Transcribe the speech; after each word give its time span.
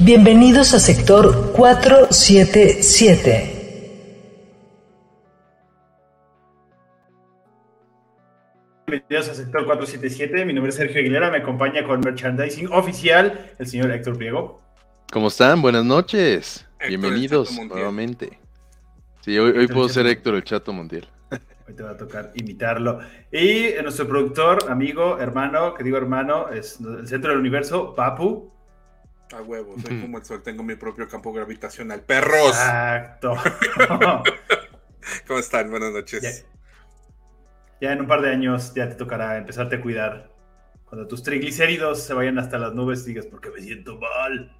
Bienvenidos 0.00 0.74
a 0.74 0.78
sector 0.78 1.50
477. 1.56 3.90
Bienvenidos 8.86 9.28
a 9.28 9.34
sector 9.34 9.66
477. 9.66 10.44
Mi 10.44 10.52
nombre 10.52 10.70
es 10.70 10.76
Sergio 10.76 11.00
Aguilera. 11.00 11.32
Me 11.32 11.38
acompaña 11.38 11.84
con 11.84 11.98
merchandising 11.98 12.68
oficial 12.68 13.50
el 13.58 13.66
señor 13.66 13.90
Héctor 13.90 14.16
Priego. 14.16 14.62
¿Cómo 15.10 15.26
están? 15.26 15.60
Buenas 15.60 15.84
noches. 15.84 16.64
Bienvenidos 16.86 17.58
nuevamente. 17.58 18.38
Sí, 19.22 19.36
hoy, 19.36 19.50
hoy 19.50 19.66
puedo 19.66 19.88
ser 19.88 20.06
Héctor 20.06 20.36
el 20.36 20.44
Chato 20.44 20.72
Mundial. 20.72 21.08
Hoy 21.66 21.74
te 21.74 21.82
va 21.82 21.90
a 21.90 21.96
tocar 21.96 22.30
imitarlo. 22.36 23.00
Y 23.32 23.70
nuestro 23.82 24.06
productor, 24.06 24.70
amigo, 24.70 25.18
hermano, 25.18 25.74
que 25.74 25.82
digo 25.82 25.96
hermano, 25.96 26.50
es 26.50 26.78
el 26.80 27.08
centro 27.08 27.32
del 27.32 27.40
universo, 27.40 27.96
Papu. 27.96 28.56
A 29.36 29.42
huevo, 29.42 29.74
soy 29.86 30.00
como 30.00 30.18
el 30.18 30.24
sol, 30.24 30.42
tengo 30.42 30.62
mi 30.62 30.74
propio 30.74 31.06
campo 31.08 31.32
gravitacional. 31.32 32.00
¡Perros! 32.00 32.48
Exacto. 32.48 33.34
¿Cómo 35.26 35.38
están? 35.38 35.70
Buenas 35.70 35.92
noches. 35.92 36.22
Ya, 36.22 37.88
ya, 37.88 37.92
en 37.92 38.00
un 38.00 38.06
par 38.06 38.22
de 38.22 38.30
años 38.30 38.72
ya 38.74 38.88
te 38.88 38.94
tocará 38.94 39.36
empezarte 39.36 39.76
a 39.76 39.80
cuidar. 39.82 40.30
Cuando 40.86 41.06
tus 41.06 41.22
triglicéridos 41.22 42.02
se 42.02 42.14
vayan 42.14 42.38
hasta 42.38 42.58
las 42.58 42.72
nubes, 42.74 43.04
digas, 43.04 43.26
porque 43.26 43.50
me 43.50 43.60
siento 43.60 43.98
mal. 43.98 44.56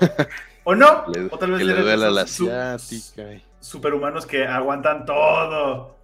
¿O 0.64 0.74
no? 0.74 1.06
Le, 1.08 1.26
o 1.30 1.38
tal 1.38 1.50
vez 1.52 1.58
que 1.60 1.64
le 1.64 1.80
duela 1.80 2.10
la 2.10 2.26
su- 2.26 2.46
ciática. 2.46 3.42
superhumanos 3.60 4.26
que 4.26 4.46
aguantan 4.46 5.06
todo. 5.06 5.96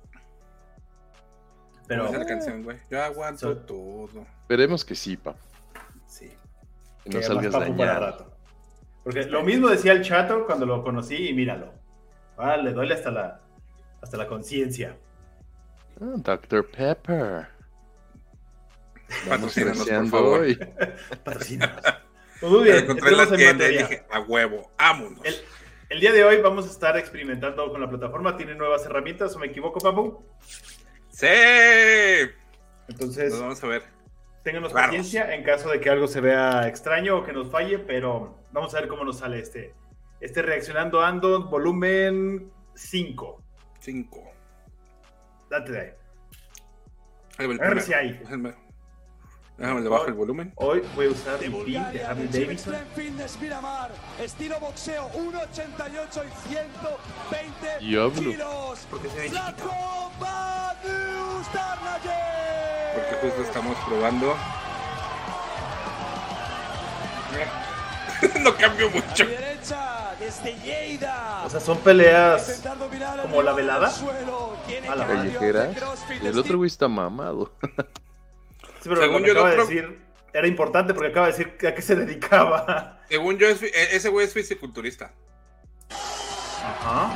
Pero 1.87 2.11
la 2.13 2.25
canción, 2.27 2.63
güey. 2.63 2.79
Yo 2.91 3.03
aguanto 3.03 3.41
So- 3.41 3.57
todo. 3.59 4.27
Esperemos 4.43 4.85
que 4.85 4.95
sí, 4.95 5.17
pa. 5.19 5.35
Que 7.05 7.11
no 7.11 7.23
salgas 7.23 7.53
papu 7.53 7.77
para 7.77 7.93
dañado. 7.95 8.07
rato. 8.13 8.37
Porque 9.05 9.25
lo 9.25 9.43
mismo 9.43 9.69
decía 9.69 9.93
el 9.93 10.03
chato 10.03 10.45
cuando 10.47 10.67
lo 10.67 10.83
conocí 10.83 11.29
y 11.29 11.33
míralo. 11.35 11.73
Ah, 12.37 12.57
le 12.57 12.73
duele 12.73 12.95
hasta 12.95 13.11
la, 13.11 13.41
hasta 14.03 14.17
la 14.17 14.27
conciencia. 14.27 14.97
Ah, 16.01 16.15
Dr. 16.17 16.67
Pepper. 16.71 17.47
Vamos 19.27 19.55
Patrocínanos, 19.55 19.79
por 19.79 19.87
creciendo 19.87 20.11
favor. 20.11 20.41
hoy. 20.41 20.57
Patrocínanos. 21.25 21.81
Pues 22.41 22.53
muy 22.53 22.65
bien, 22.65 22.77
encontré 22.77 23.11
en 23.11 23.17
la 23.17 23.23
en 23.25 23.37
tienda 23.37 23.69
y 23.69 23.77
dije, 23.79 24.07
a 24.11 24.21
huevo, 24.21 24.71
vámonos. 24.79 25.21
El, 25.25 25.35
el 25.91 26.01
día 26.01 26.13
de 26.13 26.25
hoy 26.25 26.41
vamos 26.41 26.67
a 26.67 26.71
estar 26.71 26.97
experimentando 26.97 27.71
con 27.71 27.81
la 27.81 27.89
plataforma. 27.89 28.37
Tiene 28.37 28.55
nuevas 28.55 28.85
herramientas, 28.87 29.35
¿o 29.37 29.39
me 29.39 29.47
equivoco, 29.49 29.79
Papu? 29.81 30.25
¡Sí! 31.11 31.27
Entonces, 32.89 33.33
Nos 33.33 33.41
vamos 33.41 33.65
a 33.65 33.67
ver. 33.67 33.83
Ténganos 34.43 34.73
Raros. 34.73 34.87
paciencia 34.89 35.35
en 35.35 35.43
caso 35.45 35.69
de 35.71 35.81
que 35.81 35.91
algo 35.91 36.07
se 36.07 36.21
vea 36.21 36.67
extraño 36.69 37.19
o 37.19 37.25
que 37.25 37.33
nos 37.33 37.51
falle, 37.51 37.79
pero 37.79 38.39
vamos 38.53 38.75
a 38.75 38.81
ver 38.81 38.89
cómo 38.89 39.05
nos 39.05 39.19
sale 39.19 39.39
este. 39.41 39.75
Este 40.21 40.43
reaccionando 40.43 41.03
ando 41.03 41.49
volumen 41.49 42.51
5. 42.75 43.43
Cinco. 43.81 44.23
Date 45.49 45.73
de 45.73 45.81
ahí. 45.81 45.91
Ahí 47.39 47.47
va 47.47 47.53
el 47.55 47.61
A 47.63 47.69
ver 47.71 47.81
si 47.81 47.93
hay. 47.95 48.13
Déjame, 48.13 48.55
déjame 49.57 49.81
le 49.81 49.89
bajo 49.89 50.07
el 50.07 50.15
volumen. 50.15 50.53
Hoy 50.57 50.83
voy 50.95 51.07
a 51.07 51.11
usar 51.11 51.43
el 51.43 51.53
pin 51.53 51.83
de 51.93 52.05
Harley 52.05 52.29
Davidson. 52.29 52.75
Slam 52.75 52.87
Fitness 52.95 53.41
Miramar, 53.41 53.91
estilo 54.21 54.61
boxeo, 54.61 55.09
1,88 55.13 56.23
y 56.27 56.49
120 56.49 57.79
Diablo. 57.81 58.31
kilos. 58.31 58.87
Porque 58.91 59.09
se 59.09 59.21
ve 59.21 59.31
Tarnaye. 61.53 62.80
Porque 62.95 63.15
justo 63.23 63.43
estamos 63.43 63.77
probando. 63.87 64.37
no 68.41 68.57
cambio 68.57 68.91
mucho. 68.91 69.25
desde 70.19 70.55
Lleida. 70.63 71.43
O 71.45 71.51
sea, 71.51 71.61
son 71.61 71.79
peleas 71.79 72.63
como 73.23 73.43
la 73.43 73.53
velada. 73.53 73.93
A 74.89 74.95
la 74.95 75.25
Y 76.23 76.27
el 76.27 76.39
otro 76.39 76.59
güey 76.59 76.69
está 76.69 76.89
mamado. 76.89 77.53
Sí, 78.83 78.89
pero 78.89 79.01
Según 79.03 79.25
yo, 79.25 79.33
acaba 79.33 79.49
de 79.51 79.55
otro- 79.55 79.67
decir 79.67 80.01
era 80.33 80.47
importante 80.47 80.95
porque 80.95 81.11
acaba 81.11 81.27
de 81.27 81.33
decir 81.33 81.57
a 81.67 81.75
qué 81.75 81.83
se 81.83 81.97
dedicaba. 81.97 83.01
Según 83.09 83.37
yo, 83.39 83.49
es 83.49 83.63
e- 83.63 83.97
ese 83.97 84.09
güey 84.09 84.27
es 84.27 84.33
fisiculturista. 84.33 85.13
Ajá. 85.91 87.11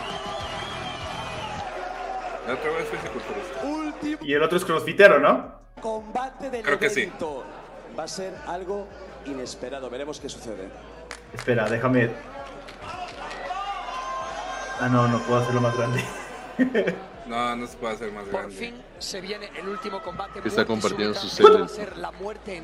El 2.46 2.52
otro 2.54 2.72
güey 2.72 2.82
es 2.82 2.88
fisiculturista. 2.90 4.24
Y 4.24 4.34
el 4.34 4.42
otro 4.42 4.58
es 4.58 4.64
crossfitero, 4.64 5.20
¿no? 5.20 5.63
Combate 5.80 6.50
del 6.50 6.62
Creo 6.62 6.78
que 6.78 6.90
sí. 6.90 7.02
evento. 7.02 7.44
Va 7.98 8.04
a 8.04 8.08
ser 8.08 8.34
algo 8.46 8.86
inesperado. 9.26 9.88
Veremos 9.90 10.18
qué 10.20 10.28
sucede. 10.28 10.68
Espera, 11.32 11.68
déjame. 11.68 12.10
Ah, 14.80 14.88
no, 14.88 15.06
no 15.08 15.18
puedo 15.20 15.40
hacerlo 15.40 15.60
más 15.60 15.76
grande. 15.76 16.04
No, 17.26 17.56
no 17.56 17.66
se 17.66 17.76
puede 17.78 17.94
hacer 17.94 18.12
más 18.12 18.24
Por 18.24 18.32
grande. 18.40 18.54
fin 18.56 18.82
se 18.98 19.20
viene 19.20 19.48
el 19.56 19.68
último 19.68 20.02
combate. 20.02 20.40
Está 20.44 20.64
compartiendo 20.64 21.18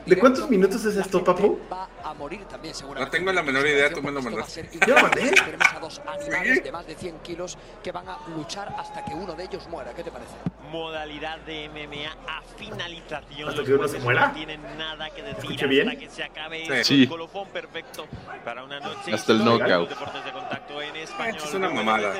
¿De 0.06 0.18
cuántos 0.18 0.48
minutos 0.50 0.84
es 0.84 0.96
esto, 0.96 1.22
papu? 1.24 1.58
Va 1.72 1.88
a 2.04 2.12
morir 2.14 2.44
también 2.44 2.74
seguramente. 2.74 3.06
No 3.06 3.10
tengo 3.10 3.32
la 3.32 3.42
menor 3.42 3.66
idea, 3.66 3.90
tú 3.92 4.02
me 4.02 4.10
lo 4.10 4.18
Esto 4.20 4.30
va 4.30 4.36
a 4.36 4.36
mandaste. 4.36 4.68
ser 4.70 4.80
¿Yo 4.86 4.94
lo 4.94 5.02
mandé? 5.02 5.20
increíble. 5.22 5.42
Tenemos 5.44 5.68
a 5.74 5.80
dos 5.80 5.98
animales 6.06 6.54
Sí. 6.58 6.60
de 6.60 6.72
más 6.72 6.86
de 6.86 6.94
100 6.94 7.18
kilos 7.20 7.58
que 7.82 7.92
van 7.92 8.08
a 8.08 8.18
luchar 8.36 8.74
hasta 8.78 9.04
que 9.04 9.14
uno 9.14 9.34
de 9.34 9.44
ellos 9.44 9.66
muera. 9.68 9.92
¿Qué 9.94 10.02
te 10.04 10.10
parece? 10.10 10.34
modalidad 10.70 11.38
de 11.40 11.68
MMA 11.68 12.12
a 12.28 12.42
finalización. 12.56 13.48
¿Hasta 13.48 13.60
Los 13.60 13.66
que 13.68 13.74
uno 13.74 13.88
se 13.88 13.98
muera? 13.98 14.28
No 14.28 14.34
tienen 14.34 14.62
nada 14.78 15.10
que 15.10 15.20
decir 15.22 15.38
¿Escuché 15.40 15.66
bien? 15.66 15.88
hasta 15.88 16.00
que 16.00 16.08
se 16.10 16.22
acabe 16.22 16.58
Sí. 16.64 16.72
esto. 16.72 16.84
Sí. 16.84 17.02
El 17.02 17.08
colofón 17.08 17.48
perfecto 17.48 18.06
para 18.44 18.62
una 18.62 18.78
noche 18.78 19.12
Hasta 19.12 19.32
el 19.32 19.44
knockout. 19.44 19.88
Deportes 19.88 20.24
de 20.24 20.32
contacto 20.32 20.80
en 20.80 20.94
español. 20.96 21.40
es 21.44 21.54
una 21.54 21.70
mamada. 21.70 22.14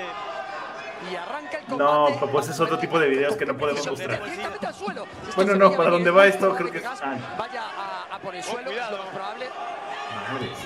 Y 1.10 1.14
arranca 1.16 1.58
el 1.58 1.78
No, 1.78 2.04
combate. 2.06 2.26
pues 2.32 2.44
ese 2.46 2.54
es 2.54 2.60
otro 2.60 2.78
tipo 2.78 2.98
de 2.98 3.08
videos 3.08 3.36
que 3.36 3.46
no 3.46 3.56
podemos 3.56 3.86
mostrar. 3.86 4.20
Bueno, 5.36 5.54
no, 5.56 5.72
para 5.72 5.90
dónde 5.90 6.10
va 6.10 6.26
esto, 6.26 6.48
Es 6.50 6.56
creo 6.56 6.70
que 6.72 6.78
es- 6.78 6.84
ah. 6.86 7.16
Vaya 7.38 7.62
a, 7.62 8.14
a 8.14 8.18
por 8.18 8.34
el 8.34 8.42
suelo, 8.42 8.66
cuidado. 8.70 8.96
lo 8.98 9.04
más 9.04 9.14
probable. 9.14 9.48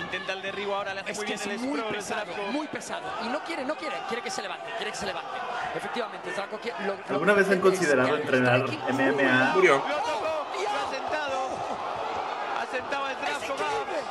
Intenta 0.00 0.32
el 0.32 0.42
derribo 0.42 0.74
ahora, 0.74 0.94
le 0.94 1.00
hace 1.00 1.12
Es 1.12 1.18
muy 1.18 1.26
que 1.26 1.34
bien 1.34 1.40
es 1.40 1.46
el 1.46 1.58
muy 1.68 1.78
scroll, 1.78 1.94
pesado, 1.94 2.32
muy 2.52 2.66
pesado. 2.68 3.02
Y 3.24 3.28
no 3.28 3.40
quiere, 3.40 3.64
no 3.64 3.74
quiere, 3.76 3.96
quiere 4.08 4.22
que 4.22 4.30
se 4.30 4.42
levante, 4.42 4.64
quiere 4.76 4.90
que 4.90 4.96
se 4.96 5.06
levante. 5.06 5.28
Efectivamente, 5.74 6.32
Zlatko 6.34 6.58
quiere- 6.58 6.78
lo- 6.86 6.94
lo 6.94 7.02
¿Alguna 7.10 7.34
que 7.34 7.40
vez 7.40 7.50
han 7.50 7.60
considerado 7.60 8.16
entrenar. 8.16 8.60
MMA? 8.90 9.52
Murió. 9.54 9.76
Lo 9.76 9.82
tocó, 9.96 10.20
lo 10.22 10.80
ha 10.80 10.90
sentado. 10.90 11.38
Ha 12.60 12.66
sentado 12.70 13.08
el 13.08 13.16
Zlatko. 13.16 13.54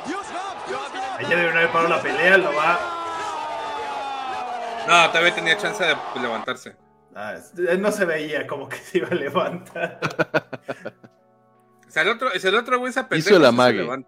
Dios, 0.06 0.26
no, 0.32 0.68
Dios, 0.68 0.94
no. 0.94 1.02
Ayer 1.18 1.28
debieron 1.28 1.56
haber 1.56 1.70
parado 1.70 1.88
la 1.90 2.00
pelea, 2.02 2.38
lo 2.38 2.54
va. 2.54 2.78
No, 4.88 5.08
todavía 5.08 5.34
tenía 5.34 5.56
chance 5.56 5.82
de 5.84 5.94
levantarse. 6.20 6.76
Ah, 7.14 7.34
es- 7.34 7.54
no 7.78 7.92
se 7.92 8.04
veía 8.04 8.46
como 8.46 8.68
que 8.68 8.76
se 8.76 8.98
iba 8.98 9.08
a 9.08 9.14
levantar. 9.14 9.98
O 11.86 11.90
sea, 11.94 12.02
el 12.02 12.08
otro, 12.08 12.32
es 12.32 12.44
el 12.44 12.56
otro 12.56 12.80
güey 12.80 12.92
pendejo 12.92 13.14
Hizo 13.16 13.36
el 13.36 13.42
se 13.42 13.46
amague. 13.48 14.04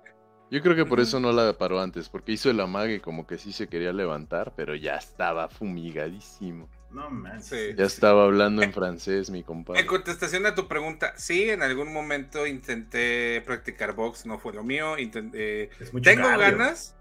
Yo 0.51 0.61
creo 0.61 0.75
que 0.75 0.85
por 0.85 0.99
eso 0.99 1.21
no 1.21 1.31
la 1.31 1.57
paró 1.57 1.81
antes, 1.81 2.09
porque 2.09 2.33
hizo 2.33 2.51
el 2.51 2.59
amague 2.59 3.01
como 3.01 3.29
que 3.29 3.39
sí 3.39 3.53
se 3.53 3.69
quería 3.69 3.93
levantar, 3.93 4.53
pero 4.57 4.75
ya 4.75 4.97
estaba 4.97 5.49
fumigadísimo. 5.49 6.69
No 6.91 7.09
manches. 7.11 7.49
Sí. 7.71 7.75
Ya 7.77 7.85
estaba 7.85 8.25
hablando 8.25 8.63
en 8.63 8.73
francés, 8.73 9.31
mi 9.31 9.39
En 9.39 9.45
compadre. 9.45 9.87
contestación 9.87 10.47
a 10.47 10.57
tu 10.57 10.67
pregunta, 10.67 11.13
sí, 11.17 11.49
en 11.49 11.63
algún 11.63 11.93
momento 11.93 12.45
intenté 12.45 13.41
practicar 13.47 13.93
box, 13.95 14.27
no 14.27 14.41
fue 14.41 14.53
lo 14.53 14.65
mío. 14.65 14.99
intenté- 14.99 15.71
Es 15.79 15.93
mucho 15.93 16.11
tengo 16.11 16.25
cardio. 16.29 16.59
ganas, 16.59 16.97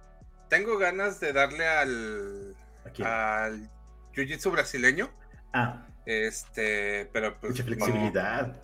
tengo 0.50 0.78
ganas 0.78 1.20
de 1.20 1.34
darle 1.34 1.68
al, 1.68 2.56
Aquí. 2.86 3.04
al 3.04 3.70
jiu-jitsu 4.14 4.52
brasileño. 4.52 5.10
Ah, 5.54 5.86
Este, 6.06 7.10
pero 7.12 7.38
pues. 7.40 7.52
mucha 7.54 7.64
flexibilidad. 7.64 8.56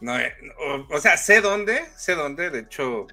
No, 0.00 0.18
eh, 0.18 0.34
o, 0.58 0.86
o 0.94 1.00
sea, 1.00 1.16
sé 1.16 1.40
dónde, 1.40 1.84
sé 1.96 2.14
dónde. 2.14 2.50
De 2.50 2.60
hecho, 2.60 3.06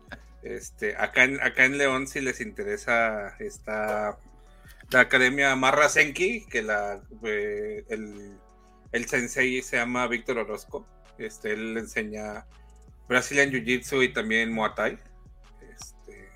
este, 0.43 0.95
acá 0.97 1.23
en, 1.25 1.41
acá 1.41 1.65
en 1.65 1.77
León, 1.77 2.07
si 2.07 2.21
les 2.21 2.41
interesa, 2.41 3.35
está 3.39 4.17
la 4.91 4.99
academia 5.01 5.55
Marra 5.55 5.87
Senki, 5.89 6.45
que 6.47 6.61
la, 6.61 7.01
eh, 7.23 7.83
el, 7.89 8.37
el 8.91 9.05
sensei 9.07 9.61
se 9.61 9.77
llama 9.77 10.07
Víctor 10.07 10.37
Orozco. 10.39 10.85
Este, 11.17 11.53
él 11.53 11.77
enseña 11.77 12.45
Brazilian 13.07 13.51
Jiu 13.51 13.63
Jitsu 13.63 14.01
y 14.03 14.11
también 14.13 14.51
Muay 14.51 14.71
Thai. 14.75 14.99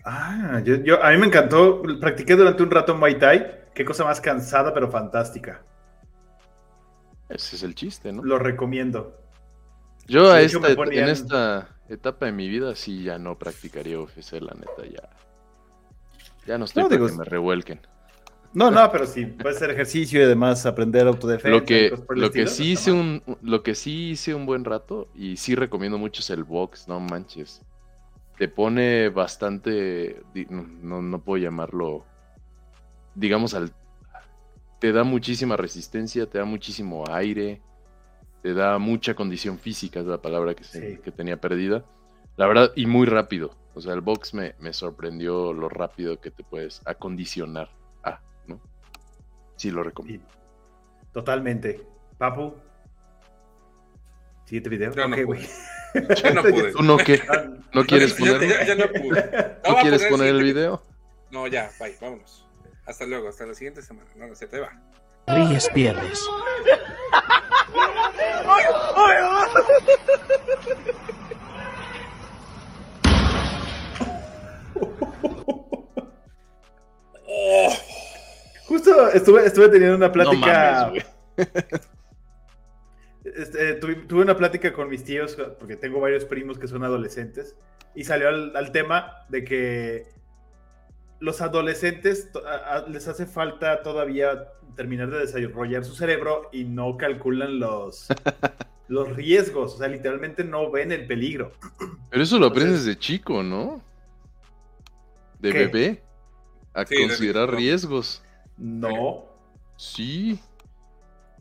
Ah, 0.06 0.62
yo, 0.64 0.76
yo- 0.76 1.04
a 1.04 1.12
mí 1.12 1.18
me 1.18 1.26
encantó. 1.28 1.82
Practiqué 2.00 2.36
durante 2.36 2.64
un 2.64 2.72
rato 2.72 2.96
Muay 2.96 3.18
Thai. 3.18 3.66
Qué 3.74 3.84
cosa 3.84 4.04
más 4.06 4.22
cansada, 4.22 4.74
pero 4.74 4.90
fantástica. 4.90 5.62
Ese 7.28 7.56
es 7.56 7.64
el 7.64 7.74
chiste, 7.76 8.14
¿no? 8.14 8.24
Lo 8.24 8.38
recomiendo. 8.38 9.18
Yo 10.08 10.32
a 10.32 10.42
hecho, 10.42 10.60
esta, 10.60 10.76
ponían- 10.76 11.06
en 11.06 11.10
esta 11.10 11.70
etapa 11.90 12.28
de 12.28 12.32
mi 12.32 12.48
vida 12.48 12.76
sí 12.76 13.04
ya 13.04 13.18
no 13.18 13.38
practicaría 13.38 14.00
UFC, 14.00 14.40
la 14.40 14.54
neta, 14.54 14.86
ya. 14.86 15.10
Ya 16.46 16.58
no 16.60 16.66
estoy 16.66 16.84
No, 16.84 16.90
para 16.90 16.98
digo, 17.02 17.10
que 17.10 17.18
me 17.18 17.26
revuelquen. 17.26 17.80
No, 18.54 18.72
no, 18.72 18.90
pero 18.92 19.06
sí, 19.08 19.26
puede 19.26 19.56
ser 19.56 19.72
ejercicio 19.72 20.22
y 20.22 20.24
además 20.24 20.66
aprender 20.66 21.08
autodefensa. 21.08 21.50
Lo 21.50 21.66
que, 21.66 21.90
lo 21.90 22.32
que 22.32 22.44
estilo, 22.44 22.48
sí 22.52 22.72
hice 22.72 22.92
un, 22.92 23.24
lo 23.42 23.64
que 23.64 23.76
sí 23.76 24.12
hice 24.12 24.34
un 24.36 24.46
buen 24.46 24.64
rato 24.64 25.10
y 25.16 25.38
sí 25.38 25.56
recomiendo 25.56 25.98
mucho 25.98 26.22
es 26.22 26.30
el 26.30 26.44
box, 26.44 26.88
no 26.88 27.00
manches. 27.00 27.62
Te 28.38 28.48
pone 28.50 29.10
bastante, 29.10 30.22
no, 30.50 31.02
no, 31.02 31.22
puedo 31.22 31.42
llamarlo, 31.42 32.06
digamos 33.14 33.54
al, 33.54 33.72
te 34.80 34.92
da 34.92 35.04
muchísima 35.06 35.56
resistencia, 35.56 36.30
te 36.30 36.38
da 36.40 36.46
muchísimo 36.46 37.06
aire, 37.10 37.62
te 38.44 38.54
da 38.54 38.78
mucha 38.78 39.16
condición 39.16 39.58
física, 39.58 40.02
es 40.02 40.06
la 40.06 40.22
palabra 40.22 40.54
que, 40.54 40.64
se- 40.66 40.96
Sí. 40.96 41.02
que 41.02 41.12
tenía 41.12 41.40
perdida. 41.40 41.86
La 42.36 42.46
verdad, 42.48 42.72
y 42.76 42.86
muy 42.86 43.06
rápido. 43.08 43.56
O 43.74 43.82
sea, 43.82 43.94
el 43.94 44.02
box 44.02 44.34
me, 44.34 44.56
me 44.60 44.74
sorprendió 44.74 45.54
lo 45.54 45.70
rápido 45.70 46.20
que 46.20 46.30
te 46.32 46.44
puedes 46.44 46.82
acondicionar 46.86 47.70
a, 48.04 48.20
¿no? 48.48 48.60
Sí, 49.56 49.72
lo 49.72 49.82
recomiendo. 49.84 50.26
Sí, 50.30 51.08
Totalmente. 51.14 51.88
Papu. 52.18 52.54
Siguiente 54.46 54.70
video. 54.70 54.92
No. 55.08 55.16
Yo 56.24 56.34
no 56.34 56.42
pude. 56.44 56.72
¿Tú 56.72 56.84
no 56.84 56.98
qué? 56.98 57.22
¿No 57.74 57.86
quieres 57.86 58.14
poner, 58.14 58.48
ya, 58.48 58.64
ya 58.66 58.76
no 58.76 58.88
pude. 58.88 59.60
¿no 59.68 59.76
quieres 59.82 60.04
poner 60.06 60.28
el 60.30 60.44
video? 60.44 60.82
No, 61.32 61.48
ya, 61.48 61.70
bye, 61.80 61.96
vámonos. 62.00 62.46
Hasta 62.86 63.06
luego, 63.06 63.30
hasta 63.30 63.46
la 63.46 63.54
siguiente 63.54 63.82
semana. 63.82 64.10
No, 64.16 64.28
no 64.28 64.36
se 64.36 64.48
te 64.48 64.60
va. 64.60 64.72
Ríes, 65.28 65.70
pierdes. 65.74 66.22
Justo 78.68 79.10
estuve, 79.12 79.46
estuve 79.46 79.70
teniendo 79.70 79.96
una 79.98 80.08
No 80.08 80.14
plática. 80.14 80.88
mames. 80.88 81.06
Este, 83.26 83.74
tuve, 83.74 83.96
tuve 83.96 84.22
una 84.22 84.38
plática 84.38 84.72
con 84.72 84.88
mis 84.90 85.04
tíos, 85.04 85.36
porque 85.60 85.76
tengo 85.76 86.00
varios 86.00 86.26
primos 86.26 86.58
que 86.60 86.68
son 86.68 86.84
adolescentes, 86.84 87.56
y 87.96 88.04
salió 88.04 88.30
al, 88.30 88.56
al 88.56 88.72
tema 88.72 89.14
de 89.30 89.44
que 89.44 90.08
los 91.20 91.42
adolescentes 91.42 92.32
to- 92.32 92.46
a- 92.48 92.76
a- 92.78 92.88
les 92.88 93.08
hace 93.08 93.26
falta 93.26 93.82
todavía 93.82 94.50
terminar 94.76 95.10
de 95.10 95.20
desarrollar 95.20 95.84
su 95.86 95.96
cerebro 95.96 96.50
y 96.52 96.66
no 96.66 96.98
calculan 96.98 97.60
los, 97.60 98.08
los 98.90 99.16
riesgos, 99.16 99.76
o 99.76 99.78
sea, 99.80 99.88
literalmente 99.88 100.44
no 100.44 100.70
ven 100.70 100.92
el 100.92 101.08
peligro. 101.08 101.52
Pero 102.12 102.22
eso 102.24 102.38
lo 102.38 102.48
Entonces- 102.48 102.64
aprendes 102.64 102.86
de 102.86 103.00
chico, 103.00 103.42
¿no? 103.42 103.82
De 105.40 105.52
¿Qué? 105.52 105.58
bebé. 105.68 106.04
A 106.74 106.86
Sí, 106.86 106.96
considerar 107.08 107.50
riesgos. 107.52 108.22
No, 108.58 109.26
Sí. 109.78 110.40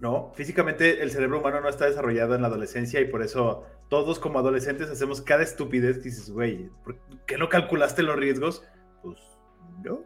No, 0.04 0.32
físicamente 0.34 1.02
el 1.02 1.10
cerebro 1.10 1.40
humano 1.40 1.62
no 1.62 1.68
está 1.70 1.86
desarrollado 1.86 2.34
en 2.34 2.42
la 2.42 2.48
adolescencia 2.48 3.00
y 3.00 3.06
por 3.06 3.22
eso 3.22 3.64
todos 3.88 4.18
como 4.18 4.38
adolescentes 4.38 4.90
hacemos 4.90 5.22
cada 5.22 5.42
estupidez 5.42 5.96
que 5.96 6.04
dices, 6.04 6.30
güey, 6.30 6.68
¿por 6.84 6.98
qué 7.26 7.38
no 7.38 7.48
calculaste 7.48 8.02
los 8.02 8.14
riesgos? 8.16 8.62
Pues 9.02 9.18
no. 9.82 10.02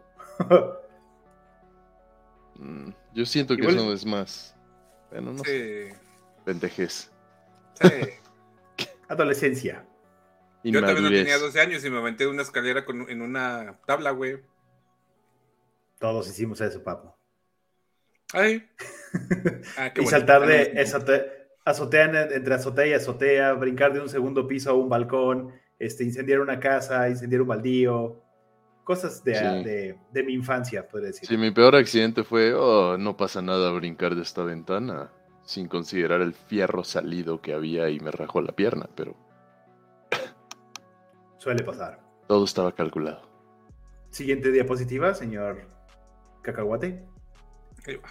Mm, 2.55 2.91
Yo 3.13 3.25
siento 3.25 3.55
que 3.57 3.61
Igual- 3.63 3.75
eso 3.75 3.93
es 3.93 4.05
más. 4.05 4.55
Bueno, 5.11 5.33
no 5.33 5.43
sé. 5.43 5.89
Sí, 5.91 5.97
Pendejez. 6.45 7.11
sí. 7.81 7.87
Adolescencia. 9.09 9.85
Yo 10.63 10.79
también 10.81 11.03
no 11.03 11.09
tenía 11.09 11.37
12 11.39 11.59
años 11.59 11.83
y 11.83 11.89
me 11.89 11.97
aventé 11.97 12.23
de 12.23 12.29
una 12.29 12.43
escalera 12.43 12.85
con, 12.85 13.09
en 13.09 13.21
una 13.21 13.79
tabla, 13.85 14.11
güey. 14.11 14.39
Todos 15.99 16.29
hicimos 16.29 16.61
eso, 16.61 16.81
papo. 16.83 17.18
Ay. 18.33 18.67
Ah, 19.77 19.91
qué 19.93 20.01
y 20.01 20.03
bueno. 20.03 20.09
saltar 20.09 20.45
de 20.45 20.79
azotea 21.65 22.05
en- 22.05 22.31
entre 22.33 22.53
azotea 22.53 22.85
y 22.87 22.93
azotea, 22.93 23.53
brincar 23.53 23.91
de 23.93 24.01
un 24.01 24.09
segundo 24.09 24.47
piso 24.47 24.69
a 24.69 24.73
un 24.73 24.87
balcón, 24.89 25.51
este, 25.79 26.03
incendiar 26.03 26.39
una 26.41 26.59
casa, 26.59 27.09
incendiar 27.09 27.41
un 27.41 27.47
baldío. 27.47 28.21
Cosas 28.83 29.23
de, 29.23 29.35
Sí. 29.35 29.43
de, 29.63 29.99
de 30.11 30.23
mi 30.23 30.33
infancia, 30.33 30.87
podría 30.87 31.07
decir. 31.07 31.27
Sí, 31.27 31.37
mi 31.37 31.51
peor 31.51 31.75
accidente 31.75 32.23
fue, 32.23 32.53
oh, 32.53 32.97
no 32.97 33.15
pasa 33.17 33.41
nada 33.41 33.71
brincar 33.71 34.15
de 34.15 34.21
esta 34.23 34.43
ventana, 34.43 35.11
sin 35.43 35.67
considerar 35.67 36.21
el 36.21 36.33
fierro 36.33 36.83
salido 36.83 37.39
que 37.41 37.53
había 37.53 37.89
y 37.89 37.99
me 37.99 38.11
rajó 38.11 38.41
la 38.41 38.51
pierna, 38.51 38.89
pero 38.95 39.15
Suele 41.37 41.63
pasar. 41.63 41.99
todo 42.27 42.45
estaba 42.45 42.73
calculado. 42.73 43.21
Siguiente 44.11 44.51
diapositiva, 44.51 45.13
señor 45.13 45.67
Cacahuate. 46.41 47.05
Ahí 47.87 47.95
va. 47.95 48.09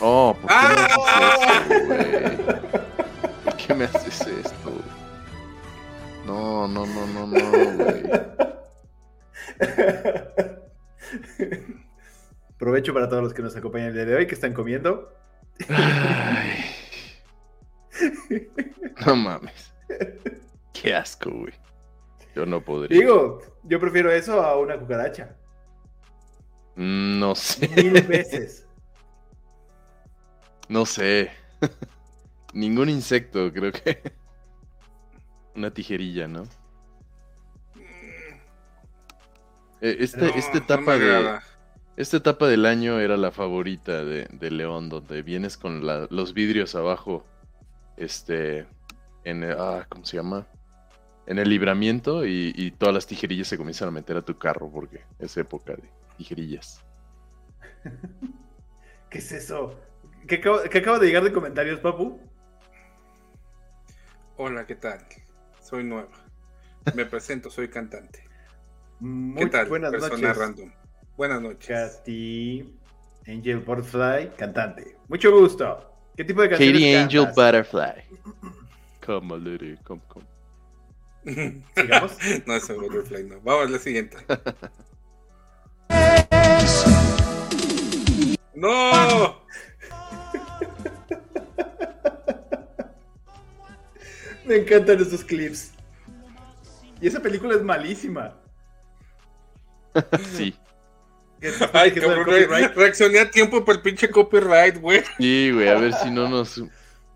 Oh, 0.00 0.36
¿por 0.40 0.48
qué 0.48 0.54
¡Ah! 0.56 0.64
me 1.66 1.74
haces 1.74 1.80
esto, 1.80 1.80
güey? 1.86 2.38
¿Por 3.44 3.56
qué 3.56 3.74
me 3.74 3.84
haces 3.84 4.20
esto? 4.26 4.72
No, 6.26 6.68
no, 6.68 6.86
no, 6.86 7.06
no, 7.06 7.26
no, 7.26 7.40
güey. 7.76 8.02
Provecho 12.58 12.92
para 12.94 13.08
todos 13.08 13.22
los 13.22 13.34
que 13.34 13.42
nos 13.42 13.56
acompañan 13.56 13.88
el 13.88 13.94
día 13.94 14.04
de 14.04 14.14
hoy, 14.16 14.26
que 14.26 14.34
están 14.34 14.52
comiendo. 14.52 15.12
Ay. 15.68 16.64
No 19.06 19.16
mames. 19.16 19.72
Qué 20.72 20.94
asco, 20.94 21.30
güey. 21.30 21.54
Yo 22.34 22.46
no 22.46 22.60
podría. 22.60 22.98
Digo, 22.98 23.40
yo 23.64 23.80
prefiero 23.80 24.10
eso 24.12 24.40
a 24.42 24.56
una 24.58 24.78
cucaracha. 24.78 25.36
No 26.76 27.34
sé, 27.34 27.68
Mil 27.68 28.02
veces. 28.02 28.66
no 30.68 30.86
sé. 30.86 31.30
Ningún 32.52 32.88
insecto, 32.88 33.52
creo 33.52 33.72
que. 33.72 34.00
Una 35.56 35.72
tijerilla, 35.72 36.28
¿no? 36.28 36.44
Eh, 39.80 39.96
Este, 40.00 40.20
No, 40.20 40.26
esta 40.34 40.58
etapa 40.58 40.98
de. 40.98 41.38
Esta 41.96 42.16
etapa 42.18 42.46
del 42.46 42.64
año 42.64 43.00
era 43.00 43.16
la 43.16 43.32
favorita 43.32 44.04
de, 44.04 44.28
de 44.30 44.50
León, 44.52 44.88
donde 44.88 45.22
vienes 45.22 45.56
con 45.56 45.84
la- 45.84 46.06
los 46.10 46.32
vidrios 46.32 46.76
abajo, 46.76 47.26
este, 47.96 48.68
en, 49.24 49.42
ah, 49.42 49.84
¿cómo 49.88 50.04
se 50.04 50.16
llama? 50.16 50.46
En 51.28 51.38
el 51.38 51.50
libramiento 51.50 52.24
y, 52.24 52.54
y 52.56 52.70
todas 52.70 52.94
las 52.94 53.06
tijerillas 53.06 53.48
se 53.48 53.58
comienzan 53.58 53.88
a 53.88 53.90
meter 53.90 54.16
a 54.16 54.22
tu 54.22 54.38
carro 54.38 54.70
porque 54.72 55.02
es 55.18 55.36
época 55.36 55.74
de 55.74 55.84
tijerillas. 56.16 56.82
¿Qué 59.10 59.18
es 59.18 59.32
eso? 59.32 59.78
¿Qué 60.26 60.36
acabo, 60.36 60.60
qué 60.70 60.78
acabo 60.78 60.98
de 60.98 61.06
llegar 61.06 61.22
de 61.24 61.32
comentarios, 61.32 61.80
papu? 61.80 62.18
Hola, 64.38 64.66
¿qué 64.66 64.74
tal? 64.76 65.00
Soy 65.60 65.84
nueva. 65.84 66.08
Me 66.94 67.04
presento, 67.06 67.50
soy 67.50 67.68
cantante. 67.68 68.24
Muy 68.98 69.44
¿Qué 69.44 69.50
tal? 69.50 69.66
buenas 69.66 69.90
Persona 69.90 70.28
noches. 70.28 70.38
random. 70.38 70.72
Buenas 71.18 71.42
noches. 71.42 71.96
Katy 71.98 72.74
Angel 73.26 73.58
Butterfly, 73.60 74.30
cantante. 74.34 74.96
Mucho 75.08 75.30
gusto. 75.38 75.92
¿Qué 76.16 76.24
tipo 76.24 76.40
de 76.40 76.48
canciones 76.48 76.72
Katie 76.74 76.96
Angel 76.98 77.24
cantas? 77.26 77.36
Butterfly. 77.36 78.04
Come, 79.04 79.34
a 79.34 79.38
lady, 79.38 79.76
come, 79.84 80.00
come. 80.08 80.37
Sigamos. 81.76 82.12
no, 82.46 82.54
ese 82.56 82.72
Butterfly 82.74 83.24
no. 83.24 83.40
Vamos 83.42 83.66
a 83.66 83.70
la 83.70 83.78
siguiente. 83.78 84.16
¡No! 88.54 89.42
Me 94.44 94.56
encantan 94.56 95.00
esos 95.00 95.24
clips. 95.24 95.72
Y 97.00 97.06
esa 97.08 97.20
película 97.20 97.54
es 97.54 97.62
malísima. 97.62 98.34
Sí, 100.34 100.54
Ay, 101.72 101.92
es 101.94 102.00
cabrón, 102.00 102.26
re- 102.26 102.68
reaccioné 102.68 103.20
a 103.20 103.30
tiempo 103.30 103.64
por 103.64 103.76
el 103.76 103.82
pinche 103.82 104.10
copyright, 104.10 104.78
güey. 104.80 105.02
sí, 105.18 105.50
güey, 105.52 105.68
a 105.68 105.74
ver 105.74 105.92
si 105.94 106.10
no 106.10 106.28
nos 106.28 106.62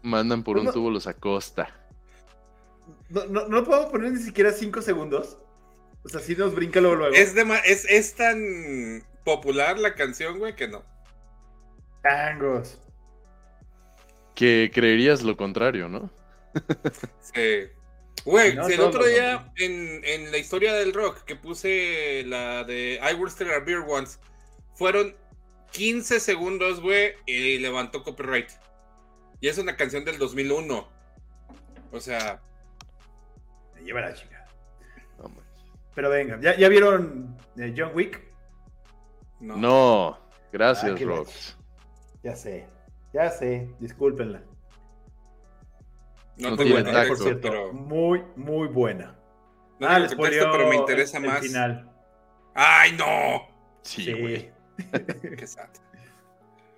mandan 0.02 0.42
por 0.44 0.58
un 0.58 0.64
No. 0.66 0.72
tubo 0.72 0.90
los 0.90 1.06
acosta. 1.06 1.68
No, 3.08 3.26
no, 3.26 3.48
no 3.48 3.64
podemos 3.64 3.90
poner 3.90 4.12
ni 4.12 4.22
siquiera 4.22 4.52
5 4.52 4.82
segundos. 4.82 5.38
O 6.04 6.08
sea, 6.08 6.20
si 6.20 6.34
nos 6.34 6.54
brinca 6.54 6.80
luego 6.80 6.96
luego. 6.96 7.14
Es, 7.14 7.34
de 7.34 7.42
es, 7.64 7.84
es 7.88 8.14
tan 8.14 9.04
popular 9.24 9.78
la 9.78 9.94
canción, 9.94 10.38
güey, 10.38 10.56
que 10.56 10.68
no. 10.68 10.84
Tangos. 12.02 12.80
Que 14.34 14.70
creerías 14.72 15.22
lo 15.22 15.36
contrario, 15.36 15.88
¿no? 15.88 16.10
Sí. 17.20 17.68
Güey, 18.24 18.54
No, 18.54 18.66
si 18.66 18.74
el 18.74 18.80
otro 18.80 19.04
día 19.04 19.52
en, 19.56 20.00
en 20.04 20.30
la 20.30 20.38
historia 20.38 20.74
del 20.74 20.92
rock 20.92 21.24
que 21.24 21.34
puse 21.34 22.22
la 22.26 22.62
de 22.64 23.00
I 23.02 23.14
Will 23.14 23.30
Still 23.30 23.50
a 23.50 23.60
Beer 23.60 23.84
Once, 23.86 24.18
fueron 24.74 25.16
15 25.72 26.20
segundos, 26.20 26.80
güey, 26.80 27.14
y 27.26 27.58
levantó 27.58 28.02
copyright. 28.02 28.50
Y 29.40 29.48
es 29.48 29.58
una 29.58 29.76
canción 29.76 30.04
del 30.04 30.18
2001. 30.18 30.88
O 31.90 32.00
sea, 32.00 32.40
Me 33.82 33.86
lleva 33.88 34.00
la 34.00 34.14
chica. 34.14 34.46
No. 35.18 35.30
Pero 35.94 36.08
venga, 36.08 36.38
¿ya, 36.40 36.56
ya 36.56 36.68
vieron 36.68 37.36
eh, 37.56 37.74
John 37.76 37.90
Wick? 37.94 38.22
no. 39.40 39.56
No, 39.56 40.08
Ah, 40.10 40.18
gracias, 40.52 40.94
qué 40.96 41.04
Rox. 41.04 41.56
Ya 42.22 42.36
sé, 42.36 42.68
ya 43.12 43.28
sé, 43.30 43.68
discúlpenla. 43.80 44.42
No, 46.36 46.50
No 46.50 46.56
tacto. 46.56 47.08
Por 47.08 47.18
cierto, 47.18 47.40
pero, 47.42 47.72
muy, 47.72 48.22
muy 48.36 48.68
buena. 48.68 49.16
no 49.80 49.88
ah, 49.88 49.98
les 49.98 50.14
contexto, 50.14 50.52
pero 50.52 50.68
me 50.68 50.76
interesa 50.76 51.18
el 51.18 51.24
más. 51.24 51.40
final. 51.40 51.90
¡Ay, 52.54 52.92
no! 52.92 53.48
Sí, 53.82 54.12
güey. 54.12 54.52
Qué 55.36 55.46
sad. 55.46 55.70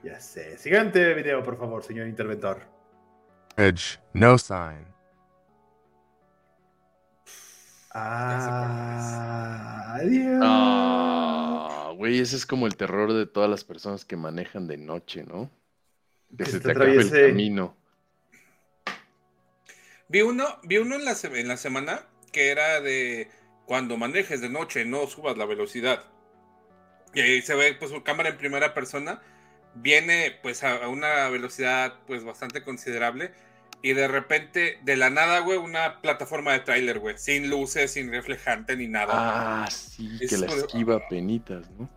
Ya 0.03 0.19
sé. 0.21 0.57
Siguiente 0.57 1.13
video, 1.15 1.43
por 1.43 1.59
favor, 1.59 1.83
señor 1.83 2.07
interventor. 2.07 2.63
Edge, 3.57 3.99
no 4.15 4.39
sign. 4.39 4.94
Ah, 7.95 9.95
adiós. 9.95 10.41
Ah, 10.43 11.93
güey, 11.97 12.19
ese 12.19 12.37
es 12.37 12.45
como 12.45 12.67
el 12.67 12.77
terror 12.77 13.13
de 13.13 13.27
todas 13.27 13.49
las 13.49 13.65
personas 13.65 14.05
que 14.05 14.17
manejan 14.17 14.67
de 14.67 14.77
noche, 14.77 15.25
¿no? 15.25 15.51
Que 16.37 16.45
Que 16.45 16.47
se 16.47 16.53
se 16.53 16.61
te 16.61 16.73
acabe 16.73 16.97
el 16.97 17.11
camino. 17.11 17.77
Vi 20.09 20.23
uno, 20.23 20.59
vi 20.65 20.79
uno 20.79 20.97
en 20.97 21.05
la, 21.05 21.15
en 21.23 21.49
la 21.49 21.57
semana 21.57 22.07
que 22.33 22.51
era 22.51 22.81
de 22.81 23.31
cuando 23.65 23.97
manejes 23.97 24.41
de 24.41 24.49
noche, 24.49 24.85
no 24.85 25.07
subas 25.07 25.39
la 25.39 25.47
velocidad. 25.47 26.05
Y 27.15 27.21
ahí 27.21 27.43
se 27.43 27.55
ve 27.55 27.75
pues 27.75 27.93
su 27.93 28.03
cámara 28.03 28.31
en 28.31 28.39
primera 28.39 28.75
persona, 28.75 29.23
viene 29.75 30.37
pues 30.43 30.65
a, 30.65 30.85
a 30.85 30.89
una 30.89 31.29
velocidad 31.29 32.01
pues 32.07 32.25
bastante 32.25 32.65
considerable 32.65 33.33
y 33.85 33.93
de 33.93 34.09
repente 34.09 34.79
de 34.83 34.97
la 34.97 35.11
nada, 35.11 35.41
güey, 35.41 35.59
una 35.59 36.01
plataforma 36.01 36.53
de 36.55 36.61
tráiler, 36.61 36.99
güey, 37.01 37.19
sin 37.19 37.51
luces, 37.51 37.93
sin 37.93 38.11
reflejante 38.11 38.77
ni 38.77 38.89
nada. 38.89 39.13
Ah, 39.65 39.71
sí, 39.71 40.09
que 40.27 40.39
la 40.39 40.47
esquiva 40.47 41.07
penitas, 41.09 41.71
¿no? 41.73 41.91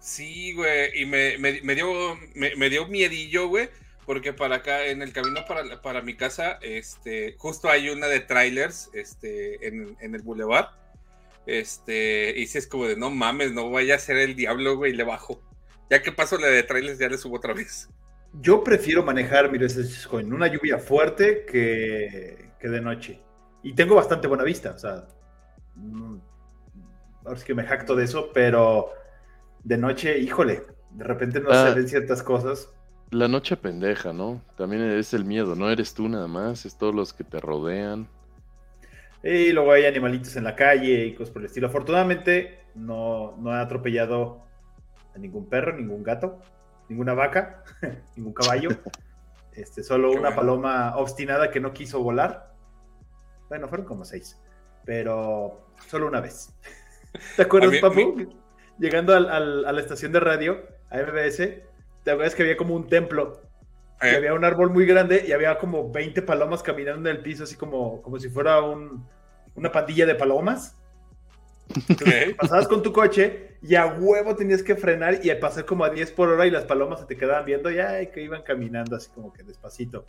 Sí, 0.00 0.52
güey, 0.54 1.00
y 1.00 1.06
me, 1.06 1.38
me- 1.38 1.60
me 1.62 1.74
dio 1.76 2.18
me, 2.34 2.56
me 2.56 2.68
dio 2.70 2.88
miedillo, 2.88 3.46
güey, 3.48 3.70
porque 4.04 4.32
para 4.32 4.56
acá 4.56 4.86
en 4.86 5.00
el 5.00 5.12
camino 5.12 5.44
para, 5.46 5.80
para 5.80 6.02
mi 6.02 6.16
casa, 6.16 6.58
este, 6.60 7.36
justo 7.38 7.68
hay 7.70 7.88
una 7.90 8.08
de 8.08 8.20
trailers, 8.20 8.90
este, 8.92 9.66
en, 9.68 9.96
en 10.00 10.14
el 10.16 10.22
boulevard, 10.22 10.70
este, 11.46 12.34
y 12.36 12.46
si 12.46 12.58
es 12.58 12.66
como 12.66 12.86
de 12.86 12.96
no 12.96 13.10
mames, 13.10 13.52
no 13.52 13.70
vaya 13.70 13.94
a 13.94 13.98
ser 13.98 14.16
el 14.16 14.34
diablo, 14.34 14.76
güey, 14.76 14.92
y 14.92 14.96
le 14.96 15.04
bajo. 15.04 15.40
Ya 15.90 16.02
que 16.02 16.12
paso 16.12 16.36
la 16.36 16.48
de 16.48 16.62
trailers, 16.64 16.98
ya 16.98 17.08
le 17.08 17.16
subo 17.16 17.36
otra 17.36 17.54
vez. 17.54 17.88
Yo 18.34 18.62
prefiero 18.62 19.02
manejar, 19.02 19.50
es 19.54 20.08
en 20.12 20.32
una 20.32 20.46
lluvia 20.46 20.78
fuerte 20.78 21.44
que, 21.46 22.50
que 22.60 22.68
de 22.68 22.80
noche. 22.80 23.20
Y 23.62 23.74
tengo 23.74 23.94
bastante 23.96 24.28
buena 24.28 24.44
vista, 24.44 24.72
o 24.72 24.78
sea, 24.78 25.06
ahora 27.24 27.36
sí 27.38 27.44
que 27.44 27.54
me 27.54 27.64
jacto 27.64 27.96
de 27.96 28.04
eso, 28.04 28.30
pero 28.32 28.90
de 29.64 29.76
noche, 29.78 30.18
híjole, 30.18 30.62
de 30.90 31.04
repente 31.04 31.40
no 31.40 31.50
Ah. 31.50 31.68
se 31.68 31.74
ven 31.74 31.88
ciertas 31.88 32.22
cosas. 32.22 32.72
La 33.10 33.26
noche 33.26 33.56
pendeja, 33.56 34.12
¿no? 34.12 34.42
También 34.56 34.82
es 34.82 35.14
el 35.14 35.24
miedo, 35.24 35.54
no 35.54 35.70
eres 35.70 35.94
tú 35.94 36.08
nada 36.08 36.28
más, 36.28 36.66
es 36.66 36.76
todos 36.76 36.94
los 36.94 37.12
que 37.14 37.24
te 37.24 37.40
rodean. 37.40 38.06
Y 39.22 39.50
luego 39.52 39.72
hay 39.72 39.86
animalitos 39.86 40.36
en 40.36 40.44
la 40.44 40.54
calle 40.54 41.06
y 41.06 41.14
cosas 41.14 41.32
por 41.32 41.42
el 41.42 41.46
estilo. 41.46 41.66
Afortunadamente, 41.66 42.60
no, 42.74 43.36
no 43.38 43.52
he 43.54 43.58
atropellado 43.60 44.42
a 45.14 45.18
ningún 45.18 45.48
perro, 45.48 45.74
ningún 45.76 46.02
gato, 46.02 46.40
ninguna 46.88 47.14
vaca, 47.14 47.62
ningún 48.16 48.32
caballo. 48.32 48.70
Este, 49.52 49.82
solo 49.82 50.10
Qué 50.12 50.18
una 50.18 50.28
bueno. 50.28 50.36
paloma 50.40 50.96
obstinada 50.98 51.50
que 51.50 51.58
no 51.58 51.72
quiso 51.72 52.00
volar. 52.00 52.54
Bueno, 53.48 53.66
fueron 53.66 53.86
como 53.86 54.04
seis, 54.04 54.40
pero 54.84 55.66
solo 55.88 56.06
una 56.06 56.20
vez. 56.20 56.54
¿Te 57.36 57.42
acuerdas, 57.42 57.72
mí- 57.72 57.80
Papu? 57.80 58.28
Llegando 58.78 59.16
al- 59.16 59.28
al- 59.28 59.64
a 59.64 59.72
la 59.72 59.80
estación 59.80 60.12
de 60.12 60.20
radio, 60.20 60.62
a 60.90 60.98
MBS, 61.00 61.64
¿te 62.04 62.10
acuerdas 62.12 62.36
que 62.36 62.44
había 62.44 62.56
como 62.56 62.76
un 62.76 62.86
templo? 62.86 63.42
Y 64.00 64.06
Eh, 64.06 64.16
había 64.16 64.32
un 64.32 64.44
árbol 64.44 64.70
muy 64.70 64.86
grande 64.86 65.24
y 65.26 65.32
había 65.32 65.58
como 65.58 65.90
20 65.90 66.22
palomas 66.22 66.62
caminando 66.62 67.10
en 67.10 67.16
el 67.16 67.22
piso, 67.24 67.42
así 67.42 67.56
como, 67.56 68.00
como 68.00 68.20
si 68.20 68.28
fuera 68.28 68.62
un- 68.62 69.04
una 69.56 69.72
pandilla 69.72 70.06
de 70.06 70.14
palomas. 70.14 70.76
Pasabas 72.36 72.68
con 72.68 72.82
tu 72.82 72.92
coche 72.92 73.56
y 73.62 73.74
a 73.74 73.86
huevo 73.86 74.34
tenías 74.36 74.62
que 74.62 74.76
frenar 74.76 75.20
y 75.24 75.34
pasar 75.36 75.64
como 75.64 75.84
a 75.84 75.90
10 75.90 76.12
por 76.12 76.28
hora 76.28 76.46
y 76.46 76.50
las 76.50 76.64
palomas 76.64 77.00
se 77.00 77.06
te 77.06 77.16
quedaban 77.16 77.44
viendo 77.44 77.70
y 77.70 77.78
ay, 77.78 78.08
que 78.08 78.22
iban 78.22 78.42
caminando 78.42 78.96
así 78.96 79.10
como 79.10 79.32
que 79.32 79.42
despacito. 79.42 80.06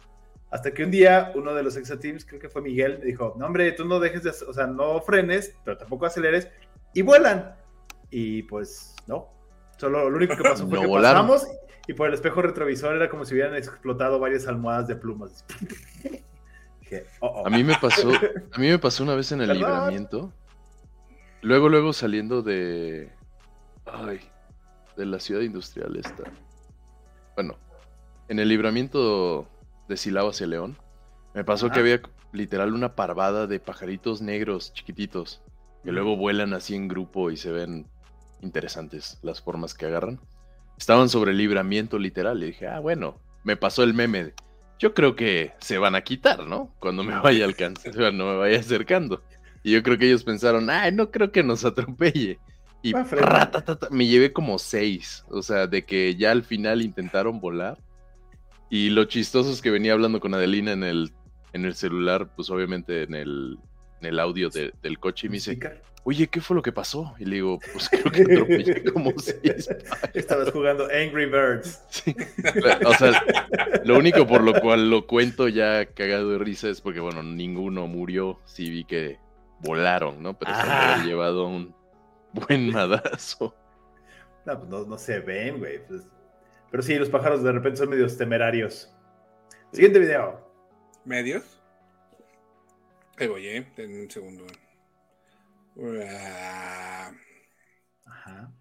Hasta 0.52 0.72
que 0.72 0.84
un 0.84 0.92
día 0.92 1.32
uno 1.36 1.54
de 1.54 1.62
los 1.64 1.76
exateams, 1.78 2.26
creo 2.26 2.40
que 2.40 2.50
fue 2.50 2.62
Miguel, 2.62 3.00
me 3.00 3.06
dijo, 3.06 3.36
no 3.38 3.46
hombre, 3.46 3.72
tú 3.74 3.86
no 3.86 4.00
dejes 4.00 4.24
de, 4.24 4.30
o 4.48 4.54
sea, 4.54 4.68
no 4.68 5.00
frenes, 5.02 5.54
pero 5.64 5.78
tampoco 5.78 6.06
aceleres 6.06 6.48
y 6.94 7.02
vuelan. 7.02 7.56
Y 8.10 8.44
pues 8.44 8.96
no, 9.08 9.30
solo 9.78 10.10
lo 10.10 10.18
único 10.18 10.36
que 10.36 10.44
pasó 10.44 10.66
fue 10.68 10.76
No 10.78 10.82
que 10.82 10.88
volaron. 10.88 11.28
pasamos 11.28 11.48
y 11.88 11.94
por 11.94 12.08
el 12.08 12.14
espejo 12.14 12.42
retrovisor 12.42 12.96
era 12.96 13.10
como 13.10 13.26
si 13.26 13.34
hubieran 13.34 13.56
explotado 13.56 14.20
varias 14.20 14.48
almohadas 14.48 14.88
de 14.88 14.96
plumas. 14.96 15.46
Dije, 16.82 17.06
"Oh, 17.20 17.28
oh". 17.44 17.48
A 17.48 17.50
mí 17.50 17.64
me 17.64 17.76
pasó, 17.80 18.10
a 18.54 18.60
mí 18.60 18.68
me 18.70 18.80
pasó 18.80 19.04
una 19.04 19.16
vez 19.16 19.32
en 19.32 19.42
el 19.42 19.48
Perdón. 19.48 19.70
libramiento. 19.70 20.34
Luego, 21.42 21.70
luego 21.70 21.94
saliendo 21.94 22.42
de. 22.42 23.12
Ay, 23.86 24.20
de 24.98 25.06
la 25.06 25.20
ciudad 25.20 25.42
industrial 25.42 25.96
esta. 25.96 26.24
Bueno, 27.36 27.56
en 28.28 28.40
el 28.40 28.50
libramiento 28.50 29.48
de 29.88 29.98
Silao 29.98 30.30
hacia 30.30 30.48
León, 30.48 30.78
me 31.34 31.44
pasó 31.44 31.68
Ajá. 31.68 31.76
que 31.76 31.80
había 31.80 32.02
literal 32.32 32.74
una 32.74 32.96
parvada 32.96 33.48
de 33.48 33.60
pajaritos 33.60 34.22
negros 34.22 34.74
chiquititos 34.74 35.42
que 35.84 35.92
luego 35.92 36.18
vuelan 36.18 36.54
así 36.54 36.76
en 36.76 36.88
grupo 36.88 37.32
y 37.32 37.38
se 37.38 37.52
ven 37.52 37.88
interesantes 38.42 39.20
las 39.22 39.42
formas 39.42 39.74
que 39.74 39.86
agarran. 39.86 40.20
Estaban 40.78 41.10
sobre 41.10 41.32
el 41.32 41.38
libramiento 41.38 41.98
literal 42.00 42.42
y 42.44 42.48
dije, 42.48 42.68
ah, 42.68 42.80
bueno, 42.80 43.18
me 43.44 43.56
pasó 43.56 43.84
el 43.84 43.94
meme. 43.94 44.26
de, 44.26 44.34
Yo 44.78 44.94
creo 44.94 45.16
que 45.16 45.54
se 45.60 45.78
van 45.78 45.96
a 45.96 46.02
quitar, 46.02 46.46
¿no? 46.46 46.74
Cuando 46.80 47.04
me 47.04 47.18
vaya 47.20 47.46
alcanzando, 47.46 47.98
cuando 48.00 48.26
me 48.26 48.38
vaya 48.38 48.60
acercando. 48.60 49.24
Y 49.64 49.72
yo 49.74 49.84
creo 49.84 49.98
que 49.98 50.08
ellos 50.08 50.24
pensaron, 50.24 50.70
ay, 50.70 50.92
no 50.92 51.12
creo 51.12 51.32
que 51.32 51.44
nos 51.44 51.66
atropelle. 51.66 52.40
Y 52.82 52.94
ratatata, 52.94 53.90
me 53.92 54.08
llevé 54.08 54.32
como 54.32 54.58
seis. 54.58 55.26
O 55.30 55.42
sea, 55.42 55.68
de 55.68 55.84
que 55.84 56.16
ya 56.16 56.32
al 56.32 56.44
final 56.44 56.82
intentaron 56.82 57.40
volar. 57.42 57.78
Y 58.70 58.90
lo 58.92 59.04
chistoso 59.06 59.52
es 59.52 59.62
que 59.62 59.72
venía 59.72 59.94
hablando 59.94 60.20
con 60.20 60.34
Adelina 60.34 60.72
en 60.72 60.84
el, 60.84 61.12
en 61.54 61.66
el 61.66 61.76
celular, 61.76 62.30
pues 62.36 62.50
obviamente 62.50 63.04
en 63.04 63.16
el, 63.16 63.58
en 64.00 64.08
el 64.08 64.20
audio 64.20 64.50
de- 64.50 64.74
del 64.82 65.00
coche, 65.00 65.28
y 65.28 65.30
me 65.30 65.38
dice, 65.38 65.60
oye, 66.04 66.28
¿qué 66.28 66.40
fue 66.40 66.56
lo 66.56 66.62
que 66.62 66.72
pasó? 66.72 67.14
Y 67.20 67.26
le 67.26 67.36
digo, 67.38 67.60
pues 67.74 67.90
creo 67.90 68.12
que 68.12 68.22
atropellé 68.22 68.84
como 68.94 69.12
seis. 69.18 69.68
Estabas 70.14 70.52
jugando 70.52 70.86
Angry 70.86 71.26
Birds. 71.26 71.82
Sí. 71.90 72.16
O 72.86 72.94
sea, 72.94 73.22
lo 73.84 73.98
único 73.98 74.26
por 74.26 74.42
lo 74.44 74.54
cual 74.62 74.90
lo 74.90 75.06
cuento 75.08 75.48
ya 75.50 75.86
cagado 75.88 76.30
de 76.30 76.38
risa 76.38 76.70
es 76.70 76.80
porque, 76.80 77.00
bueno, 77.00 77.24
ninguno 77.24 77.88
murió. 77.88 78.40
Sí 78.46 78.70
vi 78.70 78.86
que 78.86 79.18
volaron, 79.60 80.22
¿no? 80.22 80.38
Pero 80.38 80.54
se 80.56 80.62
han 80.62 81.06
llevado 81.06 81.48
un 81.48 81.76
buen 82.34 82.72
madazo. 82.72 83.56
No, 84.46 84.58
pues 84.58 84.70
no, 84.70 84.86
no 84.86 84.98
se 84.98 85.20
ven, 85.20 85.60
güey. 85.60 85.86
pues. 85.86 86.04
Pero 86.72 86.84
sí, 86.84 86.96
los 86.96 87.10
pájaros 87.10 87.44
de 87.44 87.52
repente 87.52 87.78
son 87.78 87.90
medios 87.90 88.18
temerarios. 88.18 88.94
Siguiente 89.72 90.00
video. 90.00 90.48
¿Medios? 91.06 91.62
Ahí 93.18 93.28
voy, 93.28 93.48
eh. 93.48 93.68
En 93.78 94.02
un 94.02 94.10
segundo. 94.10 94.46
Ah, 96.08 97.12
Ajá. 98.06 98.52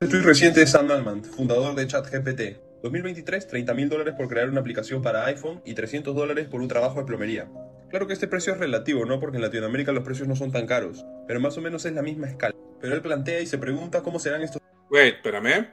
Estoy 0.00 0.20
reciente 0.20 0.60
de 0.60 0.66
Sam 0.66 0.90
Altman, 0.90 1.24
fundador 1.24 1.74
de 1.74 1.86
ChatGPT. 1.86 2.60
2023, 2.82 3.46
30 3.48 3.74
mil 3.74 3.88
dólares 3.88 4.14
por 4.16 4.28
crear 4.28 4.48
una 4.48 4.60
aplicación 4.60 5.02
para 5.02 5.24
iPhone 5.26 5.62
y 5.64 5.74
300 5.74 6.14
dólares 6.14 6.48
por 6.48 6.60
un 6.60 6.68
trabajo 6.68 7.00
de 7.00 7.06
plomería. 7.06 7.48
Claro 7.96 8.08
que 8.08 8.12
este 8.12 8.28
precio 8.28 8.52
es 8.52 8.58
relativo, 8.58 9.06
¿no? 9.06 9.18
Porque 9.18 9.38
en 9.38 9.42
Latinoamérica 9.42 9.90
los 9.90 10.04
precios 10.04 10.28
no 10.28 10.36
son 10.36 10.52
tan 10.52 10.66
caros, 10.66 11.06
pero 11.26 11.40
más 11.40 11.56
o 11.56 11.62
menos 11.62 11.82
es 11.86 11.94
la 11.94 12.02
misma 12.02 12.26
escala. 12.26 12.54
Pero 12.78 12.94
él 12.94 13.00
plantea 13.00 13.40
y 13.40 13.46
se 13.46 13.56
pregunta 13.56 14.02
cómo 14.02 14.18
serán 14.18 14.42
estos 14.42 14.60
Wait, 14.90 15.14
espérame. 15.14 15.66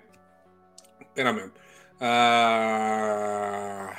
Espérame. 1.02 1.52
Ah. 2.00 3.92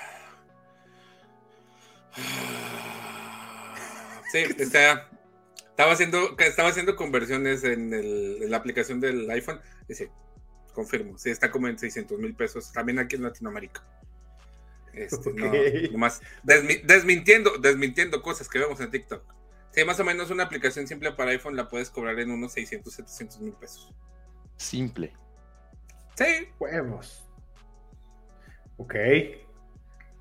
Sí, 4.33 4.39
está, 4.57 5.11
estaba 5.69 5.93
haciendo, 5.93 6.35
estaba 6.39 6.71
haciendo 6.71 6.97
conversiones 6.97 7.63
en, 7.65 7.93
el- 7.93 8.39
en 8.45 8.51
la 8.51 8.57
aplicación 8.57 9.01
del 9.01 9.31
iPhone. 9.33 9.61
Dice, 9.87 10.11
confirmo, 10.73 11.19
sí, 11.19 11.29
está 11.29 11.51
como 11.51 11.69
en 11.69 11.79
600 11.79 12.19
mil 12.19 12.35
pesos, 12.35 12.73
también 12.73 12.99
aquí 13.01 13.17
en 13.17 13.25
Latinoamérica. 13.25 13.83
Este, 14.97 15.33
no, 15.33 15.53
desmi- 16.45 16.83
desmintiendo, 16.85 17.59
desmintiendo 17.59 18.23
cosas 18.23 18.49
que 18.49 18.59
vemos 18.59 18.81
en 18.81 18.91
TikTok. 18.91 19.23
Sí, 19.71 19.85
más 19.85 19.99
o 19.99 20.05
menos 20.05 20.31
una 20.31 20.45
aplicación 20.45 20.87
simple 20.87 21.13
para 21.13 21.33
iPhone 21.33 21.57
la 21.57 21.69
puedes 21.69 21.91
cobrar 21.91 22.19
en 22.21 22.31
unos 22.31 22.53
600, 22.53 22.93
700 22.95 23.41
mil 23.41 23.53
pesos. 23.55 23.93
Simple. 24.57 25.13
Sí. 26.17 26.49
Huevos. 26.61 27.29
Ok. 28.77 28.95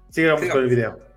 Sigamos 0.10 0.44
con 0.48 0.64
el 0.64 0.70
video 0.70 1.13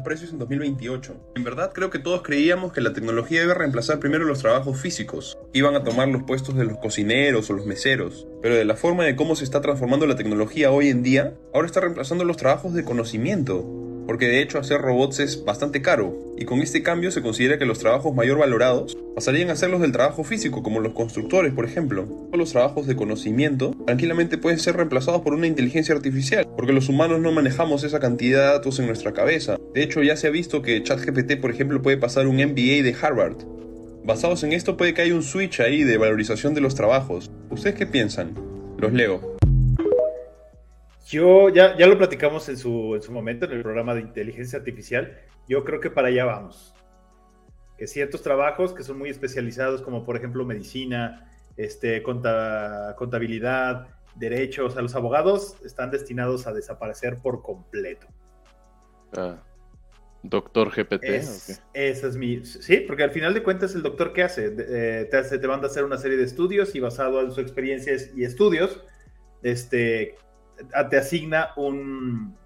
precios 0.00 0.32
en 0.32 0.38
2028. 0.38 1.32
En 1.36 1.44
verdad 1.44 1.72
creo 1.72 1.90
que 1.90 1.98
todos 1.98 2.22
creíamos 2.22 2.72
que 2.72 2.80
la 2.80 2.92
tecnología 2.92 3.42
iba 3.42 3.52
a 3.52 3.58
reemplazar 3.58 3.98
primero 3.98 4.24
los 4.24 4.40
trabajos 4.40 4.80
físicos, 4.80 5.38
iban 5.52 5.76
a 5.76 5.84
tomar 5.84 6.08
los 6.08 6.22
puestos 6.22 6.56
de 6.56 6.64
los 6.64 6.78
cocineros 6.78 7.50
o 7.50 7.52
los 7.52 7.66
meseros, 7.66 8.26
pero 8.40 8.54
de 8.54 8.64
la 8.64 8.76
forma 8.76 9.04
de 9.04 9.16
cómo 9.16 9.36
se 9.36 9.44
está 9.44 9.60
transformando 9.60 10.06
la 10.06 10.16
tecnología 10.16 10.70
hoy 10.70 10.88
en 10.88 11.02
día, 11.02 11.34
ahora 11.52 11.66
está 11.66 11.80
reemplazando 11.80 12.24
los 12.24 12.36
trabajos 12.36 12.72
de 12.72 12.84
conocimiento, 12.84 13.81
porque 14.06 14.26
de 14.26 14.42
hecho 14.42 14.58
hacer 14.58 14.80
robots 14.80 15.20
es 15.20 15.44
bastante 15.44 15.82
caro, 15.82 16.16
y 16.36 16.44
con 16.44 16.60
este 16.60 16.82
cambio 16.82 17.10
se 17.10 17.22
considera 17.22 17.58
que 17.58 17.66
los 17.66 17.78
trabajos 17.78 18.14
mayor 18.14 18.38
valorados 18.38 18.96
pasarían 19.14 19.50
a 19.50 19.56
ser 19.56 19.70
los 19.70 19.80
del 19.80 19.92
trabajo 19.92 20.24
físico, 20.24 20.62
como 20.62 20.80
los 20.80 20.92
constructores, 20.92 21.52
por 21.52 21.64
ejemplo, 21.64 22.28
o 22.32 22.36
los 22.36 22.52
trabajos 22.52 22.86
de 22.86 22.96
conocimiento, 22.96 23.74
tranquilamente 23.86 24.38
pueden 24.38 24.58
ser 24.58 24.76
reemplazados 24.76 25.22
por 25.22 25.34
una 25.34 25.46
inteligencia 25.46 25.94
artificial, 25.94 26.46
porque 26.56 26.72
los 26.72 26.88
humanos 26.88 27.20
no 27.20 27.32
manejamos 27.32 27.84
esa 27.84 28.00
cantidad 28.00 28.40
de 28.40 28.52
datos 28.54 28.78
en 28.78 28.86
nuestra 28.86 29.12
cabeza. 29.12 29.58
De 29.74 29.82
hecho, 29.82 30.02
ya 30.02 30.16
se 30.16 30.26
ha 30.26 30.30
visto 30.30 30.62
que 30.62 30.82
ChatGPT, 30.82 31.40
por 31.40 31.50
ejemplo, 31.50 31.82
puede 31.82 31.96
pasar 31.96 32.26
un 32.26 32.36
MBA 32.36 32.82
de 32.82 32.96
Harvard. 33.00 33.36
Basados 34.04 34.42
en 34.42 34.52
esto 34.52 34.76
puede 34.76 34.94
que 34.94 35.02
haya 35.02 35.14
un 35.14 35.22
switch 35.22 35.60
ahí 35.60 35.84
de 35.84 35.96
valorización 35.96 36.54
de 36.54 36.60
los 36.60 36.74
trabajos. 36.74 37.30
¿Ustedes 37.50 37.76
qué 37.76 37.86
piensan? 37.86 38.34
Los 38.78 38.92
leo. 38.92 39.31
Yo 41.12 41.50
ya, 41.50 41.76
ya 41.76 41.86
lo 41.86 41.98
platicamos 41.98 42.48
en 42.48 42.56
su, 42.56 42.94
en 42.94 43.02
su 43.02 43.12
momento 43.12 43.44
en 43.44 43.52
el 43.52 43.62
programa 43.62 43.94
de 43.94 44.00
inteligencia 44.00 44.58
artificial. 44.58 45.18
Yo 45.46 45.62
creo 45.62 45.78
que 45.78 45.90
para 45.90 46.08
allá 46.08 46.24
vamos. 46.24 46.74
Que 47.76 47.86
ciertos 47.86 48.22
trabajos 48.22 48.72
que 48.72 48.82
son 48.82 48.96
muy 48.96 49.10
especializados, 49.10 49.82
como 49.82 50.06
por 50.06 50.16
ejemplo 50.16 50.46
medicina, 50.46 51.30
este, 51.58 52.02
contabilidad, 52.02 53.88
derechos, 54.14 54.78
a 54.78 54.80
los 54.80 54.94
abogados 54.94 55.56
están 55.66 55.90
destinados 55.90 56.46
a 56.46 56.54
desaparecer 56.54 57.18
por 57.18 57.42
completo. 57.42 58.06
Ah, 59.14 59.36
doctor 60.22 60.70
GPT. 60.70 61.04
Es, 61.04 61.62
Esa 61.74 62.06
es 62.06 62.16
mi. 62.16 62.42
Sí, 62.46 62.84
porque 62.86 63.02
al 63.02 63.10
final 63.10 63.34
de 63.34 63.42
cuentas, 63.42 63.74
el 63.74 63.82
doctor, 63.82 64.14
¿qué 64.14 64.22
hace? 64.22 64.46
Eh, 64.58 65.08
te 65.10 65.16
hace? 65.18 65.38
Te 65.38 65.46
manda 65.46 65.66
a 65.68 65.70
hacer 65.70 65.84
una 65.84 65.98
serie 65.98 66.16
de 66.16 66.24
estudios 66.24 66.74
y 66.74 66.80
basado 66.80 67.20
en 67.20 67.28
sus 67.28 67.38
experiencias 67.40 68.12
y 68.16 68.24
estudios, 68.24 68.82
este, 69.42 70.16
te 70.90 70.98
asigna 70.98 71.50
un, 71.56 72.36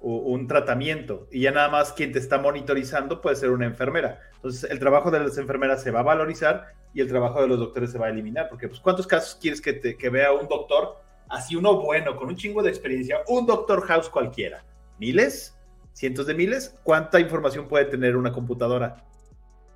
un 0.00 0.46
tratamiento 0.46 1.26
y 1.30 1.40
ya 1.40 1.50
nada 1.50 1.68
más 1.68 1.92
quien 1.92 2.12
te 2.12 2.18
está 2.18 2.38
monitorizando 2.38 3.20
puede 3.20 3.36
ser 3.36 3.50
una 3.50 3.66
enfermera. 3.66 4.20
Entonces 4.34 4.70
el 4.70 4.78
trabajo 4.78 5.10
de 5.10 5.20
las 5.20 5.38
enfermeras 5.38 5.82
se 5.82 5.90
va 5.90 6.00
a 6.00 6.04
valorizar 6.04 6.74
y 6.94 7.00
el 7.00 7.08
trabajo 7.08 7.42
de 7.42 7.48
los 7.48 7.58
doctores 7.58 7.90
se 7.90 7.98
va 7.98 8.06
a 8.06 8.10
eliminar, 8.10 8.48
porque 8.48 8.68
pues 8.68 8.80
¿cuántos 8.80 9.06
casos 9.06 9.38
quieres 9.40 9.60
que, 9.60 9.72
te, 9.72 9.96
que 9.96 10.08
vea 10.08 10.32
un 10.32 10.48
doctor 10.48 10.98
así 11.28 11.56
uno 11.56 11.80
bueno, 11.80 12.16
con 12.16 12.28
un 12.28 12.36
chingo 12.36 12.62
de 12.62 12.70
experiencia, 12.70 13.20
un 13.28 13.46
doctor 13.46 13.82
house 13.82 14.08
cualquiera? 14.08 14.64
¿Miles? 14.98 15.56
¿Cientos 15.92 16.26
de 16.26 16.34
miles? 16.34 16.78
¿Cuánta 16.82 17.18
información 17.18 17.68
puede 17.68 17.86
tener 17.86 18.16
una 18.16 18.32
computadora? 18.32 19.04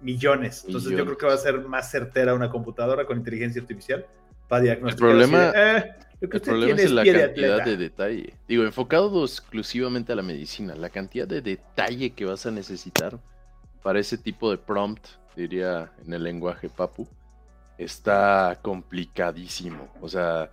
Millones. 0.01 0.65
Entonces 0.67 0.93
yo 0.93 1.05
creo 1.05 1.19
que 1.19 1.27
va 1.27 1.35
a 1.35 1.39
ser 1.39 1.61
más 1.61 1.91
certera 1.91 2.35
una 2.35 2.51
computadora 2.51 3.05
con 3.05 3.19
inteligencia 3.19 3.61
artificial 3.61 4.07
para 4.49 4.63
diagnosticar. 4.63 5.11
El 5.11 5.17
problema... 5.17 5.53
Eh, 5.55 5.95
el 6.21 6.41
problema 6.41 6.81
es, 6.81 6.91
la 6.91 7.05
cantidad 7.05 7.65
de 7.65 7.77
detalle. 7.77 8.35
Digo, 8.47 8.65
enfocado 8.65 9.25
exclusivamente 9.25 10.13
a 10.13 10.17
la 10.17 10.23
medicina, 10.23 10.75
la 10.75 10.91
cantidad 10.91 11.27
de 11.27 11.41
detalle 11.41 12.11
que 12.11 12.27
vas 12.27 12.45
a 12.47 12.51
necesitar 12.51 13.19
para 13.83 13.99
ese 13.99 14.19
tipo 14.19 14.51
de 14.51 14.59
prompt, 14.59 15.07
diría 15.35 15.91
en 16.05 16.13
el 16.13 16.23
lenguaje 16.23 16.69
papu, 16.69 17.09
está 17.79 18.59
complicadísimo. 18.61 19.89
O 20.03 20.09
sea, 20.09 20.51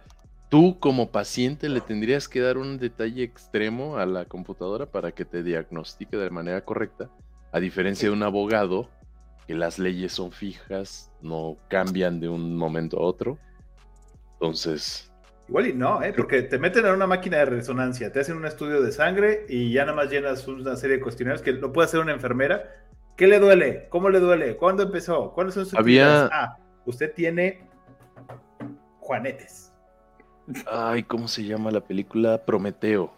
tú 0.49 0.79
como 0.79 1.11
paciente 1.11 1.67
le 1.67 1.81
tendrías 1.81 2.29
que 2.29 2.39
dar 2.39 2.57
un 2.57 2.77
detalle 2.77 3.23
extremo 3.23 3.97
a 3.97 4.05
la 4.05 4.25
computadora 4.25 4.85
para 4.85 5.11
que 5.11 5.25
te 5.25 5.43
diagnostique 5.43 6.15
de 6.15 6.29
manera 6.29 6.61
correcta, 6.63 7.09
a 7.51 7.59
diferencia 7.59 8.07
de 8.07 8.13
un 8.13 8.23
abogado, 8.23 8.89
que 9.47 9.55
las 9.55 9.79
leyes 9.79 10.13
son 10.13 10.31
fijas, 10.31 11.11
no 11.21 11.57
cambian 11.69 12.19
de 12.19 12.29
un 12.29 12.55
momento 12.55 12.97
a 12.97 13.01
otro. 13.01 13.37
Entonces, 14.33 15.11
Igual 15.47 15.67
y 15.67 15.73
no, 15.73 16.03
¿eh? 16.03 16.13
porque 16.15 16.41
te 16.41 16.59
meten 16.59 16.85
en 16.85 16.93
una 16.93 17.07
máquina 17.07 17.37
de 17.37 17.45
resonancia, 17.45 18.11
te 18.11 18.19
hacen 18.19 18.35
un 18.35 18.45
estudio 18.45 18.81
de 18.81 18.91
sangre 18.91 19.45
y 19.47 19.71
ya 19.71 19.85
nada 19.85 19.95
más 19.95 20.11
llenas 20.11 20.45
una 20.47 20.75
serie 20.75 20.97
de 20.97 21.03
cuestionarios 21.03 21.41
que 21.41 21.53
lo 21.53 21.71
puede 21.71 21.85
hacer 21.85 22.01
una 22.01 22.11
enfermera. 22.11 22.85
¿Qué 23.15 23.27
le 23.27 23.39
duele? 23.39 23.87
¿Cómo 23.89 24.09
le 24.09 24.19
duele? 24.19 24.57
¿Cuándo 24.57 24.83
empezó? 24.83 25.31
¿Cuáles 25.33 25.53
son 25.53 25.65
sus 25.65 25.79
Había... 25.79 26.25
Ah, 26.25 26.57
usted 26.85 27.13
tiene 27.13 27.61
Juanetes. 28.99 29.71
Ay, 30.69 31.03
¿cómo 31.03 31.27
se 31.27 31.43
llama 31.43 31.71
la 31.71 31.81
película? 31.81 32.45
Prometeo. 32.45 33.13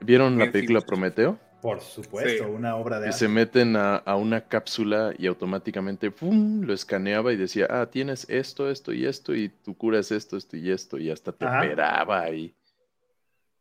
¿Vieron 0.00 0.38
la 0.38 0.50
película 0.50 0.82
Prometeo? 0.82 1.38
Por 1.64 1.80
supuesto, 1.80 2.46
una 2.50 2.76
obra 2.76 3.00
de... 3.00 3.06
Que 3.06 3.12
se 3.14 3.26
meten 3.26 3.74
a, 3.74 4.02
una 4.16 4.42
cápsula 4.42 5.14
y 5.16 5.26
automáticamente 5.26 6.10
¡pum! 6.10 6.60
lo 6.60 6.74
escaneaba 6.74 7.32
y 7.32 7.38
decía, 7.38 7.66
ah, 7.70 7.86
tienes 7.86 8.28
esto, 8.28 8.68
esto 8.68 8.92
y 8.92 9.06
esto, 9.06 9.34
y 9.34 9.48
tu 9.48 9.74
cura 9.74 9.98
es 9.98 10.12
esto, 10.12 10.36
esto 10.36 10.58
y 10.58 10.70
esto, 10.70 10.98
y 10.98 11.10
hasta 11.10 11.32
te 11.32 11.46
operaba 11.46 12.28
y... 12.32 12.54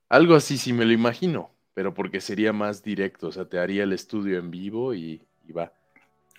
Algo 0.09 0.35
así 0.35 0.57
sí 0.57 0.73
me 0.73 0.83
lo 0.83 0.91
imagino, 0.91 1.51
pero 1.73 1.93
porque 1.93 2.19
sería 2.19 2.51
más 2.51 2.83
directo, 2.83 3.27
o 3.27 3.31
sea, 3.31 3.45
te 3.45 3.57
haría 3.57 3.83
el 3.83 3.93
estudio 3.93 4.37
en 4.37 4.51
vivo 4.51 4.93
y, 4.93 5.25
va. 5.55 5.71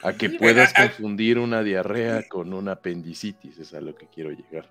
A 0.03 0.12
que 0.12 0.29
puedas 0.29 0.74
confundir 0.74 1.38
una 1.38 1.62
diarrea 1.62 2.29
con 2.29 2.53
una 2.53 2.72
apendicitis, 2.72 3.59
es 3.59 3.72
a 3.72 3.81
lo 3.81 3.94
que 3.94 4.07
quiero 4.09 4.33
llegar. 4.33 4.68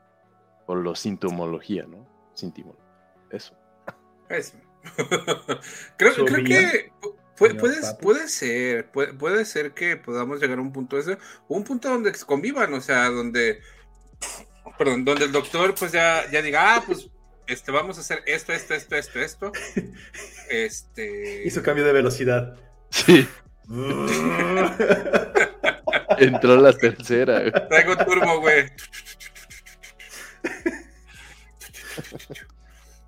Por 0.68 0.78
lo 0.78 0.94
sintomología, 0.94 1.88
¿no? 1.88 2.06
Sintomología. 2.36 2.86
Eso. 3.32 3.56
Eso. 4.30 4.58
Creo, 5.98 6.14
creo 6.26 6.44
que 6.44 6.92
puede, 7.38 7.56
puede, 7.56 8.28
ser, 8.28 8.90
puede, 8.92 9.46
ser 9.46 9.74
que 9.74 9.98
podamos 9.98 10.40
llegar 10.40 10.58
a 10.60 10.62
un 10.62 10.72
punto 10.72 10.98
ese, 10.98 11.18
un 11.48 11.64
punto 11.64 11.90
donde 11.90 12.12
convivan, 12.26 12.74
o 12.74 12.82
sea, 12.82 13.10
donde, 13.10 13.62
perdón, 14.78 15.06
donde 15.06 15.26
el 15.26 15.32
doctor 15.32 15.74
pues 15.76 15.92
ya, 15.92 16.30
ya 16.32 16.42
diga, 16.42 16.76
ah, 16.76 16.84
pues 16.86 17.10
este, 17.48 17.72
vamos 17.72 17.98
a 17.98 18.02
hacer 18.02 18.24
esto, 18.26 18.54
esto, 18.54 18.74
esto, 18.74 18.96
esto, 18.96 19.20
esto. 19.20 19.52
Este. 20.50 21.44
Hizo 21.46 21.64
cambio 21.64 21.86
de 21.86 21.94
velocidad. 21.94 22.56
Sí. 22.90 23.28
Entró 26.20 26.58
la 26.58 26.74
tercera. 26.74 27.68
Traigo 27.70 27.98
turbo, 27.98 28.42
güey 28.42 28.70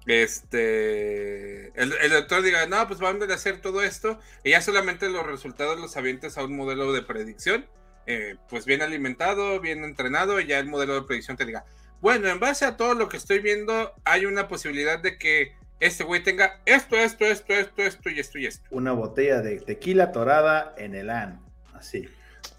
este 0.05 1.71
el, 1.75 2.09
doctor 2.09 2.41
diga, 2.41 2.65
no, 2.67 2.87
pues 2.87 2.99
vamos 2.99 3.27
a 3.29 3.33
hacer 3.33 3.61
todo 3.61 3.81
esto, 3.81 4.19
y 4.43 4.51
ya 4.51 4.61
solamente 4.61 5.09
los 5.09 5.25
resultados 5.25 5.79
los 5.79 5.97
avientes 5.97 6.37
a 6.37 6.43
un 6.43 6.55
modelo 6.55 6.93
de 6.93 7.01
predicción, 7.01 7.65
eh, 8.05 8.35
pues 8.49 8.65
bien 8.65 8.81
alimentado, 8.81 9.59
bien 9.59 9.83
entrenado, 9.83 10.39
y 10.39 10.47
ya 10.47 10.59
el 10.59 10.67
modelo 10.67 10.95
de 10.95 11.01
predicción 11.03 11.37
te 11.37 11.45
diga, 11.45 11.65
bueno, 12.01 12.29
en 12.29 12.39
base 12.39 12.65
a 12.65 12.77
todo 12.77 12.93
lo 12.93 13.09
que 13.09 13.17
estoy 13.17 13.39
viendo, 13.39 13.93
hay 14.03 14.25
una 14.25 14.47
posibilidad 14.47 14.99
de 14.99 15.17
que 15.17 15.53
este 15.79 16.03
güey 16.03 16.23
tenga 16.23 16.61
esto, 16.65 16.95
esto, 16.95 17.25
esto, 17.25 17.53
esto, 17.53 17.81
esto 17.81 18.09
y 18.09 18.19
esto 18.19 18.37
y 18.37 18.45
esto. 18.45 18.65
Una 18.71 18.93
botella 18.93 19.41
de 19.41 19.59
tequila 19.59 20.11
torada 20.11 20.73
en 20.77 20.95
el 20.95 21.09
AN, 21.09 21.41
así. 21.73 22.07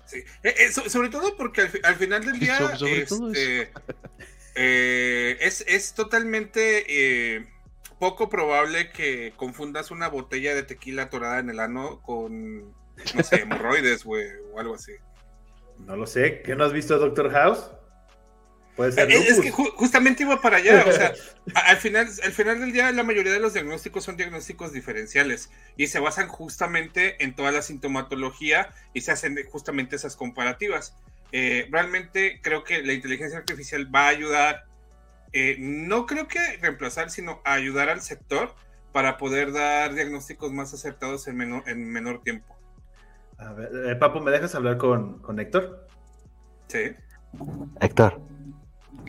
Sí. 0.04 0.18
Eh, 0.42 0.54
eh, 0.58 0.70
sobre 0.70 1.08
todo 1.08 1.36
porque 1.36 1.68
al, 1.82 1.96
final 1.96 2.24
del 2.24 2.38
día, 2.38 2.58
este, 2.80 3.72
eh, 4.56 5.36
es, 5.40 5.64
es, 5.68 5.94
totalmente 5.94 6.84
eh, 6.88 7.46
poco 7.98 8.28
probable 8.28 8.90
que 8.90 9.34
confundas 9.36 9.90
una 9.90 10.08
botella 10.08 10.54
de 10.54 10.62
tequila 10.62 11.04
atorada 11.04 11.38
en 11.38 11.50
el 11.50 11.60
ano 11.60 12.00
con, 12.02 12.70
no 12.70 13.22
sé, 13.22 13.42
hemorroides, 13.42 14.04
güey, 14.04 14.26
o 14.52 14.58
algo 14.58 14.74
así. 14.74 14.92
No 15.78 15.96
lo 15.96 16.06
sé. 16.06 16.42
¿Qué 16.42 16.56
no 16.56 16.64
has 16.64 16.72
visto, 16.72 16.98
Doctor 16.98 17.30
House? 17.30 17.70
Puede 18.76 18.92
ser. 18.92 19.10
Es, 19.10 19.28
es 19.28 19.40
que 19.40 19.50
justamente 19.50 20.22
iba 20.22 20.40
para 20.40 20.58
allá. 20.58 20.84
O 20.86 20.92
sea, 20.92 21.12
al 21.66 21.76
final, 21.76 22.08
al 22.22 22.32
final 22.32 22.60
del 22.60 22.72
día, 22.72 22.90
la 22.92 23.02
mayoría 23.02 23.32
de 23.32 23.40
los 23.40 23.54
diagnósticos 23.54 24.04
son 24.04 24.16
diagnósticos 24.16 24.72
diferenciales 24.72 25.50
y 25.76 25.86
se 25.88 25.98
basan 25.98 26.28
justamente 26.28 27.22
en 27.24 27.34
toda 27.34 27.52
la 27.52 27.62
sintomatología 27.62 28.70
y 28.92 29.02
se 29.02 29.12
hacen 29.12 29.38
justamente 29.50 29.96
esas 29.96 30.16
comparativas. 30.16 30.96
Eh, 31.32 31.68
realmente 31.70 32.40
creo 32.42 32.64
que 32.64 32.82
la 32.82 32.92
inteligencia 32.92 33.38
artificial 33.38 33.92
va 33.94 34.06
a 34.06 34.08
ayudar, 34.08 34.64
eh, 35.32 35.56
no 35.58 36.06
creo 36.06 36.28
que 36.28 36.38
reemplazar, 36.60 37.10
sino 37.10 37.40
ayudar 37.44 37.88
al 37.88 38.00
sector 38.00 38.54
para 38.92 39.18
poder 39.18 39.52
dar 39.52 39.94
diagnósticos 39.94 40.52
más 40.52 40.72
acertados 40.72 41.26
en 41.28 41.36
menor, 41.36 41.64
en 41.66 41.90
menor 41.90 42.22
tiempo. 42.22 42.56
A 43.38 43.52
ver, 43.52 43.70
eh, 43.86 43.96
Papo, 43.96 44.20
¿me 44.20 44.30
dejas 44.30 44.54
hablar 44.54 44.78
con, 44.78 45.18
con 45.18 45.38
Héctor? 45.38 45.86
Sí. 46.68 46.94
Héctor, 47.80 48.20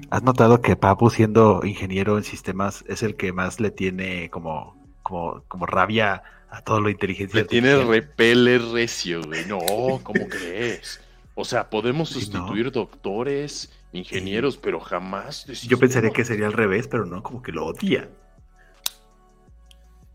¿has 0.10 0.24
notado 0.24 0.62
que 0.62 0.76
Papu, 0.76 1.10
siendo 1.10 1.62
ingeniero 1.64 2.18
en 2.18 2.24
sistemas, 2.24 2.84
es 2.88 3.04
el 3.04 3.16
que 3.16 3.32
más 3.32 3.60
le 3.60 3.72
tiene 3.72 4.30
como, 4.30 4.76
como, 5.04 5.44
como 5.48 5.66
rabia 5.66 6.24
a 6.50 6.62
todo 6.62 6.82
lo 6.82 6.90
inteligencia. 6.90 7.42
Le 7.42 7.48
tiene 7.48 7.76
repele 7.84 8.58
recio, 8.58 9.22
güey. 9.24 9.46
No, 9.46 9.60
¿cómo 10.04 10.28
crees? 10.28 11.00
O 11.40 11.46
sea, 11.46 11.70
podemos 11.70 12.10
sustituir 12.10 12.72
doctores, 12.72 13.72
ingenieros, 13.92 14.58
pero 14.58 14.80
jamás. 14.80 15.46
Yo 15.46 15.78
pensaría 15.78 16.10
que 16.10 16.26
sería 16.26 16.48
al 16.48 16.54
revés, 16.54 16.88
pero 16.88 17.06
no, 17.06 17.22
como 17.22 17.44
que 17.44 17.52
lo 17.52 17.68
odia. 17.68 18.10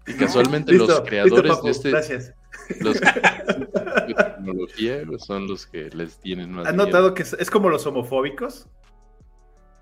Y 0.05 0.15
casualmente 0.15 0.73
los 0.73 1.01
creadores 1.03 1.63
de 1.63 1.71
este. 1.71 1.91
Gracias. 1.91 2.35
Los 2.81 3.01
de 3.01 4.15
tecnología 4.15 5.05
son 5.19 5.47
los 5.47 5.65
que 5.65 5.91
les 5.91 6.19
tienen 6.19 6.51
más. 6.51 6.67
¿Has 6.67 6.75
notado 6.75 7.15
que 7.15 7.23
es, 7.23 7.35
es 7.35 7.51
como 7.51 7.71
los 7.71 7.87
homofóbicos? 7.87 8.67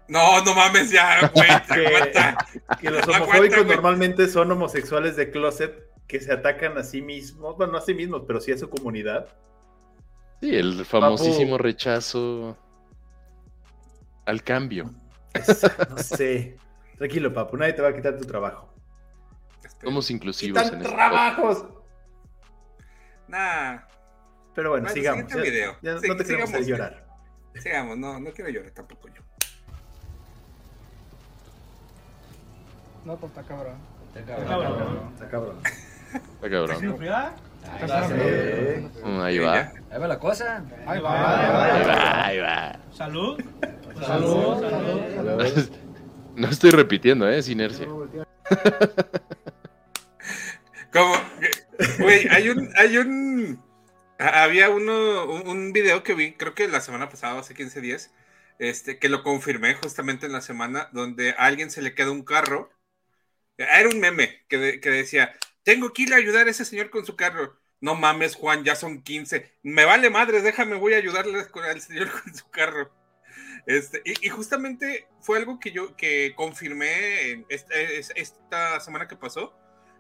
No, 0.09 0.45
no 0.45 0.55
mames, 0.55 0.91
ya, 0.91 1.27
güey. 1.35 1.49
que, 1.73 2.83
que 2.83 2.91
los 2.91 3.09
homofóbicos 3.09 3.65
normalmente 3.65 4.29
son 4.29 4.53
homosexuales 4.53 5.17
de 5.17 5.31
closet 5.31 5.89
que 6.07 6.21
se 6.21 6.35
atacan 6.35 6.77
a 6.77 6.83
sí 6.83 7.01
mismos, 7.01 7.57
bueno, 7.57 7.73
no 7.73 7.79
a 7.79 7.81
sí 7.81 7.95
mismos, 7.95 8.25
pero 8.27 8.43
sí 8.43 8.53
a 8.53 8.59
su 8.59 8.69
comunidad. 8.69 9.27
Sí, 10.41 10.57
el 10.57 10.85
famosísimo 10.85 11.53
Papu. 11.53 11.63
rechazo 11.63 12.57
al 14.25 14.43
cambio. 14.43 14.91
no 15.91 15.99
sé. 15.99 16.57
Tranquilo, 16.97 17.33
papu, 17.33 17.57
nadie 17.57 17.73
te 17.73 17.83
va 17.83 17.89
a 17.89 17.95
quitar 17.95 18.17
tu 18.19 18.25
trabajo. 18.25 18.73
Somos 19.83 20.11
inclusivos 20.11 20.61
en 20.69 20.83
este 20.83 20.95
trabajos! 20.95 21.65
Nah. 23.29 23.79
Pero 24.55 24.71
bueno, 24.71 24.89
sigamos. 24.89 25.31
Ya, 25.31 25.37
video. 25.37 25.77
ya 25.81 25.99
sí, 25.99 26.09
no 26.09 26.17
te 26.17 26.25
queremos 26.25 26.51
hacer 26.51 26.67
llorar. 26.67 27.07
Sigamos, 27.55 27.97
no, 27.97 28.21
no 28.21 28.31
quiero 28.33 28.51
llorar 28.51 28.71
tampoco 28.73 29.09
yo. 29.09 29.23
No, 33.05 33.17
pues 33.17 33.31
está 33.31 33.43
cabrón. 33.45 33.79
Está 34.15 34.37
cabrón. 34.37 35.13
Está 35.15 35.29
cabrón. 35.29 35.61
Está 36.13 36.51
cabrón. 36.51 37.50
Sí. 37.63 38.15
Ahí 39.05 39.39
va. 39.39 39.73
Ahí 39.91 39.99
va 40.01 40.09
la 40.09 40.19
cosa. 40.19 40.65
Ahí 40.87 41.01
va. 41.01 41.75
Ahí 41.75 41.87
va. 41.87 42.27
Ahí 42.27 42.39
va. 42.39 42.79
Salud. 42.93 43.41
Salud. 44.01 44.61
Salud. 44.61 45.71
No 46.37 46.49
estoy 46.49 46.71
repitiendo, 46.71 47.29
¿eh? 47.29 47.39
Es 47.39 47.49
inercia. 47.49 47.87
Como, 50.93 51.15
güey, 51.99 52.27
hay 52.29 52.49
un, 52.49 52.71
hay 52.77 52.99
un, 52.99 53.63
había 54.19 54.71
uno, 54.71 55.27
un, 55.27 55.49
un, 55.49 55.73
video 55.73 56.03
que 56.03 56.15
vi, 56.15 56.33
creo 56.33 56.55
que 56.55 56.67
la 56.67 56.81
semana 56.81 57.09
pasada, 57.09 57.39
hace 57.39 57.55
15 57.55 57.81
días, 57.81 58.11
este, 58.59 58.99
que 58.99 59.09
lo 59.09 59.23
confirmé 59.23 59.75
justamente 59.75 60.27
en 60.27 60.33
la 60.33 60.41
semana, 60.41 60.89
donde 60.93 61.31
a 61.31 61.47
alguien 61.47 61.71
se 61.71 61.83
le 61.83 61.95
queda 61.95 62.11
un 62.11 62.25
carro. 62.25 62.71
Era 63.57 63.89
un 63.89 64.01
meme 64.01 64.45
que, 64.49 64.59
de, 64.59 64.81
que 64.81 64.91
decía, 64.91 65.35
tengo 65.63 65.93
que 65.93 66.03
ir 66.03 66.15
a 66.15 66.17
ayudar 66.17 66.47
a 66.47 66.51
ese 66.51 66.65
señor 66.65 66.91
con 66.91 67.05
su 67.05 67.17
carro. 67.17 67.59
No 67.81 67.95
mames, 67.95 68.35
Juan, 68.35 68.65
ya 68.65 68.77
son 68.77 69.03
15. 69.03 69.59
Me 69.63 69.85
vale 69.85 70.11
madre, 70.11 70.43
déjame, 70.43 70.77
voy 70.77 70.95
a 70.95 70.99
ayudarle 70.99 71.47
con, 71.49 71.65
al 71.65 71.81
señor 71.81 72.11
con 72.23 72.35
su 72.35 72.49
carro. 72.51 72.93
Este, 73.67 74.03
y, 74.05 74.29
justamente 74.29 75.07
fue 75.21 75.39
algo 75.39 75.61
que 75.61 75.71
yo 75.73 75.97
que 75.97 76.35
confirmé 76.37 77.31
en 77.31 77.47
esta, 77.49 78.81
semana 78.81 79.09
que 79.09 79.17
pasó. 79.17 79.57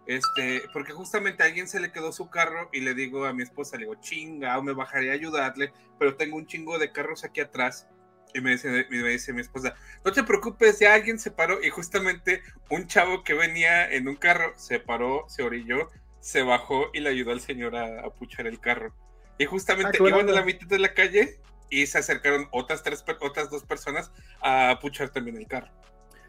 Este, 0.06 0.62
porque 0.72 0.92
justamente 0.92 1.42
alguien 1.42 1.68
se 1.68 1.78
le 1.78 1.92
quedó 1.92 2.10
su 2.10 2.30
carro 2.30 2.68
y 2.72 2.80
le 2.80 2.94
digo 2.94 3.26
a 3.26 3.32
mi 3.32 3.42
esposa, 3.42 3.76
le 3.76 3.84
digo, 3.84 3.94
chinga, 4.00 4.60
me 4.60 4.72
bajaré 4.72 5.10
a 5.10 5.14
ayudarle, 5.14 5.72
pero 5.98 6.16
tengo 6.16 6.36
un 6.36 6.46
chingo 6.46 6.78
de 6.78 6.90
carros 6.90 7.22
aquí 7.22 7.40
atrás. 7.40 7.86
Y 8.34 8.40
me 8.40 8.52
dice, 8.52 8.86
me 8.88 9.08
dice 9.08 9.32
mi 9.32 9.40
esposa, 9.40 9.74
no 10.04 10.12
te 10.12 10.22
preocupes, 10.22 10.78
ya 10.78 10.94
alguien 10.94 11.18
se 11.18 11.30
paró. 11.30 11.62
Y 11.62 11.70
justamente 11.70 12.42
un 12.70 12.86
chavo 12.86 13.24
que 13.24 13.34
venía 13.34 13.90
en 13.90 14.08
un 14.08 14.16
carro 14.16 14.52
se 14.56 14.78
paró, 14.78 15.24
se 15.28 15.42
orilló, 15.42 15.88
se 16.20 16.42
bajó 16.42 16.90
y 16.92 17.00
le 17.00 17.10
ayudó 17.10 17.32
al 17.32 17.40
señor 17.40 17.76
a, 17.76 18.00
a 18.04 18.10
puchar 18.10 18.46
el 18.46 18.60
carro. 18.60 18.94
Y 19.38 19.46
justamente 19.46 19.98
ah, 20.00 20.08
iban 20.08 20.28
a 20.28 20.32
la 20.32 20.44
mitad 20.44 20.66
de 20.66 20.78
la 20.78 20.92
calle 20.92 21.40
y 21.70 21.86
se 21.86 21.98
acercaron 21.98 22.46
otras 22.50 22.82
tres 22.82 23.02
otras 23.20 23.48
dos 23.50 23.64
personas 23.64 24.12
a 24.42 24.78
puchar 24.82 25.08
también 25.08 25.36
el 25.38 25.46
carro. 25.46 25.70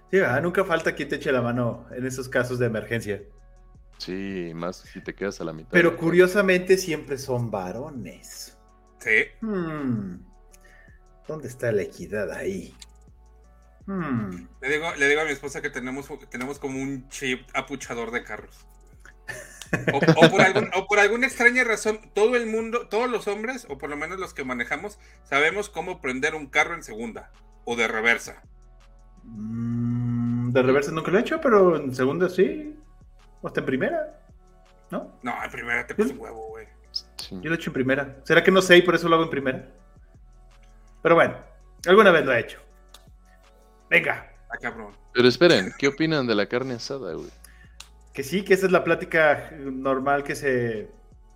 Sí, 0.10 0.18
¿verdad? 0.18 0.42
nunca 0.42 0.64
falta 0.64 0.94
quien 0.94 1.10
te 1.10 1.16
eche 1.16 1.32
la 1.32 1.42
mano 1.42 1.88
en 1.92 2.06
esos 2.06 2.30
casos 2.30 2.58
de 2.60 2.68
emergencia. 2.68 3.22
Sí, 3.98 4.52
más 4.56 4.78
si 4.78 5.02
te 5.02 5.14
quedas 5.14 5.42
a 5.42 5.44
la 5.44 5.54
mitad. 5.54 5.72
Pero 5.72 5.98
curiosamente 5.98 6.78
siempre 6.78 7.18
son 7.18 7.52
varones. 7.52 8.58
Sí. 9.00 9.26
Hmm. 9.42 10.31
¿Dónde 11.28 11.48
está 11.48 11.72
la 11.72 11.84
equidad 11.84 12.32
ahí? 12.32 12.76
Hmm. 13.86 14.48
Le, 14.62 14.70
digo, 14.70 14.94
le 14.96 15.08
digo 15.08 15.22
a 15.22 15.26
mi 15.26 15.32
esposa 15.32 15.62
que 15.62 15.70
tenemos, 15.70 16.08
tenemos 16.30 16.60
como 16.60 16.82
un 16.82 17.08
chip 17.10 17.48
apuchador 17.54 18.12
de 18.12 18.24
carros. 18.24 18.66
O, 19.94 19.98
o, 19.98 20.30
por 20.30 20.42
algún, 20.42 20.70
o, 20.76 20.86
por 20.88 21.00
alguna 21.00 21.28
extraña 21.28 21.64
razón, 21.64 22.00
todo 22.14 22.36
el 22.36 22.46
mundo, 22.46 22.88
todos 22.90 23.10
los 23.10 23.28
hombres, 23.28 23.66
o 23.70 23.78
por 23.78 23.90
lo 23.90 23.96
menos 23.96 24.20
los 24.20 24.34
que 24.34 24.44
manejamos, 24.44 25.00
sabemos 25.24 25.70
cómo 25.70 26.02
prender 26.02 26.36
un 26.36 26.48
carro 26.48 26.74
en 26.74 26.84
segunda 26.84 27.32
o 27.64 27.76
de 27.76 27.88
reversa. 27.88 28.44
Mm, 29.24 30.52
de 30.52 30.62
reversa 30.62 30.92
nunca 30.92 31.12
lo 31.12 31.18
he 31.18 31.22
hecho, 31.22 31.40
pero 31.40 31.78
en 31.78 31.96
segunda 31.96 32.30
sí. 32.30 32.76
O 33.42 33.48
hasta 33.48 33.62
en 33.62 33.66
primera, 33.66 34.20
¿no? 34.90 35.18
No, 35.24 35.44
en 35.44 35.52
primera 35.52 35.88
te 35.88 35.96
puse 35.96 36.14
huevo, 36.14 36.50
güey. 36.50 36.68
Sí. 36.92 37.40
Yo 37.42 37.50
lo 37.50 37.56
he 37.56 37.58
hecho 37.58 37.70
en 37.70 37.74
primera. 37.74 38.18
¿Será 38.24 38.44
que 38.44 38.52
no 38.52 38.62
sé 38.62 38.78
y 38.78 38.82
por 38.82 38.96
eso 38.96 39.08
lo 39.08 39.16
hago 39.16 39.24
en 39.24 39.30
primera? 39.30 39.70
Pero 41.02 41.16
bueno, 41.16 41.36
alguna 41.88 42.12
vez 42.12 42.26
lo 42.26 42.34
he 42.34 42.40
hecho. 42.40 42.60
Venga. 43.90 44.32
Ah, 44.50 44.58
cabrón. 44.58 44.94
Pero 45.14 45.28
esperen, 45.28 45.74
¿qué 45.78 45.88
opinan 45.88 46.28
de 46.28 46.36
la 46.36 46.46
carne 46.46 46.76
asada, 46.76 47.14
güey? 47.14 47.30
Que 48.14 48.24
sí, 48.24 48.44
que 48.44 48.54
esa 48.54 48.66
es 48.66 48.72
la 48.72 48.84
plática 48.84 49.52
normal 49.60 50.24
que 50.24 50.36
se, 50.36 50.90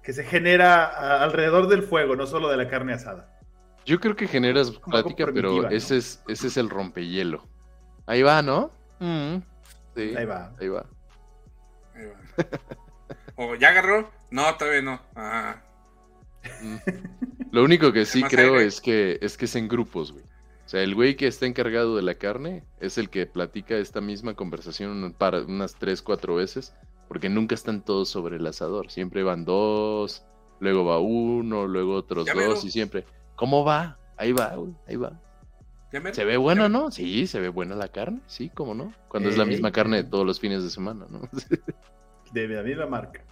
que 0.04 0.14
se 0.14 0.24
genera 0.24 0.86
a, 0.86 1.24
alrededor 1.24 1.68
del 1.68 1.84
fuego, 1.84 2.16
no 2.16 2.28
solo 2.28 2.50
de 2.50 2.58
la 2.58 2.68
carne 2.68 2.94
asada. 2.94 3.30
Yo 3.86 4.00
creo 4.00 4.16
que 4.16 4.28
generas 4.28 4.72
plática, 4.72 5.28
pero 5.34 5.62
¿no? 5.62 5.70
ese, 5.70 5.98
es, 5.98 6.24
ese 6.28 6.48
es 6.48 6.58
el 6.58 6.70
rompehielo. 6.70 7.44
Ahí 8.08 8.24
va, 8.24 8.42
¿no? 8.42 8.72
Mm, 9.00 9.38
sí, 9.96 10.16
ahí 10.16 10.26
va. 10.26 10.52
Ahí 10.60 10.68
va. 10.68 10.86
Ahí 11.96 12.06
va. 12.06 12.48
¿O 13.36 13.56
ya 13.56 13.70
agarró? 13.70 14.10
No, 14.32 14.56
todavía 14.56 14.82
no. 14.82 15.02
Ah. 15.16 15.56
Lo 17.52 17.64
único 17.64 17.92
que 17.92 18.06
sí 18.06 18.24
creo 18.24 18.60
es 18.60 18.82
que, 18.82 19.18
es 19.22 19.38
que 19.38 19.46
es 19.46 19.56
en 19.56 19.68
grupos, 19.68 20.12
güey. 20.12 20.24
O 20.66 20.68
sea, 20.68 20.82
el 20.82 20.96
güey 20.96 21.16
que 21.16 21.28
está 21.28 21.46
encargado 21.46 21.96
de 21.96 22.02
la 22.02 22.16
carne 22.16 22.64
es 22.80 22.98
el 22.98 23.10
que 23.10 23.28
platica 23.28 23.78
esta 23.78 24.02
misma 24.02 24.34
conversación 24.34 25.14
para 25.16 25.42
unas 25.44 25.76
tres, 25.76 26.02
cuatro 26.02 26.36
veces, 26.36 26.74
porque 27.08 27.30
nunca 27.30 27.54
están 27.54 27.84
todos 27.84 28.10
sobre 28.10 28.38
el 28.38 28.48
asador. 28.48 28.90
Siempre 28.90 29.22
van 29.22 29.46
dos, 29.46 30.26
luego 30.60 30.84
va 30.84 31.00
uno, 31.00 31.68
luego 31.68 31.94
otros 31.94 32.26
dos, 32.26 32.66
y 32.66 32.72
siempre, 32.72 33.06
¿cómo 33.36 33.64
va? 33.64 34.00
Ahí 34.18 34.32
va, 34.32 34.56
güey, 34.56 34.74
ahí 34.88 34.96
va. 34.96 35.20
Se 36.12 36.26
ve 36.26 36.36
buena, 36.36 36.68
¿no? 36.68 36.92
Sí, 36.92 37.28
se 37.28 37.40
ve 37.40 37.50
buena 37.50 37.76
la 37.76 37.88
carne, 37.88 38.20
sí, 38.26 38.50
¿cómo 38.50 38.74
no? 38.74 38.94
Cuando 39.08 39.30
es 39.30 39.38
la 39.38 39.46
misma 39.46 39.72
carne 39.72 39.98
de 39.98 40.10
todos 40.10 40.26
los 40.26 40.40
fines 40.40 40.64
de 40.64 40.70
semana, 40.70 41.06
¿no? 41.10 41.22
de 42.34 42.48
la 42.48 42.64
misma 42.64 42.88
marca. 42.88 43.24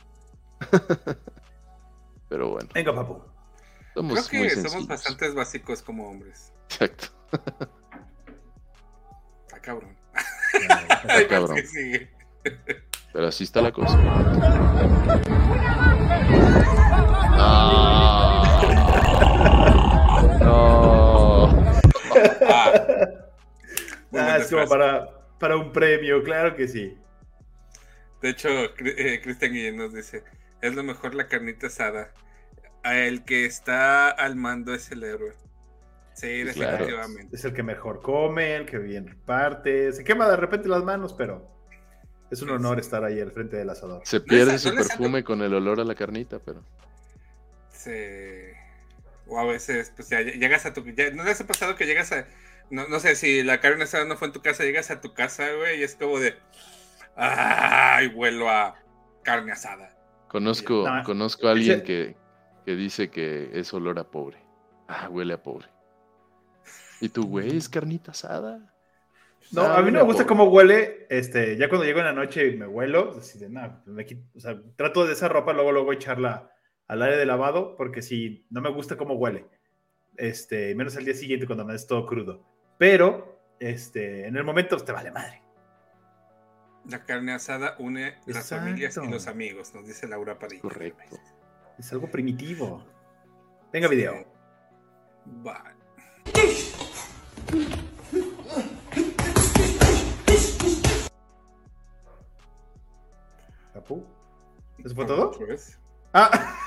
Pero 2.33 2.49
bueno. 2.49 2.67
Venga, 2.73 2.95
papu. 2.95 3.21
Somos 3.93 4.27
Creo 4.27 4.41
que 4.41 4.55
somos 4.55 4.87
bastante 4.87 5.29
básicos 5.29 5.83
como 5.83 6.09
hombres. 6.09 6.51
Exacto. 6.67 7.09
Está 9.45 9.61
cabrón. 9.61 9.95
Está 10.55 11.27
cabrón. 11.27 11.59
Pero 13.13 13.27
así 13.27 13.43
está 13.43 13.61
la 13.61 13.71
cosa. 13.71 13.95
No. 17.37 18.43
No. 20.39 21.63
Ah, 22.49 22.73
ah 24.11 24.37
es 24.37 24.49
como 24.49 24.67
para, 24.67 25.07
para 25.37 25.55
un 25.55 25.71
premio, 25.71 26.23
claro 26.23 26.55
que 26.55 26.67
sí. 26.67 26.97
De 28.23 28.29
hecho, 28.29 28.49
eh, 28.49 29.21
Cristian 29.23 29.53
Guillén 29.53 29.77
nos 29.77 29.93
dice, 29.93 30.23
es 30.63 30.73
lo 30.75 30.83
mejor 30.83 31.13
la 31.13 31.27
carnita 31.27 31.67
asada. 31.67 32.09
El 32.85 33.25
que 33.25 33.45
está 33.45 34.09
al 34.09 34.35
mando 34.37 34.73
es 34.73 34.91
el 34.91 35.03
héroe. 35.03 35.33
Sí, 36.13 36.43
definitivamente. 36.43 37.21
Claro. 37.21 37.29
Es 37.33 37.45
el 37.45 37.53
que 37.53 37.63
mejor 37.63 38.01
come, 38.01 38.55
el 38.55 38.65
que 38.65 38.77
bien 38.77 39.07
reparte. 39.07 39.91
Se 39.91 40.03
quema 40.05 40.27
de 40.29 40.37
repente 40.37 40.69
las 40.69 40.83
manos, 40.83 41.13
pero 41.13 41.51
es 42.31 42.41
un 42.41 42.49
honor 42.51 42.79
estar 42.79 43.03
ahí 43.03 43.19
al 43.19 43.31
frente 43.31 43.57
del 43.57 43.69
asador. 43.69 44.01
Se 44.05 44.21
pierde 44.21 44.53
no 44.53 44.57
su 44.57 44.73
perfume 44.73 45.23
con 45.23 45.41
el 45.41 45.53
olor 45.53 45.81
a 45.81 45.83
la 45.83 45.95
carnita, 45.95 46.39
pero. 46.39 46.63
Sí. 47.69 47.91
O 49.27 49.39
a 49.39 49.45
veces, 49.45 49.91
pues 49.93 50.09
ya 50.09 50.21
llegas 50.21 50.65
a 50.65 50.73
tu. 50.73 50.85
Ya, 50.85 51.11
¿No 51.11 51.25
les 51.25 51.41
ha 51.41 51.47
pasado 51.47 51.75
que 51.75 51.85
llegas 51.85 52.13
a. 52.13 52.25
No, 52.69 52.87
no, 52.87 53.01
sé 53.01 53.15
si 53.15 53.43
la 53.43 53.59
carne 53.59 53.83
asada 53.83 54.05
no 54.05 54.15
fue 54.15 54.27
en 54.27 54.33
tu 54.33 54.41
casa, 54.41 54.63
llegas 54.63 54.91
a 54.91 55.01
tu 55.01 55.13
casa, 55.13 55.51
güey, 55.51 55.81
y 55.81 55.83
es 55.83 55.95
como 55.95 56.19
de. 56.19 56.35
¡Ay, 57.17 58.07
huelo 58.07 58.49
a 58.49 58.75
carne 59.23 59.51
asada! 59.51 59.93
Conozco, 60.33 60.83
no, 60.89 61.03
conozco 61.03 61.47
a 61.47 61.51
alguien 61.51 61.75
ese... 61.75 61.83
que, 61.83 62.15
que 62.65 62.75
dice 62.75 63.11
que 63.11 63.51
es 63.53 63.71
olor 63.71 63.99
a 63.99 64.09
pobre. 64.09 64.39
Ah, 64.87 65.07
huele 65.07 65.35
a 65.35 65.41
pobre. 65.41 65.67
¿Y 66.99 67.09
tu 67.09 67.23
güey 67.27 67.55
es 67.55 67.69
carnita 67.69 68.11
asada? 68.11 68.73
No, 69.51 69.61
a 69.61 69.81
mí 69.83 69.91
no 69.91 69.99
me 69.99 70.05
gusta 70.05 70.25
cómo 70.25 70.45
huele. 70.45 71.05
Este, 71.07 71.55
ya 71.55 71.69
cuando 71.69 71.85
llego 71.85 71.99
en 71.99 72.05
la 72.05 72.13
noche 72.13 72.47
y 72.47 72.57
me 72.57 72.65
huelo, 72.65 73.13
así 73.15 73.37
de, 73.37 73.47
nah, 73.47 73.69
me 73.85 74.07
quito- 74.07 74.25
o 74.35 74.39
sea, 74.39 74.59
trato 74.75 75.05
de 75.05 75.13
esa 75.13 75.27
ropa 75.27 75.53
luego 75.53 75.71
luego 75.71 75.93
echarla 75.93 76.49
al 76.87 77.03
área 77.03 77.15
de 77.17 77.27
lavado 77.27 77.75
porque 77.77 78.01
si 78.01 78.47
no 78.49 78.59
me 78.59 78.71
gusta 78.71 78.97
cómo 78.97 79.13
huele. 79.13 79.45
Este, 80.17 80.73
menos 80.73 80.97
al 80.97 81.05
día 81.05 81.13
siguiente 81.13 81.45
cuando 81.45 81.63
me 81.63 81.75
es 81.75 81.85
todo 81.85 82.07
crudo. 82.07 82.43
Pero 82.79 83.39
este, 83.59 84.25
en 84.25 84.35
el 84.35 84.43
momento 84.43 84.77
te 84.77 84.91
vale 84.91 85.11
madre. 85.11 85.42
La 86.89 87.05
carne 87.05 87.31
asada 87.31 87.75
une 87.79 88.15
las 88.25 88.49
familias 88.49 88.99
y 89.01 89.07
los 89.07 89.27
amigos, 89.27 89.73
nos 89.73 89.87
dice 89.87 90.05
Laura 90.07 90.37
Padilla. 90.37 90.61
Correcto. 90.61 91.17
Es 91.79 91.91
algo 91.93 92.11
primitivo. 92.11 92.83
Venga, 93.71 93.87
video. 93.87 94.25
Va. 95.45 95.63
¿Papu? 103.73 104.05
¿Eso 104.83 104.93
fue 104.93 105.05
todo? 105.05 105.29
¿Otra 105.29 105.45
vez? 105.45 105.79
Ah. 106.13 106.57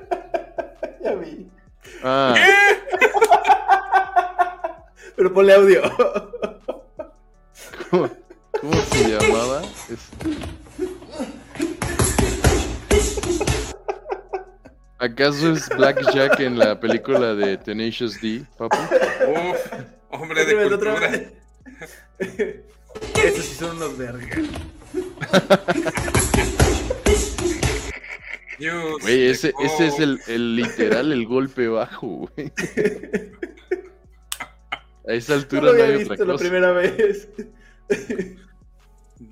ya 1.02 1.14
vi. 1.16 1.50
Ah, 2.04 2.36
Pero 5.16 5.32
ponle 5.32 5.54
audio. 5.54 5.82
¿cómo, 7.90 7.90
cómo 7.90 8.23
se 8.94 9.08
llamaba? 9.08 9.62
Es- 9.90 10.10
¿Acaso 14.98 15.52
es 15.52 15.68
Black 15.70 16.00
Jack 16.14 16.40
en 16.40 16.58
la 16.58 16.78
película 16.80 17.34
de 17.34 17.58
Tenacious 17.58 18.20
D, 18.20 18.44
papu? 18.56 18.76
Uf, 18.78 19.72
hombre 20.10 20.44
de 20.46 20.56
cultura. 20.68 20.94
vez. 21.00 21.32
Esos 23.22 23.44
sí 23.44 23.54
son 23.56 23.76
unos 23.76 23.98
vergas. 23.98 24.38
Güey, 29.02 29.26
ese, 29.30 29.52
es 29.58 29.98
el, 29.98 30.20
el 30.28 30.56
literal, 30.56 31.12
el 31.12 31.26
golpe 31.26 31.66
bajo, 31.68 32.06
güey. 32.36 32.52
A 35.06 35.12
esa 35.12 35.34
No 35.34 35.38
altura 35.40 35.62
lo 35.62 35.66
no, 35.66 35.82
había 35.82 35.84
hay 35.86 35.98
visto 35.98 36.14
otra 36.14 36.26
la 36.26 36.38
primera 36.38 36.72
vez. 36.72 37.28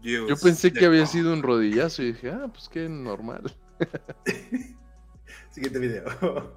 Dios, 0.01 0.29
Yo 0.29 0.37
pensé 0.37 0.73
que 0.73 0.87
había 0.87 1.07
sido 1.07 1.33
un 1.33 1.43
rodillazo 1.43 2.03
y 2.03 2.13
dije, 2.13 2.31
ah, 2.31 2.49
pues 2.53 2.69
qué 2.69 2.89
normal. 2.89 3.43
Siguiente 5.51 5.79
video. 5.79 6.53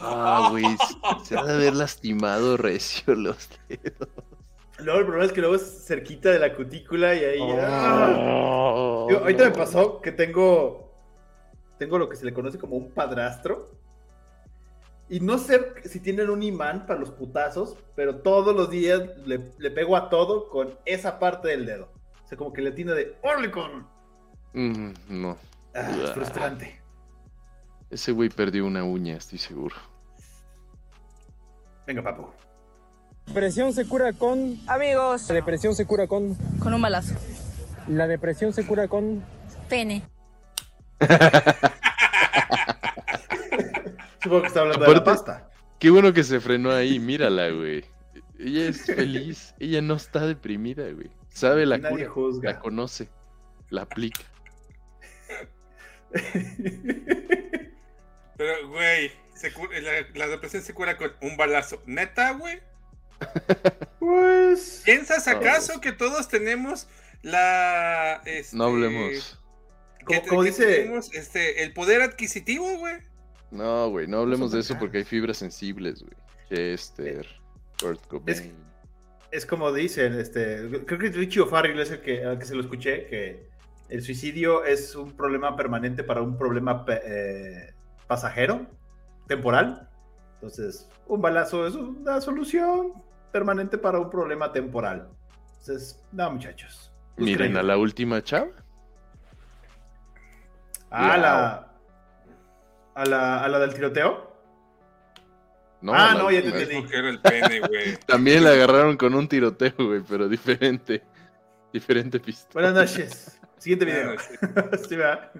Ah, 0.00 0.48
güey, 0.50 0.64
se 1.22 1.38
ha 1.38 1.44
de 1.44 1.54
haber 1.54 1.74
lastimado 1.74 2.56
recio 2.56 3.14
los 3.14 3.48
dedos. 3.68 4.08
Luego 4.78 5.00
el 5.00 5.06
problema 5.06 5.26
es 5.26 5.32
que 5.32 5.40
luego 5.40 5.56
es 5.56 5.86
cerquita 5.86 6.30
de 6.30 6.38
la 6.40 6.54
cutícula 6.54 7.14
y 7.14 7.24
ahí. 7.24 7.38
Oh. 7.40 9.06
Yo- 9.10 9.20
ahorita 9.20 9.44
me 9.44 9.50
pasó 9.52 10.00
que 10.00 10.12
tengo. 10.12 10.92
Tengo 11.78 11.98
lo 11.98 12.08
que 12.08 12.16
se 12.16 12.24
le 12.24 12.32
conoce 12.34 12.58
como 12.58 12.76
un 12.76 12.92
padrastro. 12.92 13.70
Y 15.14 15.20
no 15.20 15.38
sé 15.38 15.64
si 15.84 16.00
tienen 16.00 16.28
un 16.28 16.42
imán 16.42 16.86
para 16.86 16.98
los 16.98 17.12
putazos, 17.12 17.76
pero 17.94 18.16
todos 18.16 18.52
los 18.52 18.68
días 18.68 19.00
le, 19.24 19.52
le 19.58 19.70
pego 19.70 19.96
a 19.96 20.10
todo 20.10 20.48
con 20.48 20.76
esa 20.86 21.20
parte 21.20 21.46
del 21.46 21.66
dedo. 21.66 21.88
O 22.24 22.26
sea, 22.26 22.36
como 22.36 22.52
que 22.52 22.62
le 22.62 22.72
tiene 22.72 22.94
de 22.94 23.16
Orlicon. 23.22 23.86
Mm, 24.54 24.88
no. 25.10 25.38
Ah, 25.72 25.88
es 26.02 26.10
frustrante. 26.10 26.80
Ese 27.90 28.10
güey 28.10 28.28
perdió 28.28 28.66
una 28.66 28.82
uña, 28.82 29.14
estoy 29.14 29.38
seguro. 29.38 29.76
Venga, 31.86 32.02
papu. 32.02 32.26
Depresión 33.26 33.72
se 33.72 33.86
cura 33.86 34.14
con. 34.14 34.58
Amigos. 34.66 35.28
La 35.28 35.34
depresión 35.36 35.76
se 35.76 35.86
cura 35.86 36.08
con. 36.08 36.34
Con 36.58 36.74
un 36.74 36.82
balazo. 36.82 37.14
La 37.86 38.08
depresión 38.08 38.52
se 38.52 38.66
cura 38.66 38.88
con. 38.88 39.22
Pene. 39.68 40.02
Supongo 44.24 44.42
que 44.42 44.48
está 44.48 44.60
hablando 44.60 44.84
de 44.84 44.90
la 44.92 44.98
Aparte- 44.98 45.10
pasta. 45.24 45.50
Qué 45.78 45.90
bueno 45.90 46.12
que 46.12 46.24
se 46.24 46.40
frenó 46.40 46.72
ahí, 46.72 46.98
mírala, 46.98 47.50
güey. 47.50 47.84
Ella 48.38 48.68
es 48.68 48.84
feliz, 48.86 49.54
ella 49.60 49.80
no 49.82 49.94
está 49.94 50.26
deprimida, 50.26 50.90
güey. 50.90 51.10
Sabe 51.28 51.66
la 51.66 51.78
Nadie 51.78 52.06
cura, 52.06 52.10
juzga. 52.10 52.50
la 52.52 52.58
conoce, 52.60 53.08
la 53.70 53.82
aplica. 53.82 54.22
Pero, 58.36 58.68
güey, 58.68 59.12
la, 59.82 59.92
la 60.14 60.28
depresión 60.28 60.62
se 60.62 60.74
cura 60.74 60.96
con 60.96 61.12
un 61.20 61.36
balazo. 61.36 61.82
¿Neta, 61.86 62.32
güey? 62.32 62.60
Pues. 64.00 64.82
¿Piensas 64.84 65.28
acaso 65.28 65.80
que 65.80 65.92
todos 65.92 66.28
tenemos 66.28 66.88
la. 67.22 68.20
este, 68.26 68.54
No 68.54 68.64
hablemos. 68.64 69.40
que 70.00 70.04
Como, 70.04 70.20
te- 70.22 70.28
como 70.28 70.42
que 70.42 70.48
dice. 70.50 70.66
tenemos, 70.66 71.14
este, 71.14 71.62
el 71.62 71.72
poder 71.72 72.02
adquisitivo, 72.02 72.76
güey. 72.76 72.96
No, 73.54 73.88
güey, 73.90 74.06
no 74.06 74.18
hablemos 74.20 74.52
de 74.52 74.60
eso 74.60 74.76
porque 74.78 74.98
hay 74.98 75.04
fibras 75.04 75.36
sensibles, 75.38 76.02
güey. 76.02 76.14
Chester, 76.48 77.26
Kurt 77.80 78.04
Cobain. 78.06 78.28
Es- 78.28 78.50
es 79.30 79.46
como 79.46 79.72
dicen, 79.72 80.12
este, 80.14 80.84
creo 80.86 80.98
que 80.98 81.08
Richie 81.10 81.40
O'Farrell 81.40 81.78
es 81.80 81.90
el 81.90 82.00
que, 82.02 82.24
al 82.24 82.38
que 82.38 82.44
se 82.44 82.54
lo 82.54 82.60
escuché, 82.60 83.06
que 83.06 83.48
el 83.88 84.00
suicidio 84.02 84.64
es 84.64 84.94
un 84.94 85.12
problema 85.16 85.56
permanente 85.56 86.04
para 86.04 86.22
un 86.22 86.36
problema 86.38 86.84
eh, 86.88 87.72
pasajero, 88.06 88.66
temporal. 89.26 89.88
Entonces, 90.34 90.88
un 91.06 91.20
balazo 91.20 91.66
es 91.66 91.74
una 91.74 92.20
solución 92.20 92.92
permanente 93.32 93.76
para 93.78 93.98
un 93.98 94.08
problema 94.10 94.52
temporal. 94.52 95.08
Entonces, 95.58 96.00
no, 96.12 96.30
muchachos. 96.30 96.92
Miren, 97.16 97.56
a 97.56 97.62
la 97.62 97.76
última 97.76 98.22
chava. 98.22 98.50
Ah, 100.90 101.16
la, 101.16 101.73
a 102.94 103.04
la, 103.04 103.44
a 103.44 103.48
la 103.48 103.58
del 103.58 103.74
tiroteo. 103.74 104.32
No, 105.80 105.92
ah, 105.92 106.14
la 106.14 106.22
no, 106.22 106.30
ya 106.30 106.40
te 106.40 106.48
entendí. 106.48 106.94
Era 106.94 107.10
el 107.10 107.20
pene, 107.20 107.60
güey. 107.60 107.96
También 108.06 108.42
la 108.42 108.50
agarraron 108.50 108.96
con 108.96 109.14
un 109.14 109.28
tiroteo, 109.28 109.74
güey, 109.76 110.02
pero 110.08 110.28
diferente. 110.28 111.02
Diferente 111.72 112.20
pista. 112.20 112.48
Buenas 112.54 112.74
noches. 112.74 113.38
Siguiente 113.58 113.84
video. 113.84 114.16
Buenas 114.54 114.80
Sí, 114.88 114.96
¿verdad? 114.96 115.30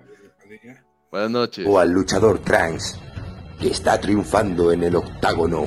Buenas 1.10 1.30
noches. 1.30 1.64
o 1.66 1.78
al 1.78 1.90
luchador 1.90 2.40
trans 2.40 3.00
que 3.60 3.68
está 3.68 4.00
triunfando 4.00 4.72
en 4.72 4.82
el 4.82 4.96
octágono 4.96 5.64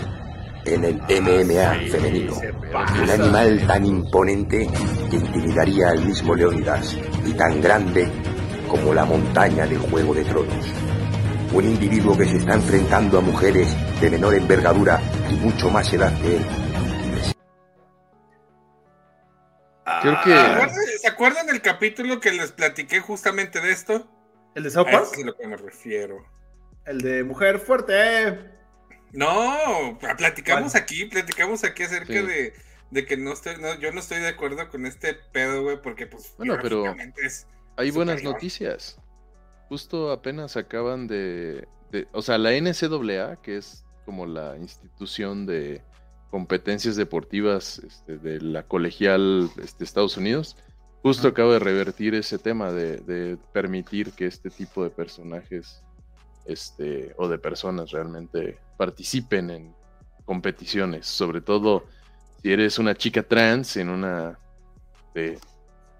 en 0.68 0.84
el 0.84 0.96
MMA 0.96 1.90
femenino. 1.90 2.36
Un 2.36 3.10
animal 3.10 3.66
tan 3.66 3.86
imponente 3.86 4.70
que 5.10 5.16
intimidaría 5.16 5.90
al 5.90 6.06
mismo 6.06 6.36
Leónidas 6.36 6.98
y 7.26 7.34
tan 7.34 7.62
grande 7.62 8.12
como 8.68 8.94
la 8.94 9.06
montaña 9.06 9.66
de 9.66 9.78
Juego 9.78 10.14
de 10.14 10.26
Tronos. 10.26 10.87
Un 11.54 11.64
individuo 11.66 12.18
que 12.18 12.26
se 12.26 12.38
está 12.38 12.54
enfrentando 12.56 13.18
a 13.18 13.22
mujeres 13.22 13.74
de 14.02 14.10
menor 14.12 14.36
envergadura 14.36 15.02
y 15.30 15.34
mucho 15.36 15.70
más 15.70 15.92
edad 15.94 16.14
que 16.22 16.38
él. 16.38 16.46
Creo 20.02 20.14
Ah, 20.16 20.22
que. 20.24 20.32
¿Se 20.32 20.38
acuerdan, 20.38 20.76
se 21.02 21.08
acuerdan 21.08 21.48
del 21.48 21.62
capítulo 21.62 22.20
que 22.20 22.32
les 22.34 22.52
platiqué 22.52 23.00
justamente 23.00 23.62
de 23.62 23.72
esto? 23.72 24.08
¿El 24.56 24.64
de 24.64 24.70
South 24.70 24.88
A 24.90 24.92
Park? 24.92 25.04
eso 25.06 25.14
es 25.16 25.24
a 25.24 25.26
lo 25.28 25.38
que 25.38 25.48
me 25.48 25.58
refiero. 25.58 26.26
El 26.86 27.00
de 27.02 27.24
mujer 27.24 27.60
fuerte. 27.60 27.94
eh. 28.28 28.52
No, 29.14 29.98
platicamos 30.18 30.74
¿Cuál? 30.74 30.84
aquí, 30.84 31.06
platicamos 31.06 31.64
aquí 31.64 31.84
acerca 31.84 32.08
Sí. 32.14 32.22
de, 32.26 32.54
de 32.92 33.06
que 33.06 33.16
no 33.16 33.32
estoy, 33.32 33.56
no, 33.60 33.74
yo 33.80 33.92
no 33.94 34.02
estoy 34.02 34.20
de 34.20 34.28
acuerdo 34.28 34.68
con 34.70 34.86
este 34.86 35.14
pedo, 35.32 35.64
güey, 35.64 35.82
porque 35.82 36.08
pues 36.08 36.34
Bueno, 36.38 36.58
pero 36.62 36.84
es 37.24 37.48
Hay 37.78 37.92
buenas 37.92 38.16
superior. 38.18 38.34
noticias. 38.34 39.00
Justo 39.70 40.12
apenas 40.12 40.56
acaban 40.58 41.08
de, 41.08 41.68
de- 41.92 42.08
O 42.14 42.22
sea, 42.22 42.38
la 42.38 42.52
NCAA, 42.54 43.42
que 43.42 43.58
es 43.58 43.84
como 44.06 44.26
la 44.26 44.58
institución 44.58 45.46
de 45.46 45.82
competencias 46.32 46.96
deportivas 46.96 47.80
este, 47.80 48.18
de 48.18 48.40
la 48.42 48.64
colegial 48.64 49.50
este, 49.62 49.84
Estados 49.84 50.18
Unidos, 50.18 50.56
justo 51.02 51.28
acaba 51.28 51.54
de 51.54 51.60
revertir 51.60 52.16
ese 52.16 52.38
tema 52.38 52.72
de, 52.72 52.98
de 52.98 53.38
permitir 53.54 54.12
que 54.14 54.26
este 54.26 54.50
tipo 54.50 54.84
de 54.84 54.90
personajes 54.90 55.82
este, 56.46 57.14
o 57.18 57.28
de 57.28 57.38
personas 57.38 57.92
realmente 57.92 58.58
participen 58.78 59.50
en 59.50 59.76
competiciones, 60.26 61.06
sobre 61.08 61.42
todo 61.42 61.86
si 62.42 62.52
eres 62.52 62.78
una 62.80 62.96
chica 62.96 63.24
trans 63.24 63.78
en 63.78 63.90
una 63.90 64.38
de 65.14 65.40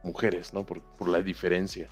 mujeres, 0.04 0.54
¿no? 0.54 0.66
Por, 0.66 0.82
por 0.98 1.10
la 1.10 1.22
diferencia. 1.22 1.90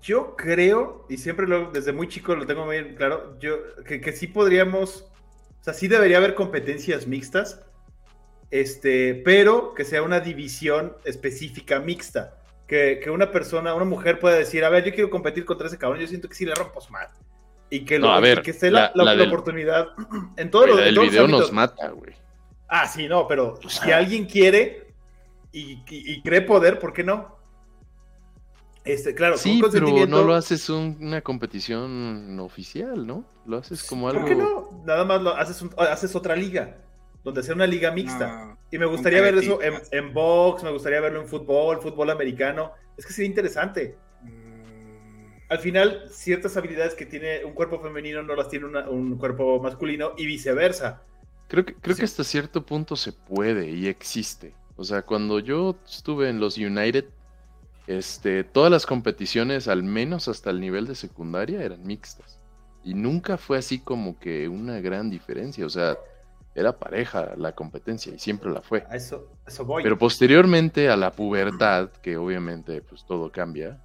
Yo 0.00 0.36
creo, 0.36 1.06
y 1.08 1.16
siempre 1.16 1.46
lo, 1.46 1.70
desde 1.70 1.92
muy 1.92 2.08
chico 2.08 2.34
lo 2.36 2.46
tengo 2.46 2.64
muy 2.64 2.94
claro, 2.94 3.36
yo, 3.40 3.56
que, 3.84 4.00
que 4.00 4.12
sí 4.12 4.26
podríamos, 4.28 5.06
o 5.60 5.64
sea, 5.64 5.74
sí 5.74 5.88
debería 5.88 6.18
haber 6.18 6.34
competencias 6.34 7.06
mixtas, 7.06 7.60
este, 8.50 9.14
pero 9.24 9.74
que 9.74 9.84
sea 9.84 10.02
una 10.02 10.20
división 10.20 10.96
específica 11.04 11.80
mixta. 11.80 12.34
Que, 12.66 13.00
que 13.02 13.10
una 13.10 13.30
persona, 13.32 13.72
una 13.74 13.86
mujer 13.86 14.18
pueda 14.18 14.36
decir, 14.36 14.62
a 14.62 14.68
ver, 14.68 14.84
yo 14.84 14.92
quiero 14.92 15.08
competir 15.08 15.46
contra 15.46 15.68
ese 15.68 15.78
cabrón, 15.78 16.00
yo 16.02 16.06
siento 16.06 16.28
que 16.28 16.34
sí 16.34 16.44
le 16.44 16.54
rompo 16.54 16.80
su 16.82 16.92
madre. 16.92 17.08
y 17.70 17.84
que, 17.86 17.98
No, 17.98 18.08
lo, 18.08 18.12
a 18.12 18.20
ver, 18.20 18.42
que 18.42 18.50
esté 18.50 18.70
la, 18.70 18.92
la- 18.94 19.04
la- 19.04 19.04
la 19.04 19.16
del- 19.16 19.28
oportunidad 19.28 19.88
en 20.36 20.50
todos 20.50 20.68
los 20.68 20.80
el 20.80 20.94
todos 20.94 21.10
video 21.10 21.26
nos 21.28 21.50
mata, 21.52 21.88
güey. 21.88 22.12
Ah, 22.68 22.86
sí, 22.86 23.08
no, 23.08 23.26
pero 23.26 23.58
si 23.68 23.90
alguien 23.90 24.26
quiere 24.26 24.92
y, 25.50 25.72
y- 25.88 26.12
y 26.12 26.22
cree 26.22 26.42
poder, 26.42 26.78
¿por 26.78 26.92
qué 26.92 27.02
no? 27.02 27.37
Este, 28.84 29.14
claro, 29.14 29.34
con 29.34 29.42
Sí, 29.42 29.58
pero 29.60 29.70
consentimiento. 29.70 30.16
no 30.16 30.24
lo 30.24 30.34
haces 30.34 30.68
un- 30.70 30.96
una 31.00 31.20
competición 31.20 32.38
oficial, 32.40 33.06
¿no? 33.06 33.24
Lo 33.46 33.58
haces 33.58 33.82
como 33.84 34.06
¿Por 34.06 34.16
algo. 34.16 34.26
qué 34.28 34.34
no? 34.34 34.82
Nada 34.86 35.04
más 35.04 35.20
lo 35.22 35.34
haces, 35.36 35.60
un- 35.62 35.70
haces 35.76 36.14
otra 36.16 36.34
liga, 36.36 36.78
donde 37.24 37.42
sea 37.42 37.54
una 37.54 37.66
liga 37.66 37.90
mixta. 37.92 38.46
No, 38.46 38.58
y 38.70 38.78
me 38.78 38.86
gustaría 38.86 39.20
ver 39.20 39.34
eso 39.36 39.60
en, 39.62 39.74
en 39.90 40.14
box, 40.14 40.62
me 40.62 40.70
gustaría 40.72 41.00
verlo 41.00 41.20
en 41.20 41.28
fútbol, 41.28 41.80
fútbol 41.82 42.10
americano. 42.10 42.72
Es 42.96 43.04
que 43.04 43.12
sería 43.12 43.28
interesante. 43.28 43.96
Mm, 44.22 45.50
Al 45.50 45.58
final, 45.58 46.04
ciertas 46.10 46.56
habilidades 46.58 46.94
que 46.94 47.06
tiene 47.06 47.44
un 47.44 47.52
cuerpo 47.54 47.80
femenino 47.80 48.22
no 48.22 48.34
las 48.36 48.48
tiene 48.48 48.66
una- 48.66 48.88
un 48.88 49.16
cuerpo 49.16 49.60
masculino 49.60 50.12
y 50.16 50.26
viceversa. 50.26 51.02
Creo 51.48 51.64
que, 51.64 51.74
creo 51.74 51.94
Sí. 51.96 52.00
que 52.00 52.04
hasta 52.04 52.22
cierto 52.24 52.64
punto 52.66 52.96
se 52.96 53.12
puede 53.12 53.70
y 53.70 53.86
existe. 53.86 54.52
O 54.76 54.84
sea, 54.84 55.02
cuando 55.02 55.38
yo 55.40 55.76
estuve 55.86 56.28
en 56.28 56.38
los 56.38 56.58
United, 56.58 57.06
este, 57.88 58.44
todas 58.44 58.70
las 58.70 58.84
competiciones, 58.84 59.66
al 59.66 59.82
menos 59.82 60.28
hasta 60.28 60.50
el 60.50 60.60
nivel 60.60 60.86
de 60.86 60.94
secundaria, 60.94 61.62
eran 61.62 61.86
mixtas. 61.86 62.38
Y 62.84 62.92
nunca 62.92 63.38
fue 63.38 63.56
así 63.56 63.78
como 63.80 64.18
que 64.18 64.46
una 64.46 64.78
gran 64.80 65.08
diferencia. 65.08 65.64
O 65.64 65.70
sea, 65.70 65.96
era 66.54 66.78
pareja 66.78 67.34
la 67.38 67.52
competencia 67.52 68.14
y 68.14 68.18
siempre 68.18 68.50
la 68.50 68.60
fue. 68.60 68.84
A 68.90 68.96
eso, 68.96 69.32
a 69.46 69.48
eso 69.48 69.64
voy. 69.64 69.82
Pero 69.82 69.96
posteriormente 69.96 70.90
a 70.90 70.98
la 70.98 71.10
pubertad, 71.12 71.88
que 72.02 72.18
obviamente 72.18 72.82
pues 72.82 73.06
todo 73.06 73.32
cambia, 73.32 73.82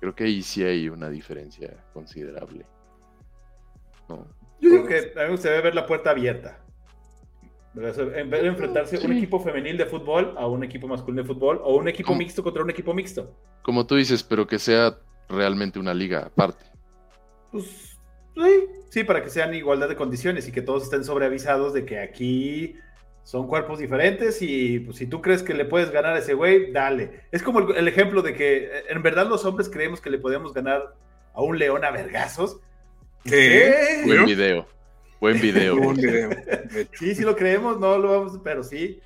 creo 0.00 0.14
que 0.14 0.24
ahí 0.24 0.42
sí 0.42 0.64
hay 0.64 0.88
una 0.88 1.10
diferencia 1.10 1.76
considerable. 1.92 2.64
¿No? 4.08 4.26
Yo 4.62 4.70
digo 4.70 4.86
que 4.86 4.96
a 4.96 5.00
mí 5.00 5.24
me 5.26 5.30
gustaría 5.32 5.60
ver 5.60 5.74
la 5.74 5.86
puerta 5.86 6.10
abierta. 6.10 6.58
En 7.74 8.28
vez 8.30 8.42
de 8.42 8.48
enfrentarse 8.48 8.96
un 8.98 9.02
Sí. 9.12 9.16
equipo 9.18 9.40
femenil 9.40 9.78
de 9.78 9.86
fútbol 9.86 10.34
a 10.36 10.46
un 10.46 10.62
equipo 10.62 10.86
masculino 10.88 11.22
de 11.22 11.28
fútbol 11.28 11.60
o 11.64 11.76
un 11.76 11.88
equipo 11.88 12.08
¿Cómo? 12.08 12.18
mixto 12.18 12.42
contra 12.42 12.62
un 12.62 12.68
equipo 12.70 12.92
mixto. 12.92 13.34
Como 13.62 13.86
tú 13.86 13.96
dices, 13.96 14.22
pero 14.22 14.46
que 14.46 14.58
sea 14.58 14.98
realmente 15.28 15.78
una 15.78 15.94
liga 15.94 16.24
aparte. 16.26 16.64
Pues 17.50 17.64
sí, 18.34 18.64
sí, 18.90 19.04
para 19.04 19.22
que 19.22 19.30
sean 19.30 19.54
igualdad 19.54 19.88
de 19.88 19.96
condiciones 19.96 20.46
y 20.48 20.52
que 20.52 20.60
todos 20.60 20.82
estén 20.84 21.04
sobreavisados 21.04 21.72
de 21.72 21.86
que 21.86 21.98
aquí 21.98 22.76
son 23.24 23.46
cuerpos 23.46 23.78
diferentes 23.78 24.42
y 24.42 24.80
pues, 24.80 24.96
si 24.98 25.06
tú 25.06 25.22
crees 25.22 25.42
que 25.42 25.54
le 25.54 25.64
puedes 25.64 25.90
ganar 25.90 26.14
a 26.14 26.18
ese 26.18 26.34
güey, 26.34 26.72
dale. 26.72 27.20
Es 27.30 27.42
como 27.42 27.60
el, 27.60 27.76
el 27.76 27.88
ejemplo 27.88 28.20
de 28.20 28.34
que 28.34 28.64
eh, 28.64 28.70
en 28.90 29.02
verdad 29.02 29.26
los 29.28 29.44
hombres 29.46 29.70
creemos 29.70 30.00
que 30.00 30.10
le 30.10 30.18
podemos 30.18 30.52
ganar 30.52 30.94
a 31.32 31.40
un 31.42 31.58
león 31.58 31.84
a 31.84 31.90
vergazos. 31.90 32.58
¿Qué? 33.24 34.02
Buen 34.04 34.26
video. 34.26 34.66
Buen 35.22 35.40
video. 35.40 35.76
Sí, 36.98 37.14
sí 37.14 37.22
lo 37.22 37.36
creemos, 37.36 37.78
no 37.78 37.96
lo 37.96 38.10
vamos, 38.10 38.40
pero 38.42 38.64
sí. 38.64 39.00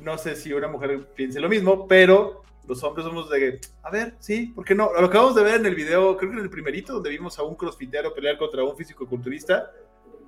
No 0.00 0.16
sé 0.16 0.34
si 0.34 0.50
una 0.54 0.66
mujer 0.66 1.10
piense 1.14 1.40
lo 1.40 1.48
mismo, 1.50 1.86
pero 1.86 2.40
los 2.66 2.82
hombres 2.84 3.04
somos 3.04 3.28
de, 3.28 3.60
a 3.82 3.90
ver, 3.90 4.14
sí, 4.18 4.46
¿por 4.54 4.64
qué 4.64 4.74
no? 4.74 4.90
Lo 4.98 5.06
acabamos 5.06 5.34
de 5.34 5.42
ver 5.42 5.56
en 5.60 5.66
el 5.66 5.74
video, 5.74 6.16
creo 6.16 6.30
que 6.30 6.38
en 6.38 6.42
el 6.44 6.48
primerito, 6.48 6.94
donde 6.94 7.10
vimos 7.10 7.38
a 7.38 7.42
un 7.42 7.54
crossfitero 7.54 8.14
pelear 8.14 8.38
contra 8.38 8.64
un 8.64 8.74
físico-culturista, 8.78 9.70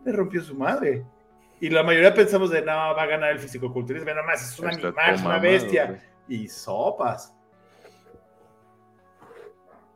le 0.04 0.12
rompió 0.12 0.42
su 0.42 0.54
madre. 0.54 1.04
Y 1.58 1.70
la 1.70 1.82
mayoría 1.84 2.12
pensamos 2.12 2.50
de, 2.50 2.60
no, 2.60 2.66
va 2.72 3.00
a 3.02 3.06
ganar 3.06 3.30
el 3.30 3.38
físico-culturista, 3.38 4.10
nada 4.12 4.26
más, 4.26 4.42
es 4.52 4.58
un 4.58 4.68
Está 4.68 4.88
animal, 4.88 5.14
es 5.14 5.20
una 5.22 5.38
bestia. 5.38 6.02
Y 6.28 6.48
sopas. 6.48 7.32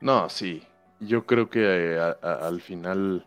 No, 0.00 0.30
sí. 0.30 0.62
Yo 1.00 1.26
creo 1.26 1.50
que 1.50 1.60
eh, 1.96 1.98
a- 2.00 2.16
a- 2.22 2.48
al 2.48 2.62
final 2.62 3.26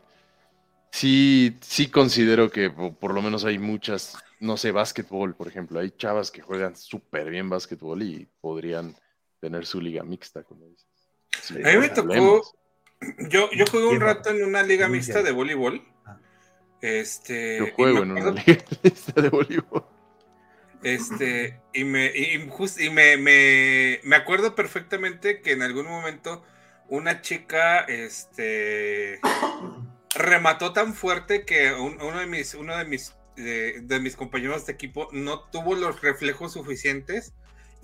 sí, 0.98 1.58
sí 1.62 1.90
considero 1.90 2.50
que 2.50 2.70
po- 2.70 2.94
por, 2.94 3.14
lo 3.14 3.22
menos 3.22 3.46
hay 3.46 3.60
muchas, 3.60 4.18
no 4.40 4.58
sé, 4.58 4.72
básquetbol, 4.72 5.36
por 5.36 5.48
ejemplo. 5.48 5.80
Hay 5.80 5.92
chavas 5.92 6.32
que 6.32 6.42
juegan 6.42 6.76
súper 6.76 7.30
bien 7.30 7.50
básquetbol 7.50 8.02
y 8.02 8.28
podrían 8.42 8.96
tener 9.40 9.66
su 9.66 9.80
liga 9.80 10.04
mixta, 10.04 10.44
como 10.44 10.66
dices. 10.68 10.88
A 11.64 11.70
mí 11.72 11.78
me 11.78 11.90
tocó. 11.90 12.42
Yo, 13.30 13.50
yo 13.52 13.66
jugué 13.70 13.86
un 13.86 14.02
rato 14.02 14.32
en 14.32 14.44
una 14.44 14.64
liga 14.64 14.88
mixta 14.88 15.22
de 15.22 15.32
voleibol. 15.32 15.84
Ah. 16.06 16.18
Este. 16.82 17.60
Yo 17.60 17.68
juego 17.76 18.04
en 18.04 18.12
una 18.12 18.32
liga 18.32 18.64
mixta 18.84 19.22
de 19.22 19.30
voleibol. 19.30 19.86
Este, 20.84 21.60
y 21.74 21.84
me, 21.84 22.08
y, 22.16 22.48
just- 22.50 22.80
y 22.80 22.90
me, 22.90 23.18
me, 23.18 24.00
me 24.04 24.16
acuerdo 24.16 24.56
perfectamente 24.56 25.42
que 25.42 25.52
en 25.52 25.62
algún 25.64 25.88
momento 25.88 26.44
una 26.88 27.22
chica, 27.22 27.82
este, 27.82 29.20
remató 30.18 30.74
tan 30.74 30.94
fuerte 30.94 31.46
que 31.46 31.74
un- 31.74 32.02
uno 32.02 32.20
de 32.20 32.28
mis, 32.28 32.54
uno 32.54 32.78
de 32.78 32.86
mis, 32.86 33.16
de, 33.36 33.82
de 33.82 34.00
mis 34.00 34.16
compañeros 34.16 34.66
de 34.66 34.74
equipo 34.74 35.08
no 35.12 35.42
tuvo 35.52 35.76
los 35.76 36.02
reflejos 36.02 36.54
suficientes 36.54 37.34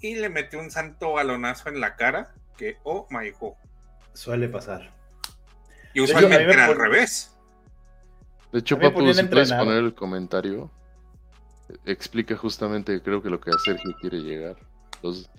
y 0.02 0.15
le 0.15 0.30
metió 0.30 0.60
un 0.60 0.72
santo 0.72 1.13
balonazo 1.13 1.69
en 1.69 1.80
la 1.80 1.96
cara 1.96 2.34
que, 2.58 2.78
oh 2.84 3.08
my 3.10 3.32
god. 3.39 3.54
Suele 4.13 4.48
pasar. 4.50 4.91
Y 5.93 6.02
hecho, 6.02 6.15
usualmente 6.15 6.46
me 6.48 6.54
era 6.54 6.65
al 6.65 6.76
revés. 6.76 7.36
De 8.52 8.60
hecho, 8.60 8.78
Papu, 8.78 9.00
si 9.00 9.02
puedes 9.02 9.17
entrenar. 9.19 9.60
poner 9.65 9.78
el 9.84 9.96
comentario, 9.96 10.69
explica 11.86 12.36
justamente, 12.38 13.02
creo 13.02 13.22
que 13.24 13.30
lo 13.30 13.39
que 13.39 13.50
a 13.50 13.58
Sergio 13.63 13.96
quiere 14.00 14.19
llegar. 14.19 14.58
Entonces, 14.96 15.30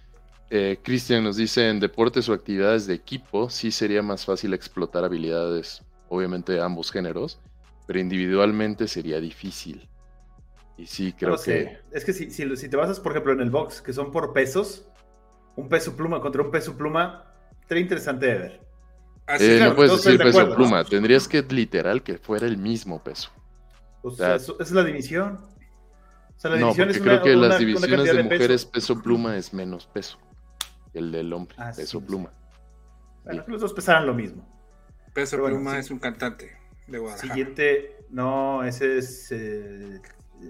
eh, 0.51 0.79
Cristian 0.83 1.23
nos 1.25 1.37
dice, 1.37 1.69
en 1.69 1.81
deportes 1.81 2.29
o 2.29 2.33
actividades 2.33 2.87
de 2.87 2.95
equipo, 2.95 3.51
sí 3.51 3.71
sería 3.71 4.03
más 4.03 4.25
fácil 4.25 4.53
explotar 4.55 5.05
habilidades, 5.05 5.83
obviamente 6.09 6.53
de 6.53 6.63
ambos 6.63 6.91
géneros, 6.91 7.41
pero 7.87 7.99
individualmente 7.99 8.89
sería 8.89 9.21
difícil. 9.21 9.89
Y 10.77 10.87
sí, 10.87 11.13
creo 11.13 11.37
que... 11.37 11.79
Es 11.93 12.05
que 12.05 12.13
si, 12.13 12.31
si, 12.31 12.57
si 12.57 12.69
te 12.69 12.77
basas, 12.77 12.99
por 13.01 13.13
ejemplo, 13.13 13.33
en 13.33 13.41
el 13.41 13.51
box, 13.51 13.81
que 13.81 13.93
son 13.93 14.11
por 14.11 14.33
pesos, 14.33 14.89
un 15.57 15.69
peso 15.69 15.95
pluma 15.97 16.21
contra 16.21 16.43
un 16.43 16.51
peso 16.51 16.77
pluma, 16.77 17.25
sería 17.69 17.83
interesante 17.83 18.27
de 18.27 18.39
ver. 18.39 18.61
Así 19.27 19.45
Eh, 19.45 19.61
no 19.63 19.75
puedes 19.77 19.93
decir 20.03 20.19
peso 20.19 20.29
acuerdo, 20.31 20.51
¿no? 20.51 20.57
pluma, 20.57 20.85
tendrías 20.85 21.29
que 21.29 21.43
literal 21.43 22.03
que 22.03 22.19
fuera 22.19 22.47
el 22.47 22.59
mismo 22.59 23.03
peso. 23.03 23.31
O 24.03 24.11
sea, 24.11 24.27
sea, 24.27 24.35
eso- 24.37 24.55
esa 24.55 24.63
es 24.65 24.73
la 24.73 24.85
división. 24.85 25.39
O 26.37 26.41
sea, 26.41 26.51
la 26.51 26.57
No, 26.59 26.67
división 26.75 26.89
porque 26.89 26.99
es 26.99 27.03
creo 27.03 27.15
una- 27.15 27.23
que 27.23 27.37
una- 27.37 27.49
las 27.49 27.59
divisiones 27.59 28.05
de 28.13 28.23
mujeres 28.23 28.67
peso 28.67 29.01
pluma 29.01 29.37
es 29.37 29.55
menos 29.55 29.87
peso. 29.87 30.19
que 30.93 30.99
El 30.99 31.11
del 31.11 31.33
hombre, 31.33 31.55
Ah, 31.59 31.73
peso 31.75 32.01
pluma. 32.01 32.31
Bueno, 33.25 33.45
los 33.47 33.61
dos 33.61 33.73
pesaran 33.73 34.07
lo 34.07 34.15
mismo. 34.15 34.47
Peso 35.15 35.37
Pero 35.37 35.45
bueno, 35.45 35.57
Pluma 35.59 35.75
sí. 35.75 35.79
es 35.79 35.91
un 35.91 36.01
cantante 36.01 36.57
de 36.89 36.99
Guadalajara. 36.99 37.33
Siguiente, 37.33 37.97
no, 38.11 38.65
ese 38.65 38.99
es 38.99 39.29
eh, 39.31 40.01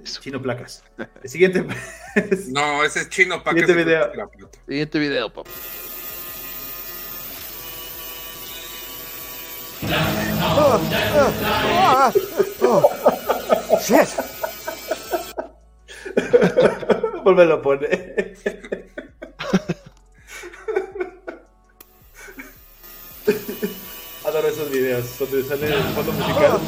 Chino 0.02 0.40
Placas. 0.40 0.82
El 1.22 1.28
siguiente, 1.28 1.66
No, 2.48 2.82
ese 2.82 3.00
es 3.00 3.10
chino 3.10 3.44
para 3.44 3.58
Siguiente 3.58 3.84
video. 3.84 4.10
Siguiente 4.66 4.98
video, 4.98 5.30
papá. 5.30 5.50
Oh, 10.56 10.80
oh, 11.14 12.12
oh, 12.62 12.90
oh. 13.70 13.78
Shit. 13.80 14.08
Vuelve 17.22 17.52
a 17.52 17.60
poner. 17.60 18.34
Adoro 24.34 24.48
esos 24.48 24.68
videos 24.68 25.16
donde 25.16 25.44
sale 25.44 25.66
el 25.68 25.82
fondo 25.94 26.10
musical. 26.10 26.60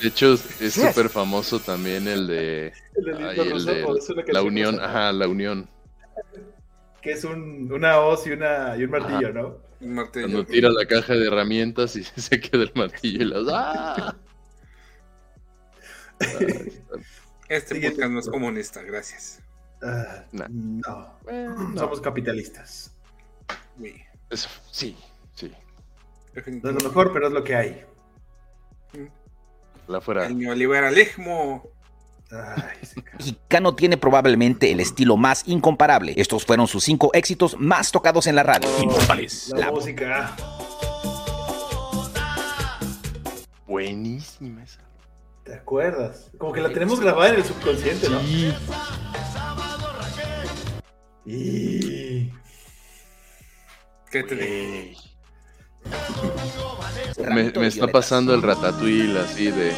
De 0.00 0.08
hecho, 0.08 0.34
es 0.34 0.74
súper 0.74 1.08
famoso 1.08 1.60
también 1.60 2.08
el 2.08 2.26
de, 2.26 2.72
El 2.96 3.04
de 3.04 3.24
ay, 3.24 3.36
de 3.36 4.32
la 4.32 4.42
unión, 4.42 4.80
ajá, 4.80 5.12
la 5.12 5.28
unión. 5.28 5.70
Que 7.00 7.12
es 7.12 7.22
un, 7.22 7.70
una 7.72 8.00
hoz 8.00 8.26
y, 8.26 8.32
una, 8.32 8.76
y 8.76 8.82
un 8.82 8.90
martillo, 8.90 9.28
Ajá. 9.28 9.32
¿no? 9.32 9.58
Un 9.80 9.94
martillo. 9.94 10.26
Cuando 10.26 10.44
tira 10.44 10.70
la 10.70 10.84
caja 10.86 11.14
de 11.14 11.28
herramientas 11.28 11.94
y 11.94 12.02
se 12.20 12.40
queda 12.40 12.64
el 12.64 12.72
martillo 12.74 13.22
y 13.22 13.24
las 13.26 13.46
¡ah! 13.52 14.16
Este 17.48 17.74
Siguiente. 17.74 17.90
podcast 17.90 18.12
no 18.12 18.18
es 18.18 18.28
comunista, 18.28 18.82
gracias. 18.82 19.40
Ah, 19.82 20.24
Nah. 20.32 20.48
No, 20.50 21.14
Bueno, 21.22 21.78
somos 21.78 22.00
capitalistas. 22.00 22.92
Sí, 23.80 23.94
eso, 24.30 24.48
sí, 24.72 24.96
sí. 24.96 24.96
No 26.34 26.70
es 26.70 26.82
lo 26.82 26.88
mejor, 26.88 27.12
pero 27.12 27.26
es 27.28 27.32
lo 27.32 27.42
que 27.44 27.56
hay. 27.56 27.84
La 29.86 30.00
fuera. 30.00 30.26
El 30.26 30.38
neoliberalismo. 30.38 31.64
Ay, 32.30 33.02
ca- 33.02 33.16
Mexicano 33.16 33.74
tiene 33.74 33.96
probablemente 33.96 34.70
el 34.70 34.80
estilo 34.80 35.16
más 35.16 35.44
incomparable. 35.46 36.12
Estos 36.16 36.44
fueron 36.44 36.66
sus 36.68 36.84
cinco 36.84 37.10
éxitos 37.14 37.56
más 37.58 37.90
tocados 37.90 38.26
en 38.26 38.36
la 38.36 38.42
radio. 38.42 38.68
Inmortales. 38.82 39.48
La 39.54 39.60
La 39.66 39.72
música. 39.72 40.36
Buenísima 43.66 44.62
esa. 44.64 44.80
¿Te 45.44 45.54
acuerdas? 45.54 46.30
Como 46.36 46.52
que 46.52 46.60
la 46.60 46.68
tenemos 46.70 47.00
grabada 47.00 47.30
en 47.30 47.36
el 47.36 47.44
subconsciente, 47.44 48.08
¿no? 48.10 48.20
Sí. 48.20 48.54
Y... 51.24 52.32
¿Qué 54.10 54.22
te. 54.22 54.94
Me, 57.18 57.50
me 57.52 57.66
está 57.66 57.86
pasando 57.88 58.34
el 58.34 58.42
ratatouille 58.42 59.18
así 59.18 59.50
de. 59.50 59.72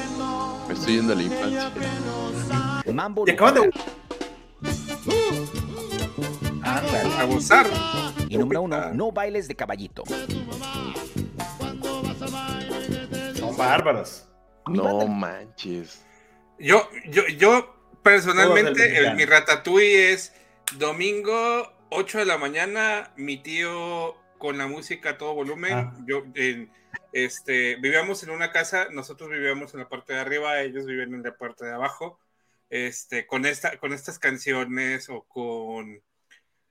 Me 0.68 0.74
estoy 0.74 0.96
yendo 0.96 1.12
a 1.12 1.16
la 1.16 1.22
infancia. 1.22 1.72
Mambo 2.92 3.24
Y 3.26 3.30
acaban 3.30 3.54
de. 3.54 3.70
A 6.62 7.24
gozar. 7.24 7.66
Y 8.28 8.38
número 8.38 8.62
uno, 8.62 8.94
no 8.94 9.10
bailes 9.10 9.48
de 9.48 9.56
caballito. 9.56 10.04
Son 13.34 13.56
bárbaros. 13.56 14.28
No 14.68 15.06
manches. 15.06 16.04
Yo, 16.58 16.88
yo, 17.08 17.26
yo 17.38 17.74
personalmente, 18.02 18.98
el, 18.98 19.16
mi 19.16 19.24
ratatouille 19.24 20.12
es 20.12 20.32
domingo 20.78 21.72
8 21.90 22.18
de 22.18 22.24
la 22.26 22.38
mañana, 22.38 23.12
mi 23.16 23.38
tío 23.38 24.16
con 24.40 24.58
la 24.58 24.66
música 24.66 25.10
a 25.10 25.18
todo 25.18 25.34
volumen. 25.34 25.72
Ah. 25.72 25.94
Yo, 26.04 26.24
en- 26.34 26.72
este, 27.12 27.76
vivíamos 27.76 28.24
en 28.24 28.30
una 28.30 28.50
casa, 28.50 28.88
nosotros 28.90 29.30
vivíamos 29.30 29.72
en 29.74 29.80
la 29.80 29.88
parte 29.88 30.14
de 30.14 30.20
arriba, 30.20 30.60
ellos 30.60 30.86
vivían 30.86 31.14
en 31.14 31.22
la 31.22 31.36
parte 31.36 31.64
de 31.64 31.74
abajo. 31.74 32.18
Este, 32.68 33.26
con 33.26 33.46
esta, 33.46 33.78
con 33.78 33.92
estas 33.92 34.18
canciones 34.18 35.08
o 35.08 35.22
con 35.22 36.00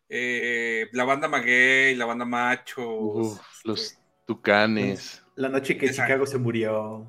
eh, 0.09 0.87
la 0.91 1.03
banda 1.03 1.27
Maguey, 1.27 1.95
la 1.95 2.05
banda 2.05 2.25
Machos. 2.25 3.37
Uf, 3.37 3.41
los 3.63 3.99
tucanes. 4.25 5.23
La 5.35 5.47
noche 5.47 5.77
que 5.77 5.85
Exacto. 5.85 6.07
Chicago 6.07 6.25
se 6.25 6.37
murió. 6.37 7.05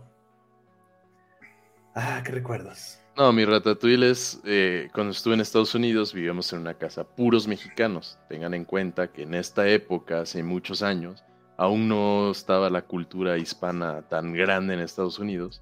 Ah, 1.94 2.22
qué 2.24 2.32
recuerdos. 2.32 2.99
No, 3.20 3.34
mi 3.34 3.44
ratatouille 3.44 4.08
es. 4.08 4.40
eh, 4.46 4.88
cuando 4.94 5.10
estuve 5.10 5.34
en 5.34 5.42
Estados 5.42 5.74
Unidos, 5.74 6.14
vivíamos 6.14 6.50
en 6.54 6.60
una 6.60 6.72
casa 6.72 7.04
puros 7.04 7.46
mexicanos. 7.46 8.18
Tengan 8.30 8.54
en 8.54 8.64
cuenta 8.64 9.12
que 9.12 9.24
en 9.24 9.34
esta 9.34 9.68
época, 9.68 10.22
hace 10.22 10.42
muchos 10.42 10.80
años, 10.80 11.22
aún 11.58 11.86
no 11.86 12.30
estaba 12.30 12.70
la 12.70 12.80
cultura 12.80 13.36
hispana 13.36 14.08
tan 14.08 14.32
grande 14.32 14.72
en 14.72 14.80
Estados 14.80 15.18
Unidos. 15.18 15.60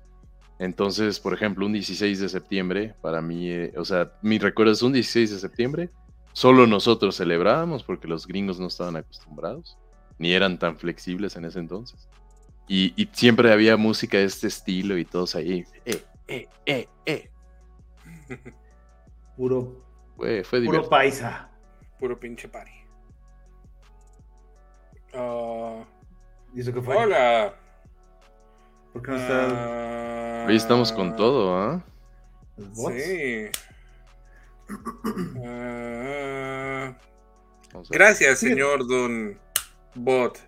Entonces, 0.60 1.18
por 1.18 1.34
ejemplo, 1.34 1.66
un 1.66 1.72
16 1.72 2.20
de 2.20 2.28
septiembre, 2.28 2.94
para 3.00 3.20
mí, 3.20 3.50
eh, 3.50 3.72
o 3.76 3.84
sea, 3.84 4.12
mi 4.22 4.38
recuerdo 4.38 4.70
es 4.70 4.82
un 4.82 4.92
16 4.92 5.32
de 5.32 5.40
septiembre, 5.40 5.90
solo 6.32 6.64
nosotros 6.68 7.16
celebrábamos 7.16 7.82
porque 7.82 8.06
los 8.06 8.24
gringos 8.28 8.60
no 8.60 8.68
estaban 8.68 8.94
acostumbrados, 8.94 9.76
ni 10.16 10.32
eran 10.32 10.60
tan 10.60 10.78
flexibles 10.78 11.34
en 11.34 11.44
ese 11.44 11.58
entonces. 11.58 12.08
Y, 12.68 12.92
y 12.94 13.08
siempre 13.10 13.52
había 13.52 13.76
música 13.76 14.16
de 14.18 14.26
este 14.26 14.46
estilo 14.46 14.96
y 14.96 15.04
todos 15.04 15.34
ahí, 15.34 15.64
eh, 15.84 16.04
eh, 16.28 16.48
eh, 16.64 16.88
eh. 17.04 17.30
Puro, 19.36 19.84
Fue, 20.16 20.42
fue 20.42 20.64
puro 20.64 20.88
paisa. 20.88 21.48
Puro 21.98 22.18
pinche 22.18 22.48
party. 22.48 22.72
Ah, 25.14 25.84
¿Y 26.54 26.60
eso 26.60 26.72
qué 26.72 26.82
fue? 26.82 26.96
hola. 26.96 27.54
¿Por 28.92 29.02
qué 29.02 29.10
no 29.12 29.16
está 29.16 30.44
Hoy 30.48 30.56
estamos 30.56 30.92
con 30.92 31.14
todo, 31.16 31.56
¿ah? 31.56 31.84
Sí. 32.74 33.46
Ah, 35.44 36.94
gracias, 37.90 38.38
señor 38.40 38.86
Don 38.86 39.38
Bot. 39.94 40.38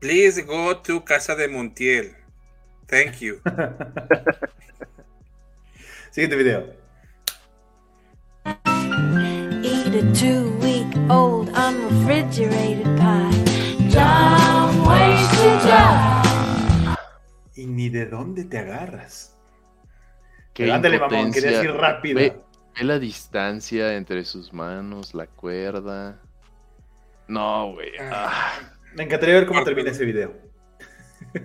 Please 0.00 0.42
go 0.42 0.76
to 0.78 1.04
Casa 1.04 1.34
de 1.34 1.48
Montiel. 1.48 2.16
Thank 2.86 3.16
you. 3.18 3.40
Siguiente 6.10 6.36
video. 6.36 6.74
Two 10.14 10.50
week 10.60 10.86
old 11.10 11.48
unrefrigerated 11.50 12.84
pie. 12.96 13.30
Dumb 13.90 14.86
ways 14.86 15.28
to 15.30 15.58
die. 15.66 16.94
Y 17.56 17.66
ni 17.66 17.88
de 17.88 18.06
dónde 18.06 18.44
te 18.44 18.58
agarras. 18.58 19.34
Qué 20.54 20.70
ándale, 20.72 20.98
mamón, 20.98 21.32
querías 21.32 21.62
ir 21.64 21.72
rápido. 21.72 22.16
Ve, 22.18 22.36
ve 22.76 22.84
la 22.84 22.98
distancia 22.98 23.94
entre 23.94 24.24
sus 24.24 24.52
manos, 24.52 25.14
la 25.14 25.26
cuerda. 25.26 26.20
No, 27.28 27.72
güey. 27.72 27.90
ah, 28.00 28.54
Me 28.94 29.04
encantaría 29.04 29.34
ver 29.36 29.46
cómo 29.46 29.62
termina 29.64 29.90
ese 29.90 30.04
video. 30.04 30.34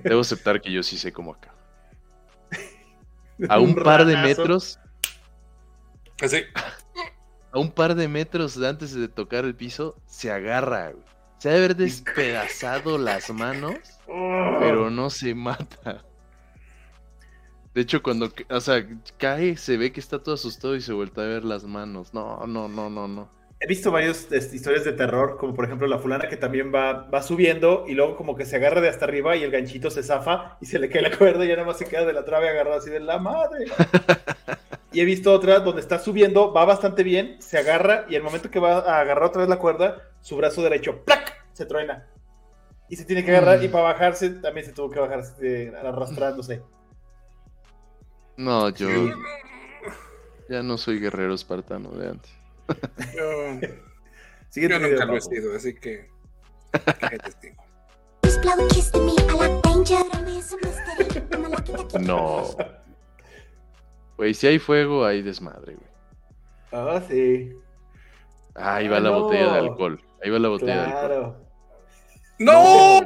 debo 0.03 0.21
aceptar 0.21 0.61
que 0.61 0.71
yo 0.71 0.81
sí 0.83 0.97
sé 0.97 1.11
cómo 1.11 1.33
acaba. 1.33 1.53
A 3.49 3.59
un 3.59 3.75
par 3.75 4.05
de 4.05 4.15
metros, 4.17 4.79
Así. 6.21 6.43
A 7.53 7.59
un 7.59 7.71
par 7.71 7.95
de 7.95 8.07
metros 8.07 8.59
de 8.59 8.67
antes 8.67 8.93
de 8.93 9.07
tocar 9.07 9.45
el 9.45 9.55
piso, 9.55 9.95
se 10.05 10.31
agarra, 10.31 10.91
güey. 10.91 11.03
Se 11.37 11.49
ha 11.49 11.51
de 11.53 11.57
haber 11.59 11.75
despedazado 11.75 12.97
las 12.97 13.29
manos, 13.29 13.75
Oh. 14.07 14.57
pero 14.59 14.89
no 14.89 15.09
se 15.09 15.33
mata. 15.33 16.03
De 17.73 17.81
hecho, 17.81 18.03
cuando, 18.03 18.31
o 18.49 18.59
sea, 18.61 18.85
cae, 19.17 19.55
se 19.57 19.77
ve 19.77 19.91
que 19.91 19.99
está 19.99 20.21
todo 20.21 20.35
asustado 20.35 20.75
y 20.75 20.81
se 20.81 20.93
vuelve 20.93 21.21
a 21.23 21.25
ver 21.25 21.43
las 21.45 21.63
manos. 21.63 22.13
No, 22.13 22.45
no, 22.45 22.67
no, 22.67 22.89
no, 22.89 23.07
no. 23.07 23.29
He 23.59 23.67
visto 23.67 23.91
varias 23.91 24.27
este, 24.29 24.55
historias 24.57 24.83
de 24.83 24.91
terror, 24.91 25.37
como 25.37 25.53
por 25.55 25.65
ejemplo 25.65 25.87
la 25.87 25.97
fulana 25.97 26.27
que 26.27 26.35
también 26.35 26.71
va, 26.75 27.09
va 27.09 27.23
subiendo 27.23 27.85
y 27.87 27.93
luego 27.93 28.17
como 28.17 28.35
que 28.35 28.45
se 28.45 28.57
agarra 28.57 28.81
de 28.81 28.89
hasta 28.89 29.05
arriba 29.05 29.37
y 29.37 29.43
el 29.43 29.51
ganchito 29.51 29.89
se 29.89 30.03
zafa 30.03 30.57
y 30.59 30.65
se 30.65 30.79
le 30.79 30.89
cae 30.89 31.01
la 31.01 31.17
cuerda 31.17 31.45
y 31.45 31.47
ya 31.47 31.55
nada 31.55 31.67
más 31.67 31.77
se 31.77 31.85
queda 31.85 32.03
de 32.05 32.11
la 32.13 32.25
trave 32.25 32.49
agarrada 32.49 32.77
así 32.77 32.89
de 32.89 32.99
la 32.99 33.19
madre. 33.19 33.65
y 34.93 35.01
he 35.01 35.05
visto 35.05 35.33
otra 35.33 35.59
donde 35.59 35.81
está 35.81 35.99
subiendo, 35.99 36.53
va 36.53 36.65
bastante 36.65 37.03
bien, 37.03 37.41
se 37.41 37.57
agarra 37.57 38.05
y 38.07 38.15
el 38.15 38.23
momento 38.23 38.51
que 38.51 38.59
va 38.59 38.79
a 38.79 39.01
agarrar 39.01 39.25
otra 39.25 39.41
vez 39.41 39.49
la 39.49 39.59
cuerda, 39.59 40.09
su 40.21 40.37
brazo 40.37 40.61
derecho, 40.61 41.03
¡plac! 41.03 41.33
se 41.53 41.65
truena. 41.65 42.07
Y 42.89 42.95
se 42.95 43.05
tiene 43.05 43.25
que 43.25 43.31
agarrar 43.31 43.63
y 43.63 43.69
para 43.69 43.85
bajarse 43.85 44.29
también 44.29 44.65
se 44.65 44.73
tuvo 44.73 44.89
que 44.89 44.99
bajar 44.99 45.19
este, 45.19 45.75
arrastrándose. 45.75 46.61
No, 48.37 48.69
yo 48.69 48.87
ya 50.49 50.61
no 50.61 50.77
soy 50.77 50.99
guerrero 50.99 51.33
espartano 51.33 51.89
de 51.91 52.09
antes. 52.09 52.31
Yo, 53.15 53.67
Siguiente 54.49 54.79
yo 54.79 54.87
nunca 54.87 55.05
video, 55.05 55.07
lo 55.07 55.17
he 55.17 55.21
sido, 55.21 55.55
así 55.55 55.73
que. 55.73 56.09
No. 61.99 62.55
Güey, 64.17 64.33
si 64.33 64.47
hay 64.47 64.59
fuego, 64.59 65.05
hay 65.05 65.21
desmadre, 65.21 65.75
güey. 65.75 65.87
Ah, 66.71 67.01
sí. 67.07 67.51
Ahí 68.55 68.87
va 68.87 68.97
Ah, 68.97 68.99
la 68.99 69.09
no. 69.09 69.21
botella 69.23 69.53
de 69.53 69.59
alcohol. 69.59 70.01
Ahí 70.23 70.29
va 70.29 70.39
la 70.39 70.49
botella 70.49 70.73
de 70.75 70.81
alcohol. 70.81 71.07
Claro. 71.07 71.35
¡No! 72.39 72.99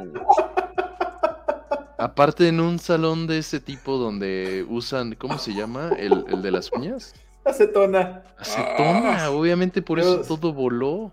Aparte 1.98 2.46
en 2.48 2.60
un 2.60 2.78
salón 2.78 3.26
de 3.26 3.38
ese 3.38 3.58
tipo 3.60 3.96
donde 3.96 4.64
usan, 4.68 5.14
¿cómo 5.16 5.36
se 5.38 5.52
llama? 5.54 5.90
El, 5.98 6.24
el 6.28 6.42
de 6.42 6.50
las 6.52 6.70
uñas. 6.72 7.14
Acetona. 7.44 8.22
Acetona, 8.38 9.24
Ah. 9.24 9.30
obviamente 9.30 9.82
por 9.82 9.98
eso 9.98 10.22
todo 10.22 10.52
voló. 10.52 11.12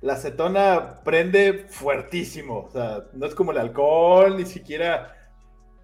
La 0.00 0.14
acetona 0.14 1.00
prende 1.04 1.66
fuertísimo. 1.68 2.60
O 2.68 2.70
sea, 2.70 3.04
no 3.12 3.26
es 3.26 3.34
como 3.34 3.52
el 3.52 3.58
alcohol, 3.58 4.36
ni 4.38 4.46
siquiera. 4.46 5.14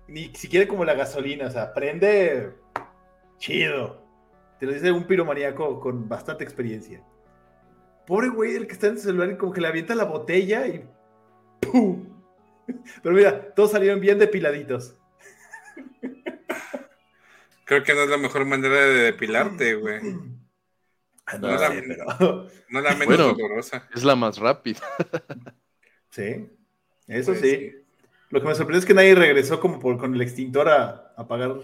Ni 0.08 0.34
siquiera 0.34 0.66
como 0.66 0.84
la 0.86 0.94
gasolina. 0.94 1.46
O 1.48 1.50
sea, 1.50 1.74
prende 1.74 2.54
chido. 3.38 4.02
Te 4.58 4.66
lo 4.66 4.72
dice 4.72 4.90
un 4.92 5.06
piromaníaco 5.06 5.80
con 5.80 6.08
bastante 6.08 6.44
experiencia. 6.44 7.02
Pobre 8.06 8.28
güey, 8.28 8.54
el 8.54 8.66
que 8.66 8.72
está 8.74 8.86
en 8.86 8.94
el 8.94 8.98
celular 9.00 9.30
y 9.30 9.36
como 9.36 9.52
que 9.52 9.60
le 9.60 9.68
avienta 9.68 9.94
la 9.94 10.04
botella 10.04 10.66
y. 10.66 10.88
¡Pum! 11.60 12.06
Pero 13.02 13.14
mira, 13.14 13.54
todos 13.54 13.72
salieron 13.72 14.00
bien 14.00 14.18
depiladitos. 14.18 14.96
Creo 17.64 17.82
que 17.82 17.94
no 17.94 18.02
es 18.02 18.08
la 18.08 18.16
mejor 18.16 18.44
manera 18.44 18.74
de 18.76 18.94
depilarte, 18.94 19.74
güey. 19.74 20.00
Ah, 21.26 21.38
No, 21.38 21.48
no 21.48 21.54
la, 21.58 21.68
sé, 21.70 21.82
pero. 21.82 22.46
no 22.70 22.80
la 22.80 22.90
menos 22.94 23.06
Bueno. 23.06 23.32
dolorosa. 23.34 23.88
Es 23.94 24.04
la 24.04 24.16
más 24.16 24.38
rápida. 24.38 24.80
Sí, 26.08 26.48
eso 27.08 27.32
Pues 27.32 27.40
sí. 27.42 27.50
sí. 27.50 27.72
Lo 28.30 28.40
que 28.40 28.46
me 28.46 28.54
sorprendió 28.54 28.78
es 28.78 28.86
que 28.86 28.94
nadie 28.94 29.14
regresó 29.14 29.60
como 29.60 29.78
por, 29.78 29.98
con 29.98 30.14
el 30.14 30.22
extintor 30.22 30.68
a 30.68 31.12
apagar 31.16 31.56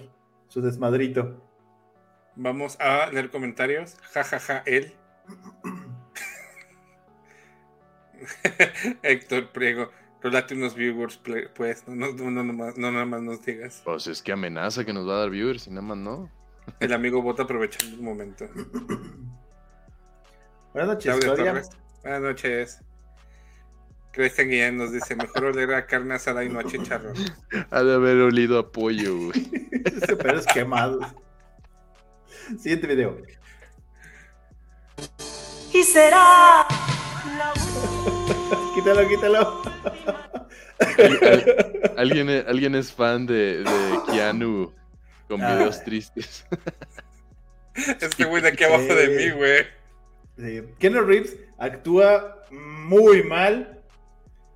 su 0.48 0.60
desmadrito. 0.60 1.42
Vamos 2.36 2.78
a 2.80 3.06
leer 3.10 3.30
comentarios. 3.30 3.96
Ja, 4.12 4.24
ja, 4.24 4.38
ja, 4.40 4.62
él. 4.66 4.94
Héctor 9.02 9.50
Priego. 9.52 9.90
Rolate 10.22 10.54
unos 10.54 10.74
viewers, 10.74 11.20
pues. 11.54 11.86
No, 11.88 11.94
no, 11.94 12.12
no, 12.12 12.30
no, 12.30 12.44
nomás- 12.44 12.76
no 12.76 12.92
nada 12.92 13.04
más 13.04 13.22
nos 13.22 13.44
digas. 13.44 13.82
Pues 13.84 14.06
es 14.06 14.22
que 14.22 14.32
amenaza 14.32 14.84
que 14.84 14.92
nos 14.92 15.08
va 15.08 15.14
a 15.14 15.18
dar 15.20 15.30
viewers 15.30 15.66
y 15.66 15.70
nada 15.70 15.82
más 15.82 15.98
no. 15.98 16.30
El 16.78 16.92
amigo 16.92 17.20
vota 17.22 17.42
aprovechando 17.42 17.96
el 17.96 18.02
momento. 18.02 18.46
Buenas 20.72 20.94
noches, 20.94 21.16
Claudia. 21.18 21.62
Buenas 22.02 22.20
noches. 22.20 22.80
Cristian 24.12 24.48
Guillén 24.48 24.76
nos 24.76 24.92
dice: 24.92 25.16
Mejor 25.16 25.46
oler 25.46 25.74
a 25.74 25.86
carne 25.86 26.14
asada 26.14 26.44
y 26.44 26.48
no 26.48 26.60
a 26.60 26.64
chicharrón. 26.64 27.14
Ha 27.70 27.82
de 27.82 27.94
haber 27.94 28.18
olido 28.18 28.58
a 28.60 28.70
pollo, 28.70 29.16
güey. 29.16 29.32
Ese 29.84 30.16
pedo 30.16 30.38
es 30.38 30.46
quemado. 30.46 31.00
Siguiente 32.58 32.86
video. 32.86 33.16
Y 35.72 35.82
será. 35.84 36.66
quítalo, 38.74 39.08
quítalo. 39.08 39.62
Al- 40.98 41.92
¿Alguien, 41.96 42.28
alguien 42.46 42.74
es 42.74 42.92
fan 42.92 43.26
de, 43.26 43.62
de 43.62 43.98
Keanu 44.10 44.72
con 45.28 45.40
videos 45.40 45.78
Ay. 45.78 45.84
tristes. 45.84 46.46
Este 47.74 48.24
güey 48.24 48.42
de 48.42 48.48
aquí 48.48 48.64
abajo 48.64 48.94
de 48.94 49.08
mí, 49.08 49.30
güey. 49.30 49.64
Sí. 50.38 50.62
Keanu 50.78 51.02
Reeves 51.02 51.36
actúa 51.58 52.42
muy 52.50 53.22
mal. 53.22 53.78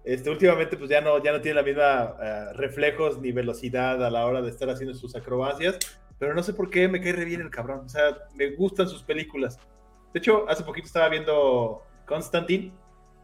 Este, 0.04 0.30
últimamente, 0.30 0.76
pues 0.76 0.90
ya 0.90 1.00
no, 1.00 1.22
ya 1.22 1.32
no 1.32 1.40
tiene 1.40 1.56
la 1.56 1.62
misma 1.66 2.14
eh, 2.22 2.44
reflejos 2.54 3.18
ni 3.20 3.32
velocidad 3.32 4.04
a 4.04 4.10
la 4.10 4.24
hora 4.26 4.40
de 4.42 4.50
estar 4.50 4.68
haciendo 4.70 4.94
sus 4.94 5.16
acrobacias. 5.16 5.78
Pero 6.18 6.34
no 6.34 6.42
sé 6.42 6.54
por 6.54 6.70
qué 6.70 6.88
me 6.88 7.00
cae 7.00 7.12
re 7.12 7.24
bien 7.24 7.40
el 7.42 7.50
cabrón. 7.50 7.80
O 7.84 7.88
sea, 7.88 8.16
me 8.34 8.50
gustan 8.54 8.88
sus 8.88 9.02
películas. 9.02 9.58
De 10.12 10.18
hecho, 10.20 10.48
hace 10.48 10.64
poquito 10.64 10.86
estaba 10.86 11.08
viendo 11.08 11.82
Constantine. 12.06 12.72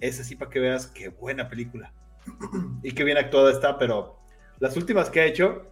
Esa 0.00 0.24
sí, 0.24 0.36
para 0.36 0.50
que 0.50 0.60
veas 0.60 0.86
qué 0.88 1.08
buena 1.08 1.48
película. 1.48 1.92
y 2.82 2.92
qué 2.92 3.04
bien 3.04 3.16
actuada 3.18 3.50
está, 3.50 3.78
pero 3.78 4.18
las 4.58 4.76
últimas 4.76 5.08
que 5.10 5.20
ha 5.20 5.24
hecho, 5.24 5.70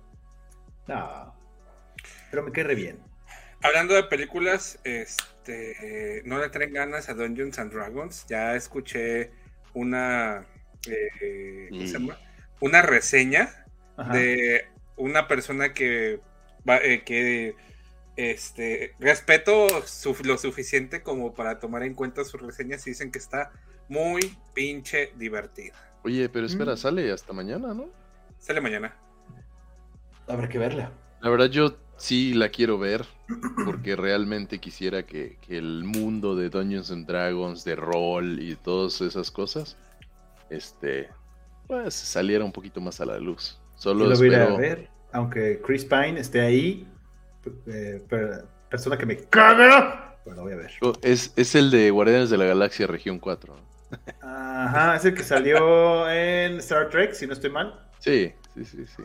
no. 0.87 1.35
Pero 2.31 2.43
me 2.43 2.53
cae 2.53 2.65
re 2.65 2.75
bien. 2.75 3.01
Hablando 3.63 3.95
de 3.95 4.05
películas, 4.05 4.81
este, 4.85 6.23
no 6.25 6.39
le 6.39 6.49
traen 6.49 6.73
ganas 6.73 7.09
a 7.11 7.15
Dungeons 7.15 7.59
and 7.59 7.73
Dragons. 7.73 8.25
Ya 8.29 8.55
escuché 8.55 9.33
una, 9.75 10.47
eh, 10.89 11.67
¿cómo 11.71 11.87
se 11.87 11.99
Mm. 11.99 12.03
llama? 12.07 12.19
Una 12.61 12.83
reseña 12.83 13.67
Ajá. 13.97 14.13
de 14.15 14.65
una 14.97 15.29
persona 15.29 15.75
que, 15.75 16.21
eh, 16.67 17.03
que 17.05 17.55
este, 18.17 18.95
respeto 18.99 19.67
su- 19.87 20.17
lo 20.25 20.37
suficiente 20.39 21.03
como 21.03 21.35
para 21.35 21.59
tomar 21.59 21.83
en 21.83 21.95
cuenta 21.95 22.25
sus 22.25 22.41
reseñas 22.41 22.87
y 22.87 22.91
dicen 22.91 23.11
que 23.11 23.19
está 23.19 23.51
muy 23.89 24.37
pinche 24.55 25.13
divertida. 25.17 25.75
Oye, 26.05 26.29
pero 26.29 26.47
espera, 26.47 26.75
Mm. 26.75 26.77
sale 26.77 27.13
hasta 27.13 27.33
mañana, 27.33 27.75
¿no? 27.75 27.89
Sale 28.39 28.61
mañana. 28.61 28.97
Habrá 30.27 30.49
que 30.49 30.59
verla. 30.59 30.93
La 31.21 31.31
verdad 31.31 31.47
yo 31.51 31.77
sí 31.97 32.33
la 32.35 32.49
quiero 32.49 32.79
ver 32.79 33.05
porque 33.65 33.97
realmente 33.97 34.59
quisiera 34.59 35.05
que, 35.05 35.37
que 35.43 35.59
el 35.59 35.85
mundo 35.85 36.35
de 36.37 36.49
Dungeons 36.49 36.91
and 36.91 37.07
Dragons, 37.07 37.65
de 37.65 37.77
rol 37.77 38.41
y 38.41 38.57
todas 38.57 39.01
esas 39.03 39.31
cosas, 39.31 39.77
este, 40.49 41.09
pues 41.67 41.95
saliera 41.95 42.45
un 42.45 42.53
poquito 42.53 42.81
más 42.81 43.01
a 43.01 43.07
la 43.07 43.19
luz. 43.19 43.61
Solo 43.77 44.07
lo 44.07 44.17
voy 44.17 44.29
a 44.29 44.29
ir 44.29 44.35
a 44.35 44.43
espero. 44.45 44.57
ver, 44.59 44.91
aunque 45.13 45.61
Chris 45.65 45.85
Pine 45.85 46.21
esté 46.21 46.41
ahí, 46.41 46.87
eh, 47.67 48.03
per- 48.09 48.45
persona 48.69 48.97
que 48.97 49.07
me 49.07 49.17
caga, 49.17 50.17
pues 50.25 50.37
lo 50.37 50.43
voy 50.43 50.53
a 50.53 50.57
ver. 50.57 50.71
Oh, 50.83 50.93
Es, 51.03 51.33
es 51.37 51.55
el 51.55 51.71
de 51.71 51.91
Guardianes 51.91 52.31
de 52.31 52.39
la 52.39 52.45
Galaxia 52.45 52.87
Región 52.87 53.19
4. 53.19 53.55
¿no? 53.57 53.99
Ajá, 54.23 54.97
es 54.97 55.05
el 55.05 55.15
que 55.15 55.23
salió 55.25 56.09
en 56.11 56.59
Star 56.59 56.89
Trek, 56.91 57.13
si 57.15 57.27
no 57.27 57.33
estoy 57.33 57.51
mal. 57.51 57.89
Sí, 57.99 58.33
sí, 58.55 58.65
sí, 58.65 58.87
sí. 58.87 59.03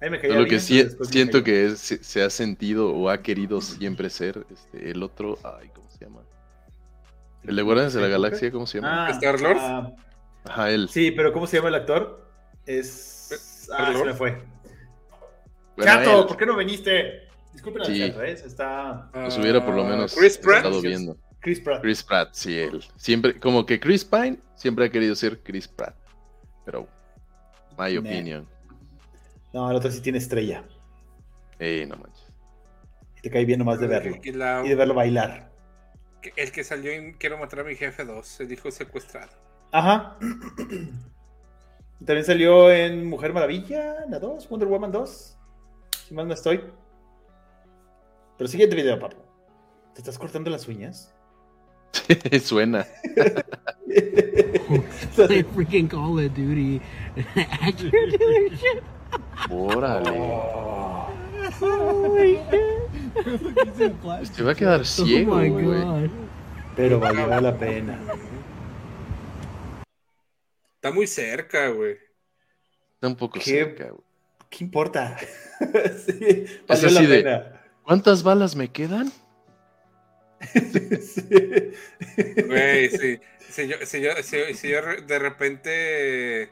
Ahí 0.00 0.10
me 0.10 0.18
caía 0.20 0.34
que 0.38 0.44
bien, 0.44 0.60
sí- 0.60 0.74
pero 0.78 0.88
después 0.88 1.08
me 1.08 1.12
siento 1.12 1.44
que 1.44 1.66
es- 1.66 1.78
se, 1.78 2.02
se 2.02 2.22
ha 2.22 2.30
sentido 2.30 2.90
o 2.90 3.08
ha 3.10 3.22
querido 3.22 3.60
siempre 3.60 4.08
ser 4.10 4.46
este, 4.50 4.90
el 4.90 5.02
otro. 5.02 5.38
Ay, 5.44 5.68
¿cómo 5.74 5.88
se 5.90 6.04
llama? 6.04 6.20
El 7.44 7.56
de 7.56 7.62
Guardianes 7.62 7.92
de 7.92 8.00
la 8.00 8.08
Galaxia, 8.08 8.50
¿cómo 8.50 8.66
se 8.66 8.78
llama? 8.80 9.06
Ah, 9.06 9.10
¿Star-Lord? 9.10 9.56
ah, 9.60 9.92
Ajá, 10.44 10.70
él. 10.70 10.88
sí, 10.88 11.10
pero 11.10 11.32
¿cómo 11.32 11.46
se 11.46 11.56
llama 11.58 11.68
el 11.68 11.74
actor? 11.74 12.26
Es. 12.66 13.68
Ah, 13.72 13.92
se 13.96 14.04
me 14.04 14.14
fue. 14.14 14.42
Bueno, 15.76 15.92
Chato, 15.92 16.20
él. 16.22 16.26
¿por 16.26 16.36
qué 16.36 16.46
no 16.46 16.56
viniste? 16.56 17.28
Disculpen 17.52 17.82
al 17.82 17.88
Sí. 17.88 17.98
chato, 18.08 18.22
¿eh? 18.22 18.36
Se 18.36 18.46
Está. 18.46 19.08
Pues 19.12 19.38
hubiera 19.38 19.64
por 19.64 19.74
lo 19.74 19.84
Ah, 19.84 19.90
menos 19.90 20.14
Chris 20.14 20.38
Pratt. 20.38 20.58
estado 20.64 20.80
viendo. 20.80 21.16
Chris 21.40 21.60
Pratt. 21.60 21.82
Chris 21.82 22.02
Pratt, 22.02 22.28
sí, 22.32 22.58
él. 22.58 22.82
Siempre, 22.96 23.38
como 23.38 23.66
que 23.66 23.78
Chris 23.78 24.04
Pine 24.04 24.38
siempre 24.56 24.86
ha 24.86 24.88
querido 24.90 25.14
ser 25.14 25.40
Chris 25.42 25.68
Pratt. 25.68 25.94
Pero, 26.64 26.88
my 27.78 27.92
Nah. 27.94 28.00
opinion. 28.00 28.48
No, 29.52 29.70
el 29.70 29.76
otro 29.76 29.90
sí 29.90 30.00
tiene 30.00 30.18
estrella. 30.18 30.64
Ey, 31.58 31.86
no 31.86 31.96
manches. 31.96 32.24
Te 33.22 33.30
cae 33.30 33.44
bien 33.44 33.58
nomás 33.58 33.78
de 33.80 33.86
verlo. 33.86 34.16
Y 34.22 34.32
la- 34.32 34.62
Y 34.64 34.68
de 34.68 34.74
verlo 34.74 34.94
bailar. 34.94 35.50
el 36.36 36.50
que 36.52 36.64
salió 36.64 36.90
en 36.90 37.12
Quiero 37.14 37.38
matar 37.38 37.60
a 37.60 37.64
mi 37.64 37.74
jefe 37.76 38.04
2, 38.04 38.40
el 38.40 38.50
hijo 38.52 38.70
secuestrado. 38.70 39.30
Ajá. 39.70 40.16
También 42.04 42.24
salió 42.24 42.70
en 42.70 43.06
Mujer 43.06 43.32
Maravilla, 43.32 44.04
la 44.08 44.18
2, 44.18 44.48
Wonder 44.48 44.68
Woman 44.68 44.92
2. 44.92 45.38
Si 46.06 46.14
mal 46.14 46.28
no 46.28 46.34
estoy. 46.34 46.62
Pero 48.36 48.48
siguiente 48.48 48.76
video, 48.76 48.98
papu. 48.98 49.16
¿Te 49.94 50.00
estás 50.00 50.18
cortando 50.18 50.50
las 50.50 50.68
uñas? 50.68 51.14
Suena. 52.42 52.86
Play 55.16 55.42
freaking 55.44 55.88
Call 55.88 56.18
of 56.18 56.34
Duty. 56.34 56.80
Órale. 59.50 60.10
Te 64.36 64.42
va 64.42 64.50
a 64.50 64.54
quedar 64.54 64.84
ciego, 64.84 65.34
Oh 65.34 65.38
my 65.38 65.48
güey. 65.48 66.10
Pero 66.76 67.00
valió 67.00 67.40
la 67.40 67.56
pena. 67.56 67.98
Está 70.74 70.90
muy 70.92 71.06
cerca, 71.06 71.68
güey. 71.68 71.96
Está 72.94 73.08
un 73.08 73.16
poco 73.16 73.38
¿Qué? 73.38 73.44
cerca, 73.44 73.90
güey. 73.90 74.03
¿Qué 74.56 74.62
importa? 74.64 75.16
sí, 76.06 76.46
valió 76.68 76.90
la 76.90 77.00
de, 77.02 77.22
pena. 77.22 77.62
¿cuántas 77.82 78.22
balas 78.22 78.54
me 78.54 78.70
quedan? 78.70 79.10
Sí. 80.44 82.42
Güey, 82.46 82.90
sí. 82.90 83.20
Si 83.50 83.66
yo, 83.66 83.76
si 83.84 84.00
yo, 84.00 84.10
si- 84.22 84.54
si 84.54 84.68
yo 84.68 84.80
de 85.06 85.18
repente 85.18 86.50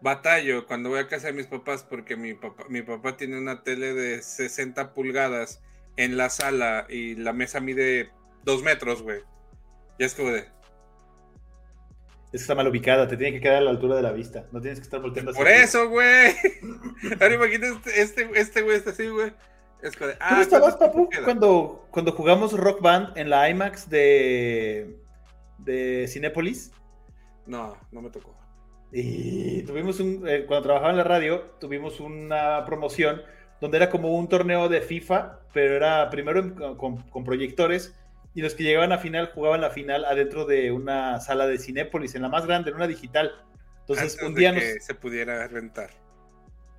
batallo 0.00 0.66
cuando 0.66 0.88
voy 0.88 0.98
a 0.98 1.06
casa 1.08 1.28
de 1.28 1.34
mis 1.34 1.46
papás 1.46 1.82
porque 1.84 2.16
mi 2.16 2.34
papá, 2.34 2.64
mi 2.68 2.82
papá 2.82 3.16
tiene 3.16 3.38
una 3.38 3.62
tele 3.62 3.94
de 3.94 4.22
60 4.22 4.92
pulgadas 4.94 5.62
en 5.96 6.16
la 6.16 6.28
sala 6.30 6.86
y 6.88 7.14
la 7.14 7.32
mesa 7.32 7.60
mide 7.60 8.10
dos 8.44 8.62
metros, 8.62 9.02
güey. 9.02 9.20
Y 9.98 10.04
es 10.04 10.14
como 10.14 10.30
de... 10.30 10.48
Está 12.32 12.54
mal 12.54 12.68
ubicada, 12.68 13.08
te 13.08 13.16
tiene 13.16 13.32
que 13.32 13.40
quedar 13.40 13.56
a 13.56 13.60
la 13.60 13.70
altura 13.70 13.96
de 13.96 14.02
la 14.02 14.12
vista. 14.12 14.46
No 14.52 14.60
tienes 14.60 14.78
que 14.78 14.84
estar 14.84 15.00
volteando 15.00 15.32
hacia 15.32 15.42
Por 15.42 15.50
eso, 15.50 15.88
güey. 15.88 16.32
Ahora 17.20 17.34
imagínate 17.34 17.72
este, 17.72 18.00
este, 18.00 18.30
este 18.34 18.62
güey 18.62 18.76
está 18.76 18.90
así, 18.90 19.08
güey. 19.08 19.32
Es 19.82 19.96
como 19.96 20.08
de... 20.08 20.14
¿Tú 20.14 20.20
Ah, 20.22 20.40
estabas, 20.40 20.76
¿cuánto 20.76 20.92
papu, 20.92 21.08
cuando, 21.24 21.86
cuando 21.90 22.12
jugamos 22.12 22.52
Rock 22.52 22.80
Band 22.82 23.16
en 23.18 23.30
la 23.30 23.48
IMAX 23.50 23.88
de, 23.90 24.96
de 25.58 26.06
Cinépolis? 26.08 26.70
No, 27.46 27.76
no 27.90 28.02
me 28.02 28.10
tocó. 28.10 28.36
Y 28.92 29.62
tuvimos 29.62 29.98
un, 29.98 30.22
eh, 30.28 30.44
cuando 30.46 30.64
trabajaba 30.64 30.90
en 30.90 30.98
la 30.98 31.04
radio, 31.04 31.42
tuvimos 31.60 31.98
una 31.98 32.64
promoción 32.64 33.22
donde 33.60 33.76
era 33.78 33.90
como 33.90 34.16
un 34.16 34.28
torneo 34.28 34.68
de 34.68 34.80
FIFA, 34.82 35.40
pero 35.52 35.74
era 35.76 36.08
primero 36.10 36.76
con 36.78 37.24
proyectores 37.24 37.94
y 38.34 38.42
los 38.42 38.54
que 38.54 38.62
llegaban 38.62 38.92
a 38.92 38.98
final 38.98 39.30
jugaban 39.34 39.60
la 39.60 39.70
final 39.70 40.04
adentro 40.04 40.44
de 40.44 40.70
una 40.72 41.20
sala 41.20 41.46
de 41.46 41.58
Cinépolis, 41.58 42.14
en 42.14 42.22
la 42.22 42.28
más 42.28 42.46
grande, 42.46 42.70
en 42.70 42.76
una 42.76 42.86
digital. 42.86 43.32
Entonces, 43.80 44.14
Antes 44.14 44.28
un 44.28 44.34
de 44.34 44.52
nos... 44.52 44.62
que 44.62 44.80
se 44.80 44.94
pudiera 44.94 45.46
rentar. 45.48 45.90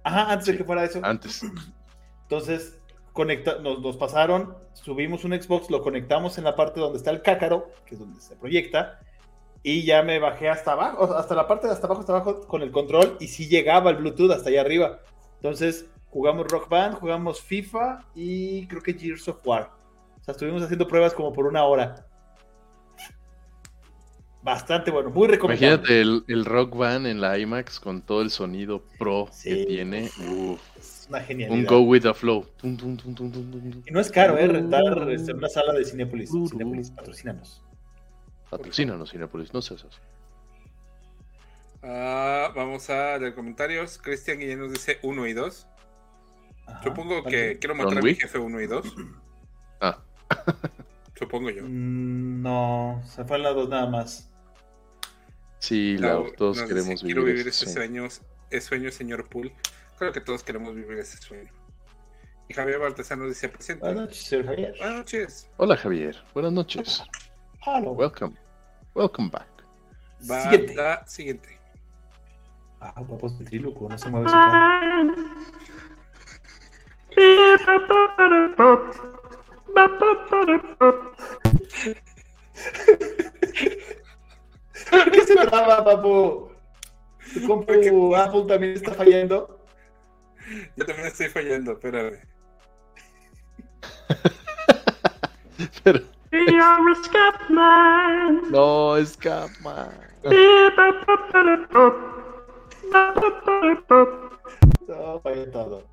Ajá, 0.03 0.31
antes 0.31 0.47
de 0.47 0.57
que 0.57 0.63
fuera 0.63 0.83
eso. 0.83 0.99
Antes. 1.03 1.43
Entonces, 2.23 2.79
conecta, 3.13 3.59
nos, 3.59 3.81
nos 3.81 3.97
pasaron, 3.97 4.55
subimos 4.73 5.25
un 5.25 5.39
Xbox, 5.39 5.69
lo 5.69 5.81
conectamos 5.81 6.37
en 6.37 6.45
la 6.45 6.55
parte 6.55 6.79
donde 6.79 6.97
está 6.97 7.11
el 7.11 7.21
cácaro, 7.21 7.69
que 7.85 7.95
es 7.95 7.99
donde 7.99 8.21
se 8.21 8.35
proyecta, 8.35 8.99
y 9.63 9.83
ya 9.83 10.01
me 10.01 10.19
bajé 10.19 10.49
hasta 10.49 10.71
abajo, 10.71 11.13
hasta 11.15 11.35
la 11.35 11.47
parte 11.47 11.67
de 11.67 11.73
hasta 11.73 11.87
abajo, 11.87 12.01
hasta 12.01 12.13
abajo 12.13 12.47
con 12.47 12.61
el 12.61 12.71
control, 12.71 13.17
y 13.19 13.27
sí 13.27 13.47
llegaba 13.47 13.91
el 13.91 13.97
Bluetooth 13.97 14.31
hasta 14.31 14.49
allá 14.49 14.61
arriba. 14.61 15.01
Entonces, 15.35 15.85
jugamos 16.09 16.47
Rock 16.47 16.69
Band, 16.69 16.95
jugamos 16.95 17.41
FIFA 17.41 18.05
y 18.15 18.67
creo 18.67 18.81
que 18.81 18.93
Gears 18.93 19.27
of 19.27 19.45
War. 19.45 19.80
O 20.21 20.23
sea, 20.23 20.33
estuvimos 20.33 20.61
haciendo 20.61 20.87
pruebas 20.87 21.13
como 21.13 21.33
por 21.33 21.45
una 21.47 21.63
hora. 21.63 22.05
Bastante 24.43 24.89
bueno, 24.89 25.11
muy 25.11 25.27
recomendable. 25.27 25.67
Imagínate 25.75 26.01
el, 26.01 26.23
el 26.27 26.45
Rock 26.45 26.75
Band 26.75 27.05
en 27.05 27.21
la 27.21 27.37
IMAX 27.37 27.79
con 27.79 28.01
todo 28.01 28.21
el 28.23 28.31
sonido 28.31 28.83
pro 28.97 29.27
Sí. 29.31 29.49
que 29.49 29.65
tiene. 29.65 30.09
Uf. 30.29 30.59
Es 30.77 31.05
una 31.09 31.19
genialidad. 31.21 31.59
Un 31.59 31.65
go 31.65 31.81
with 31.81 32.01
the 32.01 32.13
flow. 32.13 32.47
Tum, 32.57 32.75
tum, 32.75 32.97
tum, 32.97 33.13
tum, 33.13 33.31
tum, 33.31 33.51
tum, 33.51 33.71
tum. 33.71 33.83
Y 33.85 33.91
no 33.91 33.99
es 33.99 34.09
caro, 34.11 34.37
¿eh? 34.39 34.47
Rentar 34.47 35.09
este, 35.11 35.33
una 35.33 35.47
sala 35.47 35.73
de 35.73 35.85
Cinépolis. 35.85 36.31
Cinépolis, 36.49 36.89
patrocínanos. 36.89 37.63
Patrocínanos, 38.49 39.11
Cinepolis, 39.11 39.53
no 39.53 39.61
seas 39.61 39.85
así. 39.85 39.99
Ah, 41.83 42.51
vamos 42.55 42.89
a 42.89 43.17
leer 43.19 43.35
comentarios. 43.35 43.99
Cristian 43.99 44.39
Guillén 44.39 44.59
nos 44.59 44.71
dice 44.71 44.97
1 45.03 45.27
y 45.27 45.33
2. 45.33 45.67
Ajá, 46.65 46.83
Supongo 46.83 47.23
que 47.23 47.57
quiero 47.59 47.75
matar 47.75 47.99
a 47.99 48.01
mi 48.01 48.15
jefe 48.15 48.39
1 48.39 48.61
y 48.61 48.67
2. 48.67 48.95
Ah, 49.81 49.99
Supongo 51.17 51.49
yo. 51.49 51.63
Mm, 51.65 52.41
No, 52.41 53.01
se 53.05 53.23
fue 53.25 53.37
en 53.37 53.43
las 53.43 53.55
dos 53.55 53.69
nada 53.69 53.87
más. 53.89 54.29
sí, 55.59 55.97
todos 56.37 56.61
queremos 56.63 57.01
vivir, 57.03 57.15
Quiero 57.15 57.23
vivir 57.23 57.47
ese 57.47 57.67
sueño". 57.71 58.05
ese 58.05 58.61
sueño, 58.67 58.91
señor 58.91 59.27
Pool. 59.29 59.51
Creo 59.97 60.11
que 60.11 60.21
todos 60.21 60.43
queremos 60.43 60.73
vivir 60.75 60.97
ese 60.97 61.17
sueño. 61.17 61.51
Y 62.49 62.53
Javier 62.53 62.79
Baltasar 62.79 63.17
nos 63.17 63.29
dice 63.29 63.47
presente. 63.49 63.85
Buenas 63.85 64.01
noches, 64.07 64.23
señor 64.23 64.45
Javier. 64.47 64.75
Buenas 64.79 64.97
noches. 64.97 65.49
Hola 65.57 65.77
Javier, 65.77 66.17
buenas 66.33 66.51
noches. 66.51 67.03
Hello. 67.65 67.91
Welcome. 67.91 68.35
Welcome 68.95 69.29
back. 69.29 69.47
Va 70.29 70.41
Siguiente. 70.43 70.75
la 70.75 71.07
siguiente. 71.07 71.59
Ah, 72.79 72.93
papo 72.95 73.27
es 73.27 73.37
ventríloco, 73.37 73.87
no 73.87 73.97
se 73.97 74.09
mueve 74.09 74.27
su 74.27 74.33
cara. 74.33 75.13
¿Qué 85.11 85.21
se 85.25 85.35
traba, 85.35 85.83
papo? 85.83 86.51
Tu 87.33 87.47
compu 87.47 88.15
Apple 88.15 88.45
también 88.47 88.73
está 88.73 88.93
fallando. 88.93 89.59
Yo 90.75 90.85
también 90.85 91.07
estoy 91.07 91.29
fallando, 91.29 91.71
espérame. 91.73 92.19
Pero... 95.83 95.99
No, 98.49 99.05
Scapman. 99.05 99.91
No, 104.87 105.19
falla 105.21 105.51
todo. 105.51 105.83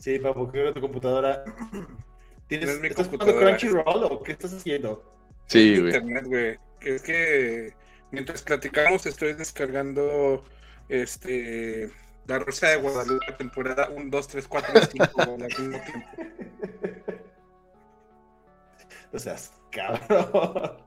Sí, 0.00 0.18
papo, 0.18 0.50
creo 0.50 0.66
que 0.68 0.72
tu 0.72 0.80
computadora. 0.80 1.44
¿Tienes, 2.48 2.66
No 2.66 2.72
es 2.74 2.80
mi 2.80 2.88
¿Estás 2.88 3.06
jugando. 3.08 3.38
Crunchyroll 3.38 4.04
o 4.04 4.22
qué 4.22 4.32
estás 4.32 4.52
haciendo? 4.54 5.04
Sí, 5.46 5.78
güey. 5.78 5.94
Internet, 5.94 6.24
güey. 6.26 6.58
Es 6.80 7.02
que 7.02 7.74
mientras 8.10 8.42
platicamos 8.42 9.04
estoy 9.06 9.34
descargando 9.34 10.42
este 10.88 11.92
La 12.26 12.38
Rosa 12.38 12.68
de 12.70 12.76
Guadalupe, 12.76 13.32
temporada 13.38 13.90
1, 13.90 14.06
2, 14.08 14.28
3, 14.28 14.48
4 14.48 14.72
y 14.74 14.86
5 14.86 15.20
al 15.20 15.38
mismo 15.38 15.80
tiempo. 15.84 16.08
O 19.12 19.18
sea, 19.18 19.36
cabrón. 19.70 20.78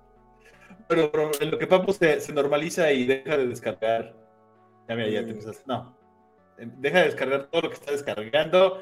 Pero, 0.87 1.11
pero 1.11 1.31
en 1.39 1.51
lo 1.51 1.57
que 1.59 1.67
Papo 1.67 1.93
se, 1.93 2.19
se 2.19 2.33
normaliza 2.33 2.91
y 2.91 3.05
deja 3.05 3.37
de 3.37 3.47
descargar. 3.47 4.15
Ya 4.89 4.95
mira, 4.95 5.07
ya 5.09 5.23
te 5.23 5.29
empezaste. 5.31 5.63
No. 5.65 5.95
Eh, 6.57 6.67
Deja 6.77 6.99
de 6.99 7.05
descargar 7.05 7.47
todo 7.47 7.63
lo 7.63 7.69
que 7.69 7.75
está 7.75 7.91
descargando 7.91 8.81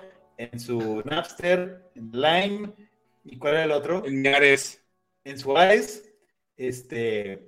en 0.52 0.60
su 0.60 1.02
Napster, 1.06 1.92
en 1.96 2.12
Lime. 2.12 2.74
¿Y 3.24 3.38
cuál 3.38 3.54
era 3.54 3.64
el 3.66 3.72
otro? 3.72 4.06
En 4.06 4.26
Ares. 4.28 4.84
En 5.24 5.38
su 5.38 5.56
Ares. 5.58 6.10
Este. 6.58 7.48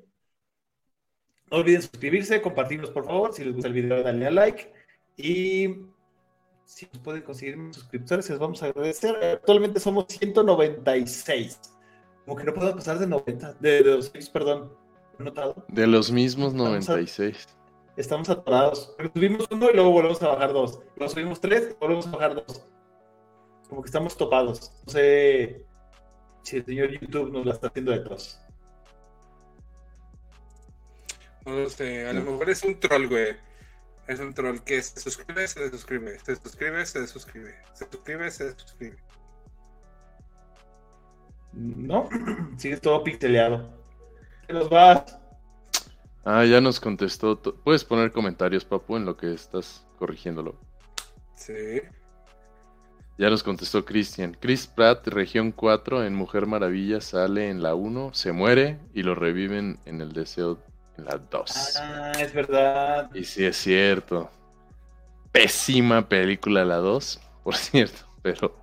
No 1.52 1.58
olviden 1.58 1.82
suscribirse, 1.82 2.42
compartirnos 2.42 2.90
por 2.92 3.06
favor. 3.06 3.34
Si 3.34 3.44
les 3.44 3.54
gusta 3.54 3.68
el 3.68 3.74
video, 3.74 4.02
dale 4.04 4.28
a 4.28 4.32
like. 4.32 4.72
Y 5.18 5.76
si 6.66 6.88
nos 6.92 7.02
pueden 7.04 7.22
conseguir 7.24 7.58
más 7.58 7.76
suscriptores, 7.76 8.30
les 8.30 8.40
vamos 8.40 8.62
a 8.64 8.68
agradecer. 8.68 9.16
Actualmente 9.24 9.80
somos 9.80 10.06
196. 10.10 11.60
Como 12.26 12.38
que 12.38 12.44
no 12.46 12.54
podemos 12.54 12.76
pasar 12.76 13.00
de 13.00 13.08
90, 13.08 13.54
de, 13.56 13.84
de 13.84 13.90
200, 13.92 14.30
perdón. 14.30 14.72
¿He 15.20 15.24
notado? 15.24 15.66
De 15.68 15.86
los 15.86 16.12
mismos 16.12 16.54
Estamos 16.54 16.90
a- 16.90 16.94
96. 16.94 17.48
Estamos 17.98 18.30
atorados. 18.30 18.96
Subimos 19.14 19.46
uno 19.52 19.70
y 19.70 19.74
luego 19.76 19.92
volvemos 19.92 20.22
a 20.24 20.30
bajar 20.30 20.52
dos. 20.54 20.80
Luego 20.96 21.14
subimos 21.14 21.40
tres 21.40 21.70
y 21.72 21.76
volvemos 21.80 22.08
a 22.08 22.12
bajar 22.12 22.34
dos. 22.34 22.66
Como 23.74 23.82
que 23.82 23.88
estamos 23.88 24.16
topados. 24.16 24.72
No 24.86 24.94
sé 24.94 25.66
si 26.44 26.58
el 26.58 26.66
señor 26.66 26.92
YouTube 26.92 27.32
nos 27.32 27.44
la 27.44 27.54
está 27.54 27.70
haciendo 27.70 27.92
de 27.92 28.02
tos. 28.02 28.40
No 31.44 31.54
lo 31.54 31.70
sé, 31.72 32.08
a 32.08 32.14
lo 32.14 32.22
mejor 32.22 32.52
es 32.52 32.64
un 32.64 32.80
troll, 32.80 33.08
güey. 33.08 33.36
Es 34.08 34.20
un 34.20 34.32
troll 34.32 34.60
que 34.60 34.80
se 34.80 35.00
suscribe, 35.00 35.48
se 35.48 35.62
desuscribe, 35.62 36.20
se 36.20 36.36
suscribe, 36.36 36.86
se 36.86 37.00
desuscribe, 37.02 37.56
se 37.74 37.90
suscribe, 37.90 38.30
se 38.30 38.44
desuscribe. 38.44 38.98
¿No? 41.54 42.08
Sigue 42.58 42.78
todo 42.78 43.04
pixeleado. 43.04 43.74
¿Qué 44.46 44.54
nos 44.54 44.70
vas? 44.70 45.18
Ah, 46.26 46.46
ya 46.46 46.62
nos 46.62 46.80
contestó. 46.80 47.42
Puedes 47.42 47.84
poner 47.84 48.12
comentarios, 48.12 48.66
papu, 48.66 48.98
en 48.98 49.06
lo 49.06 49.18
que 49.18 49.34
estás 49.34 49.84
corrigiéndolo. 49.98 50.60
Sí. 51.34 51.82
Ya 53.18 53.30
nos 53.30 53.44
contestó 53.44 53.86
Christian. 53.86 54.36
Chris 54.40 54.66
Pratt, 54.68 55.08
región 55.08 55.52
4, 55.52 56.04
en 56.04 56.16
Mujer 56.16 56.48
Maravilla, 56.48 57.00
sale 57.00 57.50
en 57.50 57.62
la 57.62 57.76
1, 57.76 58.14
se 58.14 58.32
muere 58.32 58.80
y 58.94 59.04
lo 59.04 59.14
reviven 59.16 59.80
en 59.86 60.02
el 60.02 60.14
deseo 60.14 60.60
en 60.98 61.06
la 61.06 61.18
2. 61.18 61.78
Ah, 61.80 62.12
es 62.20 62.34
verdad. 62.34 63.10
Y 63.14 63.24
sí 63.24 63.46
es 63.46 63.58
cierto. 63.58 64.32
Pésima 65.32 66.08
película 66.08 66.66
la 66.66 66.78
2, 66.78 67.22
por 67.44 67.56
cierto, 67.56 68.00
pero 68.22 68.56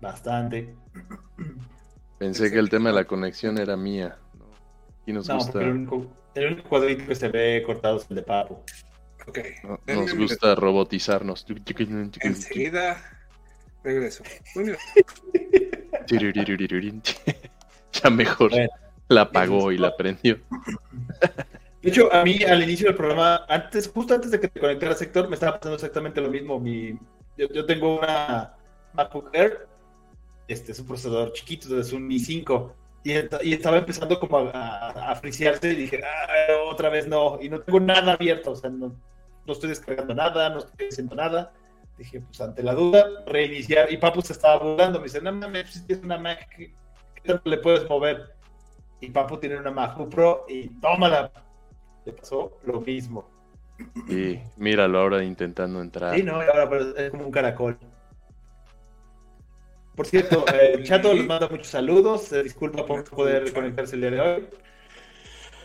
Bastante. 0.00 0.74
pensé 2.18 2.50
que 2.50 2.58
el 2.58 2.68
tema 2.70 2.90
de 2.90 2.94
la 2.96 3.04
conexión 3.04 3.58
era 3.58 3.76
mía. 3.76 4.16
¿no? 4.38 4.44
Y 5.06 5.12
nos 5.12 5.28
No, 5.28 5.36
gusta, 5.36 5.60
el 5.60 5.68
único, 5.70 6.06
el 6.34 6.52
único 6.54 6.68
cuadrito 6.68 7.06
que 7.06 7.14
se 7.14 7.28
ve 7.28 7.62
cortado 7.64 7.98
es 7.98 8.06
el 8.08 8.16
de 8.16 8.22
Papo. 8.22 8.64
Ok. 9.26 9.38
no- 9.64 9.80
nos 9.86 10.14
gusta 10.14 10.54
robotizarnos. 10.54 11.46
Enseguida 12.20 13.02
regreso. 13.84 14.24
Ya 17.92 18.10
mejor 18.10 18.50
la 19.08 19.20
apagó 19.22 19.70
y 19.70 19.78
la 19.78 19.96
prendió. 19.96 20.40
De 21.80 21.90
hecho, 21.90 22.12
a 22.12 22.24
mí 22.24 22.42
al 22.42 22.62
inicio 22.62 22.86
del 22.86 22.96
programa, 22.96 23.44
antes, 23.48 23.88
justo 23.88 24.14
antes 24.14 24.30
de 24.30 24.40
que 24.40 24.48
te 24.48 24.58
conectara 24.58 24.94
sector, 24.94 25.28
me 25.28 25.34
estaba 25.34 25.58
pasando 25.58 25.74
exactamente 25.74 26.20
lo 26.20 26.30
mismo. 26.30 26.58
Mi, 26.58 26.98
yo, 27.36 27.66
tengo 27.66 27.98
una 27.98 28.54
MacBook 28.94 29.28
Air, 29.34 29.68
este 30.48 30.72
es 30.72 30.78
un 30.80 30.86
procesador 30.86 31.32
chiquito, 31.34 31.78
es 31.78 31.92
un 31.92 32.08
i5, 32.08 32.72
y, 33.04 33.52
estaba 33.52 33.76
empezando 33.76 34.18
como 34.18 34.38
a, 34.38 35.12
a, 35.12 35.20
y 35.22 35.74
dije, 35.74 36.00
"Ah, 36.02 36.54
otra 36.70 36.88
vez 36.88 37.06
no, 37.06 37.38
y 37.40 37.50
no 37.50 37.60
tengo 37.60 37.78
nada 37.80 38.14
abierto, 38.14 38.52
o 38.52 38.56
sea, 38.56 38.70
no, 38.70 38.96
no 39.46 39.52
estoy 39.52 39.68
descargando 39.68 40.14
nada, 40.14 40.48
no 40.48 40.60
estoy 40.60 40.88
haciendo 40.88 41.14
nada. 41.14 41.52
Dije, 41.96 42.20
pues 42.20 42.40
ante 42.40 42.62
la 42.62 42.74
duda, 42.74 43.06
reiniciar. 43.26 43.92
Y 43.92 43.96
Papu 43.98 44.20
se 44.20 44.32
estaba 44.32 44.62
burlando, 44.62 44.98
me 44.98 45.04
dice, 45.04 45.20
no 45.20 45.32
mames, 45.32 45.70
si 45.70 45.86
tienes 45.86 46.04
una 46.04 46.18
Mac, 46.18 46.48
¿qué, 46.56 46.74
qué 47.14 47.20
tanto 47.22 47.48
le 47.48 47.58
puedes 47.58 47.88
mover? 47.88 48.34
Y 49.00 49.10
Papu 49.10 49.36
tiene 49.38 49.58
una 49.58 49.70
MacBook 49.70 50.10
Pro 50.10 50.46
y 50.48 50.68
tómala, 50.80 51.30
le 52.04 52.12
pasó 52.12 52.58
lo 52.64 52.80
mismo. 52.80 53.28
Y 54.08 54.38
míralo 54.56 55.00
ahora 55.00 55.22
intentando 55.24 55.80
entrar. 55.80 56.14
Sí, 56.14 56.22
no, 56.22 56.42
y 56.44 56.46
ahora 56.46 56.68
pues, 56.68 56.86
es 56.96 57.10
como 57.10 57.26
un 57.26 57.32
caracol. 57.32 57.78
Por 59.94 60.06
cierto, 60.06 60.44
eh, 60.52 60.72
el 60.74 60.84
Chato 60.86 61.12
les 61.12 61.26
manda 61.26 61.48
muchos 61.48 61.68
saludos. 61.68 62.22
Se 62.24 62.42
disculpa 62.42 62.84
por 62.86 62.98
no 62.98 63.04
poder 63.04 63.52
conectarse 63.52 63.94
el 63.94 64.00
día 64.00 64.10
de 64.10 64.20
hoy. 64.20 64.48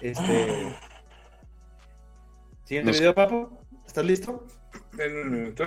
Este. 0.02 0.76
Siguiente 2.64 2.92
Nos- 2.92 3.00
video, 3.00 3.16
Papo. 3.16 3.62
¿Estás 3.86 4.06
listo? 4.06 4.46
En 4.98 5.16
un 5.18 5.32
minuto. 5.32 5.66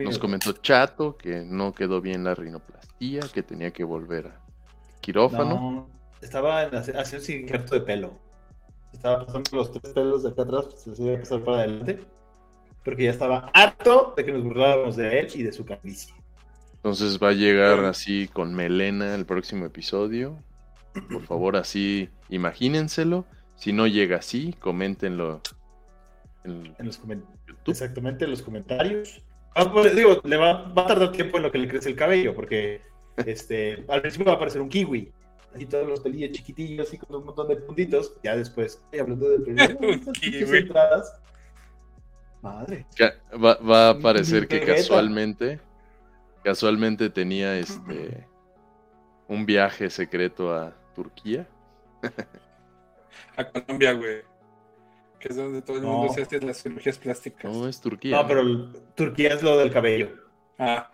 Nos 0.00 0.18
comentó 0.18 0.52
Chato 0.52 1.16
que 1.16 1.44
no 1.44 1.74
quedó 1.74 2.00
bien 2.00 2.24
la 2.24 2.34
rinoplastía, 2.34 3.20
que 3.32 3.42
tenía 3.42 3.70
que 3.70 3.84
volver 3.84 4.28
a 4.28 4.40
quirófano. 5.00 5.54
No, 5.54 5.90
estaba 6.20 6.62
haciendo 6.62 7.26
un 7.26 7.40
injerto 7.42 7.74
de 7.74 7.80
pelo. 7.82 8.18
Estaba 8.92 9.24
pasando 9.26 9.56
los 9.56 9.72
tres 9.72 9.92
pelos 9.92 10.22
de 10.22 10.30
acá 10.30 10.42
atrás, 10.42 10.66
pues, 10.66 10.80
se 10.82 10.90
los 10.90 11.00
iba 11.00 11.14
a 11.14 11.18
pasar 11.18 11.40
para 11.40 11.58
adelante. 11.58 12.00
Porque 12.84 13.04
ya 13.04 13.10
estaba 13.10 13.50
harto 13.54 14.14
de 14.16 14.24
que 14.24 14.32
nos 14.32 14.42
burláramos 14.42 14.96
de 14.96 15.20
él 15.20 15.28
y 15.34 15.42
de 15.42 15.52
su 15.52 15.64
calvicie. 15.64 16.14
Entonces 16.74 17.18
va 17.22 17.28
a 17.28 17.32
llegar 17.32 17.84
así 17.84 18.28
con 18.28 18.54
melena 18.54 19.14
el 19.14 19.24
próximo 19.24 19.66
episodio. 19.66 20.36
Por 21.10 21.22
favor, 21.22 21.56
así 21.56 22.08
imagínenselo. 22.28 23.24
Si 23.54 23.72
no 23.72 23.86
llega 23.86 24.16
así, 24.16 24.54
coméntenlo 24.58 25.40
en 26.44 26.74
En 26.78 26.86
los. 26.86 27.00
Exactamente, 27.66 28.24
en 28.24 28.30
los 28.32 28.42
comentarios. 28.42 29.22
Ah, 29.54 29.70
pues, 29.70 29.94
digo, 29.94 30.20
le 30.24 30.36
va, 30.36 30.62
va 30.72 30.82
a 30.82 30.86
tardar 30.86 31.12
tiempo 31.12 31.36
en 31.36 31.42
lo 31.44 31.52
que 31.52 31.58
le 31.58 31.68
crece 31.68 31.88
el 31.90 31.96
cabello, 31.96 32.34
porque 32.34 32.80
este, 33.26 33.84
al 33.88 34.00
principio 34.00 34.26
va 34.26 34.32
a 34.32 34.36
aparecer 34.36 34.62
un 34.62 34.68
kiwi. 34.68 35.12
Así 35.54 35.66
todos 35.66 35.86
los 35.86 36.00
pelillos 36.00 36.32
chiquitillos, 36.32 36.88
así 36.88 36.96
con 36.96 37.14
un 37.16 37.26
montón 37.26 37.48
de 37.48 37.56
puntitos. 37.56 38.14
Ya 38.22 38.34
después, 38.36 38.82
hablando 38.98 39.28
de 39.28 39.54
kiwi. 40.20 40.58
entradas. 40.58 41.20
Madre. 42.40 42.86
Va, 43.32 43.54
va 43.56 43.90
a 43.90 43.98
parecer 43.98 44.48
que 44.48 44.60
Vegeta. 44.60 44.76
casualmente, 44.78 45.60
casualmente 46.42 47.10
tenía 47.10 47.56
este 47.58 48.26
un 49.28 49.46
viaje 49.46 49.90
secreto 49.90 50.52
a 50.54 50.74
Turquía. 50.94 51.46
A 53.36 53.44
Colombia, 53.44 53.92
güey. 53.92 54.22
Que 55.22 55.28
es 55.28 55.36
donde 55.36 55.62
todo 55.62 55.76
el 55.76 55.84
mundo 55.84 56.08
No. 56.08 56.12
se 56.12 56.22
hace 56.22 56.40
las 56.40 56.60
cirugías 56.60 56.98
plásticas. 56.98 57.44
No, 57.44 57.68
es 57.68 57.80
Turquía. 57.80 58.16
No, 58.20 58.26
pero 58.26 58.40
el- 58.40 58.72
Turquía 58.96 59.34
es 59.34 59.42
lo 59.42 59.56
del 59.56 59.70
cabello. 59.72 60.10
Ah. 60.58 60.90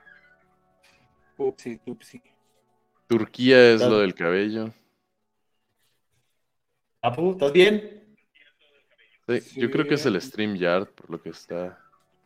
Upsi, 1.39 1.81
upsi. 1.87 2.20
Turquía 3.07 3.72
es 3.72 3.81
lo 3.81 4.01
del 4.01 4.14
cabello. 4.14 4.70
Apu, 7.01 7.33
¿estás 7.33 7.53
bien? 7.53 8.05
Sí, 9.29 9.61
Yo 9.61 9.70
creo 9.70 9.87
que 9.87 9.95
es 9.95 10.05
el 10.05 10.20
StreamYard, 10.20 10.89
por 10.89 11.11
lo 11.11 11.22
que 11.22 11.31
está. 11.31 11.79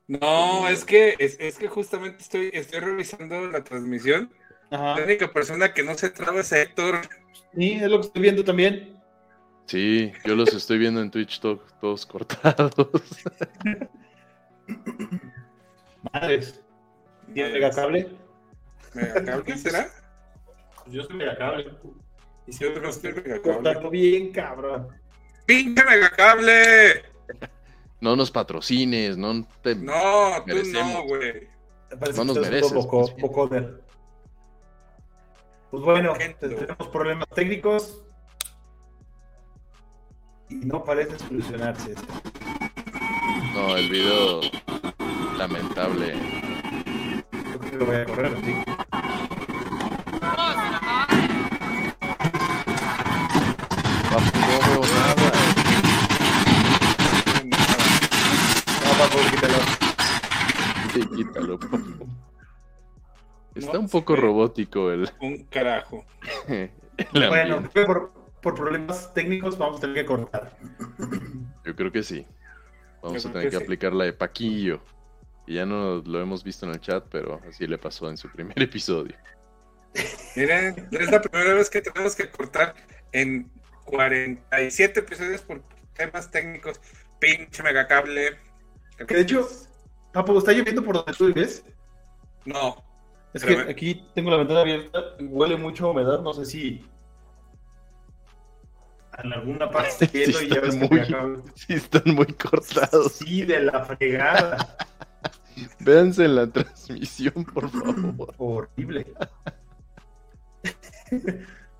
No, 0.08 0.68
es 0.68 0.84
que, 0.84 1.14
es, 1.20 1.36
es 1.38 1.56
que 1.58 1.68
justamente 1.68 2.18
estoy, 2.22 2.50
estoy 2.52 2.80
revisando 2.80 3.46
la 3.48 3.62
transmisión. 3.62 4.32
Ajá. 4.70 4.98
La 4.98 5.04
única 5.04 5.32
persona 5.32 5.72
que 5.72 5.82
no 5.84 5.94
se 5.94 6.10
traba 6.10 6.40
es 6.40 6.50
Héctor. 6.50 7.00
Sí, 7.54 7.72
es 7.72 7.82
lo 7.88 8.00
que 8.00 8.06
estoy 8.06 8.22
viendo 8.22 8.42
también. 8.44 8.98
Sí, 9.66 10.12
yo 10.24 10.34
los 10.34 10.52
estoy 10.52 10.78
viendo 10.78 11.00
en 11.00 11.10
Twitch 11.10 11.40
to- 11.40 11.62
todos 11.80 12.04
cortados. 12.06 12.72
Madres. 16.12 16.60
¿Tienes 17.32 17.52
megacable? 17.52 18.08
¿Megacable 18.94 19.56
será? 19.56 19.88
Yo 20.86 21.04
soy 21.04 21.16
megacable. 21.16 21.72
Y 22.46 22.52
si 22.52 22.64
otro 22.64 22.82
no 22.82 22.90
estoy 22.90 23.12
megacable. 23.14 23.42
Cortando 23.42 23.90
bien, 23.90 24.32
cabrón. 24.32 24.88
¡Pinche 25.46 25.84
megacable! 25.84 27.04
No 28.00 28.16
nos 28.16 28.30
patrocines, 28.30 29.16
no 29.16 29.46
te 29.62 29.76
No, 29.76 30.44
tú 30.46 30.56
no, 30.72 31.04
güey. 31.06 31.48
No 32.16 32.24
nos 32.24 32.38
mereces, 32.38 32.72
poco. 32.72 33.08
Pues 35.70 35.82
bueno, 35.84 36.12
tenemos 36.38 36.88
problemas 36.88 37.28
técnicos 37.34 38.02
y 40.52 40.66
no 40.66 40.84
parece 40.84 41.18
solucionarse. 41.18 41.94
No, 43.54 43.76
el 43.76 43.88
video 43.88 44.40
lamentable. 45.38 46.14
Yo 47.32 47.58
creo 47.58 47.70
que 47.70 47.76
lo 47.76 47.86
voy 47.86 47.96
a 47.96 48.04
correr 48.04 48.34
así. 48.34 48.54
Papu, 54.10 54.38
no 54.38 54.56
veo 54.68 54.80
nada. 54.94 55.32
No, 58.82 58.90
papu, 58.98 59.18
quítalo. 59.30 59.58
Sí, 60.92 61.00
quítalo, 61.16 61.58
papu. 61.58 62.06
Está 63.54 63.78
un 63.78 63.88
poco 63.88 64.16
robótico 64.16 64.90
el, 64.90 65.10
Un 65.20 65.44
carajo. 65.44 66.04
el 66.48 66.70
Bueno, 67.12 67.62
por, 67.86 68.21
por 68.42 68.54
problemas 68.54 69.12
técnicos 69.14 69.56
vamos 69.56 69.78
a 69.78 69.80
tener 69.82 69.96
que 69.96 70.04
cortar. 70.06 70.56
Yo 71.64 71.74
creo 71.76 71.92
que 71.92 72.02
sí. 72.02 72.26
Vamos 73.02 73.22
Yo 73.22 73.28
a 73.30 73.32
tener 73.32 73.46
que 73.48 73.50
que 73.52 73.56
sí. 73.58 73.64
aplicar 73.64 73.92
la 73.92 74.04
de 74.04 74.12
Paquillo. 74.12 74.80
Y 75.46 75.54
ya 75.54 75.66
no 75.66 76.02
lo 76.04 76.20
hemos 76.20 76.44
visto 76.44 76.66
en 76.66 76.72
el 76.72 76.80
chat, 76.80 77.04
pero 77.10 77.40
así 77.48 77.66
le 77.66 77.78
pasó 77.78 78.08
en 78.10 78.16
su 78.16 78.28
primer 78.30 78.54
episodio. 78.62 79.14
Miren, 80.36 80.88
es 80.90 81.10
la 81.10 81.20
primera 81.20 81.54
vez 81.54 81.68
que 81.68 81.82
tenemos 81.82 82.14
que 82.16 82.30
cortar 82.30 82.74
en 83.12 83.50
47 83.84 85.00
episodios 85.00 85.42
por 85.42 85.62
temas 85.94 86.30
técnicos. 86.30 86.80
Pinche 87.18 87.62
megacable. 87.62 88.38
Que 89.06 89.14
de 89.14 89.20
hecho, 89.20 89.48
Papu, 90.12 90.38
¿está 90.38 90.52
lloviendo 90.52 90.82
por 90.82 90.96
donde 90.96 91.12
tú 91.12 91.26
vives? 91.26 91.64
No. 92.44 92.82
Es 93.34 93.44
que 93.44 93.56
me- 93.56 93.70
aquí 93.70 94.06
tengo 94.14 94.30
la 94.30 94.36
ventana 94.38 94.60
abierta 94.60 95.00
huele 95.20 95.56
mucho 95.56 95.86
a 95.86 95.90
humedad, 95.90 96.20
no 96.20 96.32
sé 96.34 96.44
si 96.44 96.84
en 99.18 99.32
alguna 99.32 99.70
parte 99.70 100.06
Sí 100.06 100.32
lloviendo 100.32 100.42
y 100.42 100.48
ya 100.48 100.60
ves 100.60 100.76
muy, 100.76 101.00
sí 101.54 101.74
están 101.74 102.14
muy 102.14 102.26
cortados. 102.26 103.12
Sí, 103.12 103.42
de 103.42 103.60
la 103.60 103.84
fregada. 103.84 104.76
Véanse 105.80 106.24
en 106.24 106.36
la 106.36 106.46
transmisión, 106.46 107.44
por 107.44 107.68
favor. 107.68 108.34
Horrible. 108.38 109.06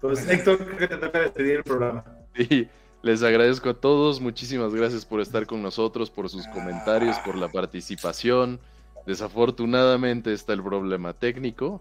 Pues 0.00 0.28
Héctor, 0.28 0.58
creo 0.58 0.76
que 0.76 0.88
te 0.88 0.96
toca 0.96 1.20
despedir 1.20 1.56
el 1.56 1.64
programa. 1.64 2.04
Sí, 2.36 2.68
les 3.02 3.22
agradezco 3.22 3.70
a 3.70 3.74
todos. 3.74 4.20
Muchísimas 4.20 4.74
gracias 4.74 5.06
por 5.06 5.20
estar 5.20 5.46
con 5.46 5.62
nosotros, 5.62 6.10
por 6.10 6.28
sus 6.28 6.46
comentarios, 6.48 7.18
por 7.20 7.36
la 7.36 7.48
participación. 7.48 8.60
Desafortunadamente 9.06 10.32
está 10.32 10.52
el 10.52 10.62
problema 10.62 11.12
técnico. 11.14 11.80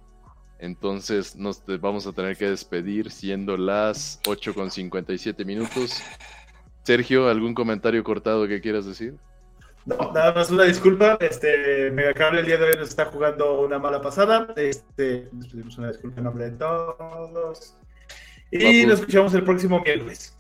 Entonces 0.61 1.35
nos 1.35 1.65
te- 1.65 1.77
vamos 1.77 2.05
a 2.07 2.13
tener 2.13 2.37
que 2.37 2.47
despedir 2.49 3.09
siendo 3.11 3.57
las 3.57 4.19
8 4.27 4.53
con 4.53 4.69
57 4.71 5.43
minutos. 5.43 6.01
Sergio, 6.83 7.27
¿algún 7.27 7.53
comentario 7.53 8.03
cortado 8.03 8.47
que 8.47 8.61
quieras 8.61 8.85
decir? 8.85 9.15
No, 9.85 9.97
nada 10.13 10.31
más 10.33 10.51
una 10.51 10.63
disculpa. 10.65 11.17
Este 11.19 11.89
Megacable 11.91 12.41
el 12.41 12.45
día 12.45 12.57
de 12.57 12.65
hoy 12.65 12.75
nos 12.77 12.89
está 12.89 13.05
jugando 13.05 13.59
una 13.61 13.79
mala 13.79 14.01
pasada. 14.01 14.53
Este, 14.55 15.27
nos 15.33 15.47
pedimos 15.47 15.77
una 15.79 15.87
disculpa 15.89 16.19
en 16.19 16.23
nombre 16.25 16.51
de 16.51 16.57
todos. 16.57 17.75
Y 18.51 18.59
Papu. 18.83 18.89
nos 18.91 18.99
escuchamos 18.99 19.33
el 19.33 19.43
próximo 19.43 19.81
miércoles. 19.81 20.37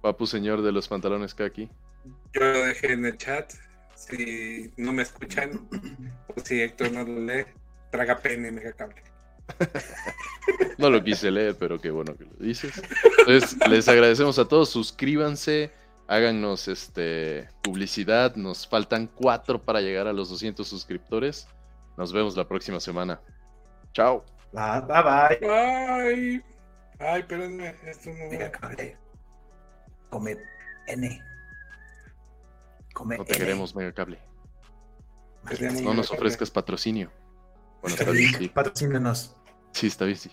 Papu, 0.00 0.26
señor 0.26 0.62
de 0.62 0.72
los 0.72 0.88
pantalones 0.88 1.34
kaki. 1.34 1.68
Yo 2.32 2.40
lo 2.40 2.64
dejé 2.64 2.92
en 2.94 3.04
el 3.04 3.18
chat. 3.18 3.52
Si 3.94 4.70
no 4.78 4.92
me 4.92 5.02
escuchan, 5.02 5.66
o 6.28 6.40
si 6.42 6.60
Héctor 6.62 6.92
no 6.92 7.04
lo 7.04 7.20
lee, 7.20 7.44
traga 7.94 8.18
pene 8.18 8.50
megacable. 8.50 9.02
No 10.78 10.90
lo 10.90 11.02
quise 11.04 11.30
leer, 11.30 11.56
pero 11.56 11.80
qué 11.80 11.90
bueno 11.90 12.16
que 12.16 12.24
lo 12.24 12.32
dices. 12.40 12.82
Entonces, 13.20 13.56
les 13.68 13.88
agradecemos 13.88 14.38
a 14.40 14.46
todos. 14.48 14.70
Suscríbanse, 14.70 15.72
háganos 16.08 16.66
este, 16.66 17.48
publicidad. 17.62 18.34
Nos 18.34 18.66
faltan 18.66 19.06
cuatro 19.06 19.62
para 19.62 19.80
llegar 19.80 20.08
a 20.08 20.12
los 20.12 20.28
200 20.30 20.66
suscriptores. 20.66 21.46
Nos 21.96 22.12
vemos 22.12 22.36
la 22.36 22.48
próxima 22.48 22.80
semana. 22.80 23.20
Chao. 23.92 24.24
Bye, 24.52 24.80
bye, 24.82 25.38
bye. 25.40 26.44
Ay, 26.98 27.20
espérenme, 27.20 27.74
esto 27.86 28.10
no. 28.10 28.30
Megacable. 28.30 28.96
Come 30.10 30.36
N. 30.88 31.22
Come 32.92 33.18
No 33.18 33.24
te 33.24 33.32
N. 33.36 33.38
queremos, 33.38 33.74
Mega 33.76 33.92
Cable. 33.92 34.18
Queremos 35.48 35.82
No 35.82 35.88
nos 35.94 35.96
Megacable. 36.10 36.16
ofrezcas 36.18 36.50
patrocinio. 36.50 37.10
Bueno, 37.84 37.98
está 37.98 38.38
sí. 38.38 38.48
Patrocínanos. 38.48 39.36
Sí, 39.72 39.88
está 39.88 40.06
bien, 40.06 40.16
sí. 40.16 40.30